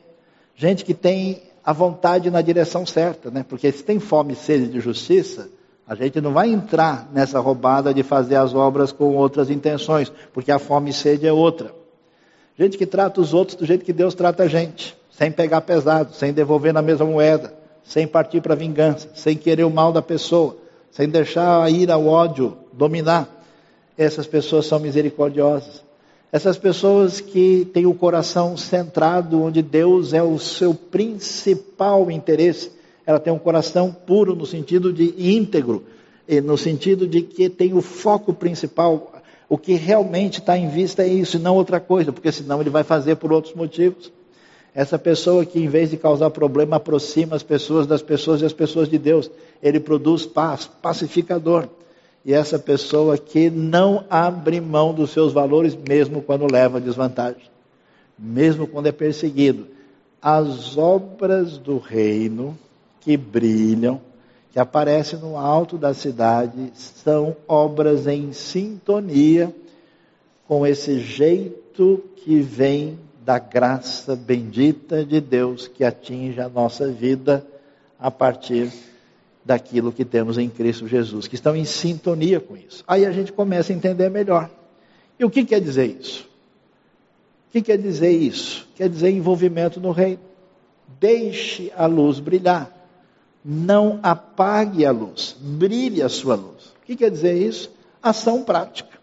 Gente 0.55 0.85
que 0.85 0.93
tem 0.93 1.41
a 1.63 1.73
vontade 1.73 2.29
na 2.29 2.41
direção 2.41 2.85
certa, 2.85 3.31
né? 3.31 3.45
Porque 3.47 3.71
se 3.71 3.83
tem 3.83 3.99
fome 3.99 4.33
e 4.33 4.35
sede 4.35 4.67
de 4.67 4.79
justiça, 4.79 5.49
a 5.89 5.95
gente 5.95 6.21
não 6.21 6.31
vai 6.31 6.51
entrar 6.51 7.09
nessa 7.11 7.39
roubada 7.39 7.91
de 7.91 8.03
fazer 8.03 8.35
as 8.35 8.53
obras 8.53 8.91
com 8.91 9.15
outras 9.15 9.49
intenções, 9.49 10.11
porque 10.31 10.51
a 10.51 10.59
fome 10.59 10.91
e 10.91 10.93
sede 10.93 11.25
é 11.25 11.33
outra. 11.33 11.73
Gente 12.55 12.77
que 12.77 12.85
trata 12.85 13.19
os 13.19 13.33
outros 13.33 13.57
do 13.57 13.65
jeito 13.65 13.83
que 13.83 13.91
Deus 13.91 14.13
trata 14.13 14.43
a 14.43 14.47
gente, 14.47 14.95
sem 15.09 15.31
pegar 15.31 15.61
pesado, 15.61 16.13
sem 16.13 16.31
devolver 16.31 16.71
na 16.71 16.83
mesma 16.83 17.07
moeda, 17.07 17.51
sem 17.83 18.05
partir 18.05 18.39
para 18.39 18.53
vingança, 18.53 19.09
sem 19.15 19.35
querer 19.35 19.63
o 19.63 19.69
mal 19.71 19.91
da 19.91 19.99
pessoa, 19.99 20.57
sem 20.91 21.09
deixar 21.09 21.63
a 21.63 21.71
ira, 21.71 21.97
o 21.97 22.05
ódio 22.05 22.55
dominar. 22.71 23.27
Essas 23.97 24.27
pessoas 24.27 24.67
são 24.67 24.77
misericordiosas. 24.77 25.83
Essas 26.31 26.55
pessoas 26.55 27.19
que 27.19 27.67
têm 27.73 27.87
o 27.87 27.95
coração 27.95 28.55
centrado 28.55 29.41
onde 29.41 29.63
Deus 29.63 30.13
é 30.13 30.21
o 30.21 30.37
seu 30.37 30.75
principal 30.75 32.11
interesse. 32.11 32.77
Ela 33.09 33.19
tem 33.19 33.33
um 33.33 33.39
coração 33.39 33.91
puro 33.91 34.35
no 34.35 34.45
sentido 34.45 34.93
de 34.93 35.15
íntegro, 35.17 35.83
no 36.43 36.55
sentido 36.55 37.07
de 37.07 37.23
que 37.23 37.49
tem 37.49 37.73
o 37.73 37.81
foco 37.81 38.31
principal. 38.31 39.11
O 39.49 39.57
que 39.57 39.73
realmente 39.73 40.37
está 40.37 40.55
em 40.55 40.69
vista 40.69 41.01
é 41.01 41.07
isso 41.07 41.37
e 41.37 41.39
não 41.39 41.55
outra 41.55 41.79
coisa, 41.79 42.13
porque 42.13 42.31
senão 42.31 42.61
ele 42.61 42.69
vai 42.69 42.83
fazer 42.83 43.15
por 43.15 43.33
outros 43.33 43.55
motivos. 43.55 44.11
Essa 44.75 44.99
pessoa 44.99 45.43
que, 45.43 45.59
em 45.59 45.67
vez 45.67 45.89
de 45.89 45.97
causar 45.97 46.29
problema, 46.29 46.75
aproxima 46.75 47.35
as 47.35 47.41
pessoas 47.41 47.87
das 47.87 48.03
pessoas 48.03 48.43
e 48.43 48.45
as 48.45 48.53
pessoas 48.53 48.87
de 48.87 48.99
Deus. 48.99 49.31
Ele 49.59 49.79
produz 49.79 50.27
paz, 50.27 50.69
pacificador. 50.79 51.67
E 52.23 52.31
essa 52.31 52.59
pessoa 52.59 53.17
que 53.17 53.49
não 53.49 54.05
abre 54.07 54.61
mão 54.61 54.93
dos 54.93 55.09
seus 55.09 55.33
valores, 55.33 55.75
mesmo 55.75 56.21
quando 56.21 56.45
leva 56.45 56.79
desvantagem, 56.79 57.49
mesmo 58.19 58.67
quando 58.67 58.85
é 58.85 58.91
perseguido. 58.91 59.65
As 60.21 60.77
obras 60.77 61.57
do 61.57 61.79
reino 61.79 62.55
que 63.01 63.15
brilham, 63.17 64.01
que 64.51 64.59
aparecem 64.59 65.19
no 65.19 65.37
alto 65.37 65.77
da 65.77 65.93
cidade, 65.93 66.71
são 66.73 67.35
obras 67.47 68.07
em 68.07 68.33
sintonia 68.33 69.53
com 70.47 70.65
esse 70.65 70.99
jeito 70.99 72.03
que 72.17 72.39
vem 72.39 72.97
da 73.23 73.37
graça 73.37 74.15
bendita 74.15 75.05
de 75.05 75.21
Deus 75.21 75.67
que 75.67 75.83
atinge 75.83 76.41
a 76.41 76.49
nossa 76.49 76.91
vida 76.91 77.45
a 77.99 78.09
partir 78.09 78.71
daquilo 79.45 79.91
que 79.91 80.03
temos 80.03 80.37
em 80.37 80.49
Cristo 80.49 80.87
Jesus, 80.87 81.27
que 81.27 81.35
estão 81.35 81.55
em 81.55 81.65
sintonia 81.65 82.39
com 82.39 82.57
isso. 82.57 82.83
Aí 82.87 83.05
a 83.05 83.11
gente 83.11 83.31
começa 83.31 83.71
a 83.71 83.75
entender 83.75 84.09
melhor. 84.09 84.49
E 85.19 85.25
o 85.25 85.29
que 85.29 85.43
quer 85.43 85.59
dizer 85.59 85.85
isso? 85.85 86.23
O 87.47 87.51
que 87.51 87.61
quer 87.61 87.77
dizer 87.77 88.11
isso? 88.11 88.67
Quer 88.75 88.89
dizer 88.89 89.09
envolvimento 89.11 89.79
no 89.79 89.91
reino. 89.91 90.21
Deixe 90.99 91.71
a 91.75 91.85
luz 91.85 92.19
brilhar. 92.19 92.78
Não 93.43 93.99
apague 94.03 94.85
a 94.85 94.91
luz. 94.91 95.35
Brilhe 95.39 96.01
a 96.01 96.09
sua 96.09 96.35
luz. 96.35 96.65
O 96.81 96.85
que 96.85 96.95
quer 96.95 97.09
dizer 97.09 97.35
isso? 97.35 97.71
Ação 98.01 98.43
prática. 98.43 98.99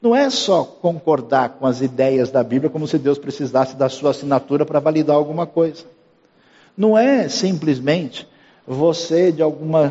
Não 0.00 0.14
é 0.14 0.28
só 0.28 0.64
concordar 0.64 1.50
com 1.50 1.66
as 1.66 1.80
ideias 1.80 2.30
da 2.30 2.42
Bíblia 2.42 2.68
como 2.68 2.86
se 2.86 2.98
Deus 2.98 3.18
precisasse 3.18 3.74
da 3.74 3.88
sua 3.88 4.10
assinatura 4.10 4.66
para 4.66 4.80
validar 4.80 5.16
alguma 5.16 5.46
coisa. 5.46 5.84
Não 6.76 6.98
é 6.98 7.28
simplesmente 7.28 8.28
você, 8.66 9.32
de 9.32 9.42
algum 9.42 9.90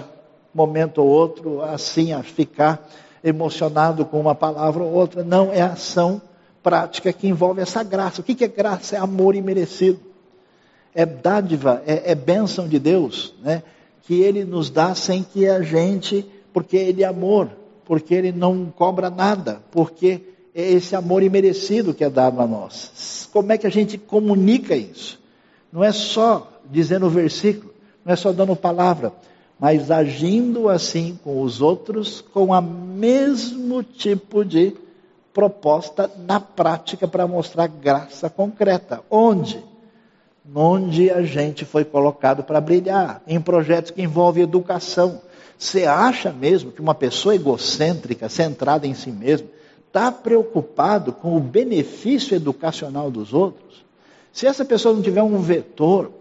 momento 0.53 0.99
ou 0.99 1.07
outro, 1.07 1.61
assim, 1.63 2.13
a 2.13 2.21
ficar 2.21 2.88
emocionado 3.24 4.05
com 4.05 4.19
uma 4.19 4.36
palavra 4.36 4.84
ou 4.84 4.91
outra. 4.91 5.24
Não, 5.24 5.51
é 5.51 5.61
ação 5.61 6.21
prática 6.61 7.11
que 7.11 7.28
envolve 7.28 7.61
essa 7.61 7.84
graça. 7.84 8.21
O 8.21 8.24
que 8.24 8.43
é 8.43 8.47
graça? 8.47 8.95
É 8.95 8.99
amor 8.99 9.36
imerecido. 9.36 9.99
É 10.96 11.06
dádiva, 11.06 11.82
é, 11.86 12.12
é 12.12 12.16
bênção 12.16 12.68
de 12.68 12.80
Deus, 12.80 13.34
né? 13.41 13.64
Que 14.04 14.22
Ele 14.22 14.44
nos 14.44 14.70
dá 14.70 14.94
sem 14.94 15.24
que 15.24 15.48
a 15.48 15.62
gente, 15.62 16.26
porque 16.52 16.78
Ele 16.78 17.04
é 17.04 17.08
amor, 17.08 17.50
porque 17.86 18.14
Ele 18.14 18.32
não 18.32 18.72
cobra 18.76 19.10
nada, 19.10 19.62
porque 19.72 20.22
é 20.54 20.72
esse 20.72 20.96
amor 20.96 21.24
imerecido 21.24 21.94
que 21.94 22.04
é 22.04 22.10
dado 22.10 22.39
a 22.39 22.48
nós. 22.48 23.28
Como 23.34 23.52
é 23.52 23.58
que 23.58 23.66
a 23.66 23.72
gente 23.72 23.98
comunica 23.98 24.76
isso? 24.76 25.20
Não 25.72 25.84
é 25.84 25.91
só 25.91 26.52
dizendo 26.70 27.08
o 27.08 27.10
versículo, 27.10 27.74
não 28.06 28.14
é 28.14 28.16
só 28.16 28.32
dando 28.32 28.56
palavra, 28.56 29.12
mas 29.60 29.89
agindo 29.89 30.70
assim 30.70 31.18
com 31.24 31.41
os 31.41 31.62
outros 31.62 32.22
com 32.22 32.48
o 32.52 32.62
mesmo 32.62 33.82
tipo 33.82 34.46
de 34.46 34.76
proposta 35.34 36.10
na 36.28 36.39
prática 36.39 37.08
para 37.08 37.28
mostrar 37.28 37.68
graça 37.68 38.30
concreta. 38.30 39.02
Onde? 39.10 39.64
Onde 40.54 41.10
a 41.10 41.22
gente 41.24 41.64
foi 41.64 41.86
colocado 41.86 42.44
para 42.44 42.60
brilhar, 42.60 43.22
em 43.28 43.39
projetos 43.39 43.91
que 43.91 44.02
envolvem 44.02 44.44
educação 44.44 45.22
você 45.64 45.86
acha 45.86 46.30
mesmo 46.30 46.74
que 46.74 46.82
uma 46.82 46.94
pessoa 46.94 47.36
egocêntrica, 47.36 48.28
centrada 48.28 48.86
em 48.86 48.94
si 48.94 49.10
mesma, 49.10 49.48
está 49.88 50.12
preocupado 50.12 51.14
com 51.14 51.38
o 51.38 51.39
benefício 51.39 52.36
educacional 52.36 53.10
dos 53.10 53.34
outros? 53.34 53.86
Se 54.34 54.46
essa 54.46 54.66
pessoa 54.66 54.94
não 54.94 55.02
tiver 55.02 55.24
um 55.24 55.39
vetor 55.39 56.12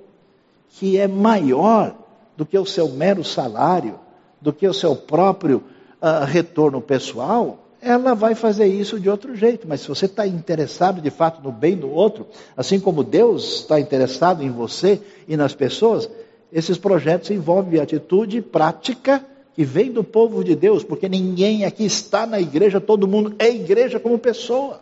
que 0.70 0.96
é 0.96 1.08
maior 1.08 1.96
do 2.36 2.46
que 2.46 2.56
o 2.56 2.64
seu 2.64 2.88
mero 2.90 3.24
salário, 3.24 3.98
do 4.40 4.52
que 4.52 4.66
o 4.66 4.72
seu 4.72 4.94
próprio 4.94 5.64
uh, 6.00 6.24
retorno 6.24 6.80
pessoal, 6.80 7.61
ela 7.82 8.14
vai 8.14 8.36
fazer 8.36 8.66
isso 8.66 9.00
de 9.00 9.10
outro 9.10 9.34
jeito. 9.34 9.66
Mas 9.66 9.80
se 9.80 9.88
você 9.88 10.06
está 10.06 10.24
interessado 10.24 11.00
de 11.00 11.10
fato 11.10 11.42
no 11.42 11.50
bem 11.50 11.76
do 11.76 11.90
outro, 11.90 12.28
assim 12.56 12.78
como 12.78 13.02
Deus 13.02 13.60
está 13.60 13.80
interessado 13.80 14.44
em 14.44 14.50
você 14.50 15.00
e 15.26 15.36
nas 15.36 15.52
pessoas, 15.52 16.08
esses 16.52 16.78
projetos 16.78 17.30
envolvem 17.30 17.80
atitude 17.80 18.40
prática 18.40 19.24
que 19.54 19.64
vem 19.64 19.90
do 19.90 20.04
povo 20.04 20.44
de 20.44 20.54
Deus, 20.54 20.84
porque 20.84 21.08
ninguém 21.08 21.64
aqui 21.64 21.84
está 21.84 22.24
na 22.24 22.40
igreja, 22.40 22.80
todo 22.80 23.08
mundo 23.08 23.34
é 23.38 23.50
igreja 23.50 23.98
como 23.98 24.16
pessoa. 24.16 24.80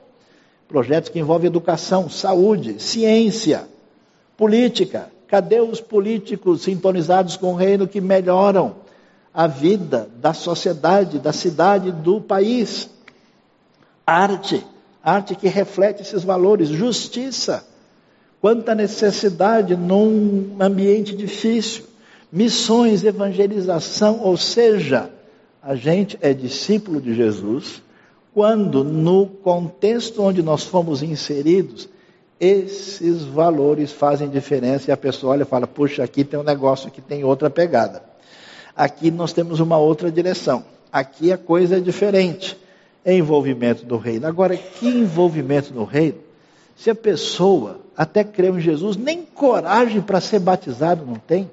Projetos 0.69 1.09
que 1.09 1.19
envolvem 1.19 1.49
educação, 1.49 2.09
saúde, 2.09 2.81
ciência, 2.81 3.65
política. 4.37 5.11
Cadê 5.27 5.61
os 5.61 5.81
políticos 5.81 6.63
sintonizados 6.63 7.37
com 7.37 7.53
o 7.53 7.57
reino 7.57 7.89
que 7.89 8.01
melhoram 8.01 8.77
a 9.33 9.47
vida 9.47 10.09
da 10.17 10.33
sociedade, 10.33 11.19
da 11.19 11.33
cidade, 11.33 11.93
do 11.93 12.21
país? 12.21 12.91
Arte, 14.07 14.65
arte 15.03 15.35
que 15.35 15.49
reflete 15.49 16.03
esses 16.03 16.25
valores, 16.25 16.69
justiça 16.69 17.65
Quanta 18.41 18.75
necessidade 18.75 19.77
num 19.77 20.57
ambiente 20.59 21.15
difícil. 21.15 21.85
missões, 22.33 23.05
evangelização, 23.05 24.21
ou 24.23 24.37
seja, 24.37 25.11
a 25.61 25.75
gente 25.75 26.17
é 26.23 26.33
discípulo 26.33 27.01
de 27.01 27.13
Jesus 27.13 27.83
quando, 28.33 28.85
no 28.85 29.27
contexto 29.27 30.23
onde 30.23 30.41
nós 30.41 30.63
fomos 30.63 31.03
inseridos, 31.03 31.89
esses 32.39 33.25
valores 33.25 33.91
fazem 33.91 34.31
diferença 34.31 34.91
e 34.91 34.93
a 34.93 34.97
pessoa 34.97 35.33
olha 35.33 35.43
e 35.43 35.47
fala: 35.47 35.67
puxa, 35.67 36.05
aqui 36.05 36.25
tem 36.25 36.39
um 36.39 36.45
negócio 36.45 36.91
que 36.91 37.03
tem 37.03 37.25
outra 37.25 37.51
pegada. 37.51 38.03
Aqui 38.77 39.11
nós 39.11 39.33
temos 39.33 39.61
uma 39.61 39.79
outra 39.79 40.11
direção. 40.11 40.65
Aqui 40.93 41.33
a 41.33 41.39
coisa 41.39 41.77
é 41.77 41.81
diferente. 41.81 42.57
É 43.05 43.15
envolvimento 43.15 43.85
do 43.85 43.97
reino. 43.97 44.27
Agora, 44.27 44.57
que 44.57 44.87
envolvimento 44.87 45.73
no 45.73 45.85
reino? 45.85 46.19
Se 46.77 46.91
a 46.91 46.95
pessoa 46.95 47.81
até 47.97 48.25
creu 48.25 48.57
em 48.57 48.61
Jesus, 48.61 48.97
nem 48.97 49.23
coragem 49.23 50.01
para 50.01 50.21
ser 50.21 50.39
batizado 50.39 51.05
não 51.05 51.17
tem. 51.17 51.51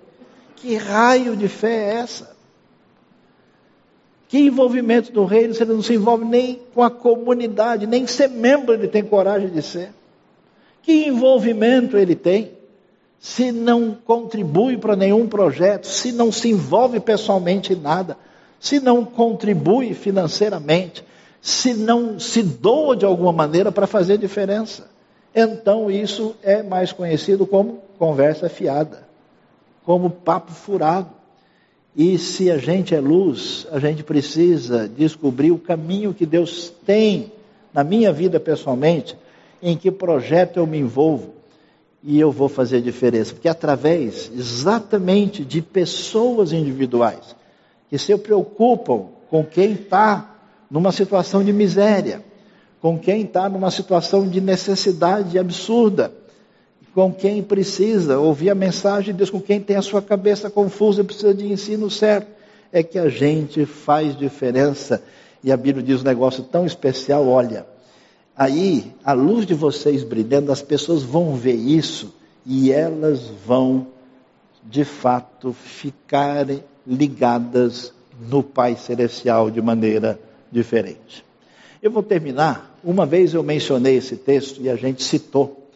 Que 0.56 0.76
raio 0.76 1.36
de 1.36 1.48
fé 1.48 1.92
é 1.92 1.94
essa? 1.96 2.36
Que 4.28 4.40
envolvimento 4.40 5.12
do 5.12 5.24
reino, 5.24 5.54
se 5.54 5.64
ele 5.64 5.74
não 5.74 5.82
se 5.82 5.94
envolve 5.94 6.26
nem 6.26 6.62
com 6.74 6.84
a 6.84 6.90
comunidade, 6.90 7.88
nem 7.88 8.06
ser 8.08 8.30
membro 8.30 8.74
ele 8.74 8.88
tem 8.88 9.04
coragem 9.04 9.50
de 9.50 9.62
ser. 9.62 9.90
Que 10.82 11.08
envolvimento 11.08 11.98
ele 11.98 12.16
tem? 12.16 12.57
Se 13.20 13.52
não 13.52 13.94
contribui 13.94 14.78
para 14.78 14.96
nenhum 14.96 15.28
projeto, 15.28 15.88
se 15.88 16.12
não 16.12 16.32
se 16.32 16.50
envolve 16.50 17.00
pessoalmente 17.00 17.74
em 17.74 17.76
nada, 17.76 18.18
se 18.60 18.80
não 18.80 19.04
contribui 19.04 19.94
financeiramente, 19.94 21.04
se 21.42 21.74
não 21.74 22.20
se 22.20 22.44
doa 22.44 22.96
de 22.96 23.06
alguma 23.06 23.32
maneira 23.32 23.72
para 23.72 23.88
fazer 23.88 24.18
diferença. 24.18 24.88
Então 25.36 25.90
isso 25.90 26.36
é 26.44 26.64
mais 26.64 26.92
conhecido 26.92 27.46
como 27.46 27.82
conversa 27.98 28.50
fiada, 28.50 29.08
como 29.84 30.10
papo 30.10 30.52
furado. 30.52 31.10
E 31.96 32.18
se 32.18 32.52
a 32.52 32.58
gente 32.58 32.94
é 32.94 33.00
luz, 33.00 33.66
a 33.72 33.80
gente 33.80 34.04
precisa 34.04 34.88
descobrir 34.88 35.52
o 35.52 35.58
caminho 35.58 36.14
que 36.14 36.26
Deus 36.26 36.72
tem 36.86 37.32
na 37.74 37.84
minha 37.84 38.12
vida 38.12 38.40
pessoalmente 38.40 39.18
em 39.62 39.76
que 39.76 39.90
projeto 39.90 40.58
eu 40.58 40.68
me 40.68 40.78
envolvo 40.78 41.37
e 42.04 42.20
eu 42.20 42.32
vou 42.32 42.48
fazer 42.50 42.82
diferença. 42.82 43.34
Porque 43.34 43.50
através 43.50 44.32
exatamente 44.36 45.44
de 45.44 45.62
pessoas 45.62 46.52
individuais 46.54 47.36
que 47.90 47.98
se 47.98 48.16
preocupam 48.18 49.08
com 49.30 49.44
quem 49.44 49.74
está 49.74 50.36
numa 50.70 50.92
situação 50.92 51.44
de 51.44 51.54
miséria, 51.54 52.24
com 52.82 52.98
quem 52.98 53.22
está 53.22 53.50
numa 53.50 53.72
situação 53.72 54.28
de 54.28 54.40
necessidade 54.40 55.38
absurda, 55.40 56.12
com 56.94 57.14
quem 57.14 57.44
precisa 57.44 58.18
ouvir 58.20 58.50
a 58.50 58.56
mensagem 58.56 59.14
de 59.14 59.18
Deus, 59.20 59.30
com 59.30 59.40
quem 59.40 59.60
tem 59.60 59.76
a 59.76 59.82
sua 59.82 60.02
cabeça 60.02 60.50
confusa 60.50 61.02
e 61.02 61.04
precisa 61.04 61.34
de 61.34 61.46
ensino 61.46 61.90
certo, 61.90 62.28
é 62.72 62.82
que 62.82 62.98
a 62.98 63.08
gente 63.08 63.66
faz 63.66 64.18
diferença. 64.18 65.02
E 65.44 65.52
a 65.52 65.58
Bíblia 65.58 65.86
diz 65.86 66.02
um 66.02 66.06
negócio 66.06 66.44
tão 66.44 66.66
especial, 66.66 67.28
olha, 67.28 67.66
Aí, 68.38 68.94
a 69.04 69.14
luz 69.14 69.48
de 69.48 69.56
vocês 69.56 70.04
brilhando, 70.04 70.52
as 70.52 70.62
pessoas 70.62 71.02
vão 71.02 71.36
ver 71.36 71.56
isso 71.56 72.14
e 72.46 72.72
elas 72.72 73.32
vão, 73.46 73.88
de 74.64 74.86
fato, 74.86 75.54
ficarem 75.54 76.64
ligadas 76.86 77.92
no 78.30 78.44
Pai 78.44 78.76
Celestial 78.76 79.50
de 79.50 79.60
maneira 79.60 80.20
diferente. 80.52 81.26
Eu 81.82 81.90
vou 81.90 82.04
terminar. 82.04 82.78
Uma 82.84 83.08
vez 83.08 83.34
eu 83.34 83.42
mencionei 83.42 83.98
esse 83.98 84.16
texto 84.16 84.62
e 84.62 84.70
a 84.70 84.76
gente 84.76 85.04
citou 85.04 85.68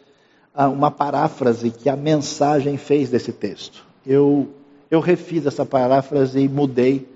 ah, 0.54 0.68
uma 0.68 0.90
paráfrase 0.90 1.68
que 1.68 1.88
a 1.88 1.96
mensagem 1.96 2.76
fez 2.76 3.10
desse 3.10 3.32
texto. 3.32 3.84
Eu, 4.06 4.48
eu 4.88 5.00
refiz 5.00 5.46
essa 5.46 5.66
paráfrase 5.66 6.38
e 6.38 6.48
mudei 6.48 7.08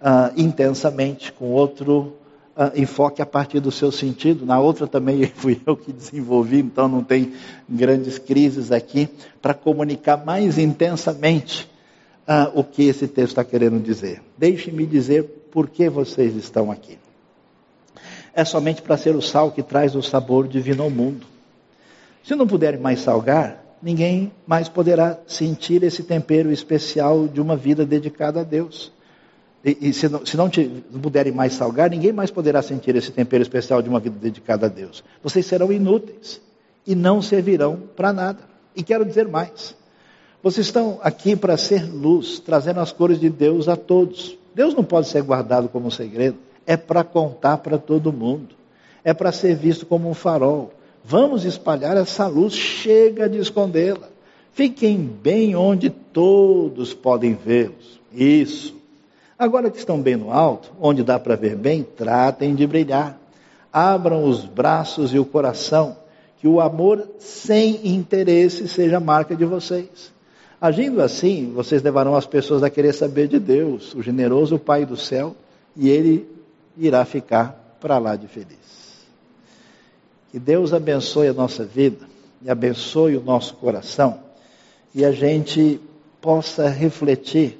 uh, 0.00 0.32
intensamente 0.34 1.30
com 1.32 1.52
outro 1.52 2.14
uh, 2.58 2.78
enfoque 2.78 3.22
a 3.22 3.26
partir 3.26 3.60
do 3.60 3.70
seu 3.70 3.92
sentido. 3.92 4.44
Na 4.44 4.58
outra 4.58 4.88
também 4.88 5.24
fui 5.36 5.60
eu 5.64 5.76
que 5.76 5.92
desenvolvi, 5.92 6.58
então 6.58 6.88
não 6.88 7.04
tem 7.04 7.32
grandes 7.68 8.18
crises 8.18 8.72
aqui, 8.72 9.08
para 9.40 9.54
comunicar 9.54 10.16
mais 10.26 10.58
intensamente 10.58 11.70
uh, 12.26 12.58
o 12.58 12.64
que 12.64 12.82
esse 12.82 13.06
texto 13.06 13.28
está 13.28 13.44
querendo 13.44 13.80
dizer. 13.80 14.20
Deixe-me 14.36 14.84
dizer 14.84 15.22
por 15.52 15.68
que 15.68 15.88
vocês 15.88 16.34
estão 16.34 16.72
aqui. 16.72 16.98
É 18.34 18.44
somente 18.44 18.82
para 18.82 18.96
ser 18.96 19.14
o 19.14 19.22
sal 19.22 19.52
que 19.52 19.62
traz 19.62 19.94
o 19.94 20.02
sabor 20.02 20.46
divino 20.48 20.82
ao 20.82 20.90
mundo. 20.90 21.26
Se 22.22 22.34
não 22.34 22.46
puderem 22.46 22.78
mais 22.78 23.00
salgar, 23.00 23.64
ninguém 23.82 24.30
mais 24.46 24.68
poderá 24.68 25.18
sentir 25.26 25.82
esse 25.82 26.02
tempero 26.02 26.52
especial 26.52 27.26
de 27.26 27.40
uma 27.40 27.56
vida 27.56 27.86
dedicada 27.86 28.40
a 28.40 28.44
Deus. 28.44 28.92
E, 29.68 29.90
e 29.90 29.92
se, 29.92 30.08
não, 30.08 30.24
se 30.24 30.36
não, 30.36 30.48
te, 30.48 30.82
não 30.90 30.98
puderem 30.98 31.32
mais 31.32 31.52
salgar, 31.52 31.90
ninguém 31.90 32.10
mais 32.10 32.30
poderá 32.30 32.62
sentir 32.62 32.96
esse 32.96 33.12
tempero 33.12 33.42
especial 33.42 33.82
de 33.82 33.88
uma 33.88 34.00
vida 34.00 34.16
dedicada 34.18 34.64
a 34.64 34.68
Deus. 34.68 35.04
Vocês 35.22 35.44
serão 35.44 35.70
inúteis 35.70 36.40
e 36.86 36.94
não 36.94 37.20
servirão 37.20 37.82
para 37.94 38.12
nada. 38.12 38.38
E 38.74 38.82
quero 38.82 39.04
dizer 39.04 39.28
mais. 39.28 39.76
Vocês 40.42 40.66
estão 40.66 40.98
aqui 41.02 41.36
para 41.36 41.56
ser 41.58 41.84
luz, 41.84 42.38
trazendo 42.38 42.80
as 42.80 42.92
cores 42.92 43.20
de 43.20 43.28
Deus 43.28 43.68
a 43.68 43.76
todos. 43.76 44.38
Deus 44.54 44.74
não 44.74 44.84
pode 44.84 45.08
ser 45.08 45.22
guardado 45.22 45.68
como 45.68 45.88
um 45.88 45.90
segredo, 45.90 46.38
é 46.66 46.76
para 46.76 47.04
contar 47.04 47.58
para 47.58 47.76
todo 47.76 48.12
mundo, 48.12 48.54
é 49.04 49.12
para 49.12 49.32
ser 49.32 49.54
visto 49.54 49.84
como 49.84 50.08
um 50.08 50.14
farol. 50.14 50.72
Vamos 51.04 51.44
espalhar 51.44 51.96
essa 51.96 52.26
luz, 52.26 52.54
chega 52.54 53.28
de 53.28 53.38
escondê-la. 53.38 54.08
Fiquem 54.52 54.98
bem 54.98 55.54
onde 55.54 55.90
todos 55.90 56.94
podem 56.94 57.34
vê-los. 57.34 58.00
Isso. 58.12 58.77
Agora 59.38 59.70
que 59.70 59.78
estão 59.78 60.00
bem 60.00 60.16
no 60.16 60.32
alto, 60.32 60.72
onde 60.80 61.04
dá 61.04 61.18
para 61.18 61.36
ver 61.36 61.54
bem, 61.54 61.84
tratem 61.84 62.56
de 62.56 62.66
brilhar. 62.66 63.16
Abram 63.72 64.24
os 64.24 64.44
braços 64.44 65.14
e 65.14 65.18
o 65.18 65.24
coração, 65.24 65.96
que 66.40 66.48
o 66.48 66.60
amor 66.60 67.08
sem 67.20 67.86
interesse 67.86 68.66
seja 68.66 68.96
a 68.96 69.00
marca 69.00 69.36
de 69.36 69.44
vocês. 69.44 70.12
Agindo 70.60 71.00
assim, 71.00 71.52
vocês 71.54 71.82
levarão 71.82 72.16
as 72.16 72.26
pessoas 72.26 72.64
a 72.64 72.70
querer 72.70 72.92
saber 72.92 73.28
de 73.28 73.38
Deus, 73.38 73.94
o 73.94 74.02
generoso 74.02 74.58
Pai 74.58 74.84
do 74.84 74.96
céu, 74.96 75.36
e 75.76 75.88
Ele 75.88 76.28
irá 76.76 77.04
ficar 77.04 77.76
para 77.80 77.96
lá 77.98 78.16
de 78.16 78.26
feliz. 78.26 79.06
Que 80.32 80.38
Deus 80.40 80.72
abençoe 80.72 81.28
a 81.28 81.32
nossa 81.32 81.64
vida 81.64 82.08
e 82.42 82.50
abençoe 82.50 83.16
o 83.16 83.22
nosso 83.22 83.54
coração, 83.54 84.18
e 84.92 85.04
a 85.04 85.12
gente 85.12 85.80
possa 86.20 86.68
refletir 86.68 87.58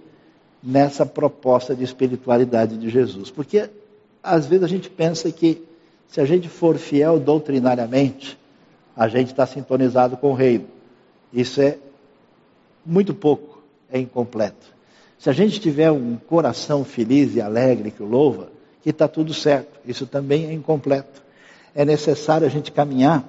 nessa 0.62 1.06
proposta 1.06 1.74
de 1.74 1.84
espiritualidade 1.84 2.76
de 2.76 2.88
Jesus. 2.88 3.30
Porque 3.30 3.68
às 4.22 4.46
vezes 4.46 4.64
a 4.64 4.68
gente 4.68 4.90
pensa 4.90 5.30
que 5.30 5.62
se 6.09 6.20
a 6.20 6.24
gente 6.24 6.48
for 6.48 6.76
fiel 6.76 7.18
doutrinariamente, 7.18 8.38
a 8.96 9.09
gente 9.09 9.30
está 9.30 9.46
sintonizado 9.46 10.16
com 10.16 10.30
o 10.30 10.34
reino. 10.34 10.66
Isso 11.32 11.61
é 11.61 11.78
muito 12.84 13.14
pouco, 13.14 13.62
é 13.90 13.98
incompleto. 13.98 14.66
Se 15.18 15.28
a 15.28 15.32
gente 15.32 15.61
tiver 15.61 15.90
um 15.90 16.16
coração 16.16 16.84
feliz 16.84 17.34
e 17.34 17.40
alegre 17.40 17.90
que 17.90 18.02
o 18.02 18.06
louva, 18.06 18.50
que 18.82 18.90
está 18.90 19.06
tudo 19.06 19.34
certo. 19.34 19.78
Isso 19.86 20.06
também 20.06 20.46
é 20.46 20.52
incompleto. 20.52 21.22
É 21.74 21.84
necessário 21.84 22.46
a 22.46 22.50
gente 22.50 22.72
caminhar 22.72 23.22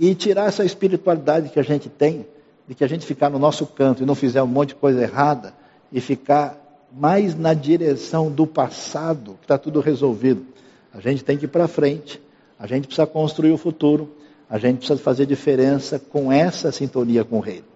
e 0.00 0.14
tirar 0.14 0.46
essa 0.46 0.64
espiritualidade 0.64 1.50
que 1.50 1.60
a 1.60 1.62
gente 1.62 1.88
tem, 1.88 2.26
de 2.66 2.74
que 2.74 2.82
a 2.82 2.88
gente 2.88 3.04
ficar 3.04 3.28
no 3.28 3.38
nosso 3.38 3.66
canto 3.66 4.02
e 4.02 4.06
não 4.06 4.14
fizer 4.14 4.42
um 4.42 4.46
monte 4.46 4.68
de 4.68 4.76
coisa 4.76 5.02
errada 5.02 5.52
e 5.92 6.00
ficar 6.00 6.58
mais 6.94 7.34
na 7.34 7.54
direção 7.54 8.30
do 8.30 8.46
passado, 8.46 9.34
que 9.40 9.44
está 9.44 9.58
tudo 9.58 9.80
resolvido. 9.80 10.46
A 10.92 11.00
gente 11.00 11.24
tem 11.24 11.36
que 11.36 11.46
ir 11.46 11.48
para 11.48 11.66
frente, 11.66 12.22
a 12.58 12.66
gente 12.66 12.86
precisa 12.86 13.06
construir 13.06 13.50
o 13.50 13.58
futuro, 13.58 14.14
a 14.48 14.58
gente 14.58 14.78
precisa 14.78 14.98
fazer 15.00 15.26
diferença 15.26 15.98
com 15.98 16.30
essa 16.30 16.70
sintonia 16.70 17.24
com 17.24 17.38
o 17.38 17.40
reino. 17.40 17.73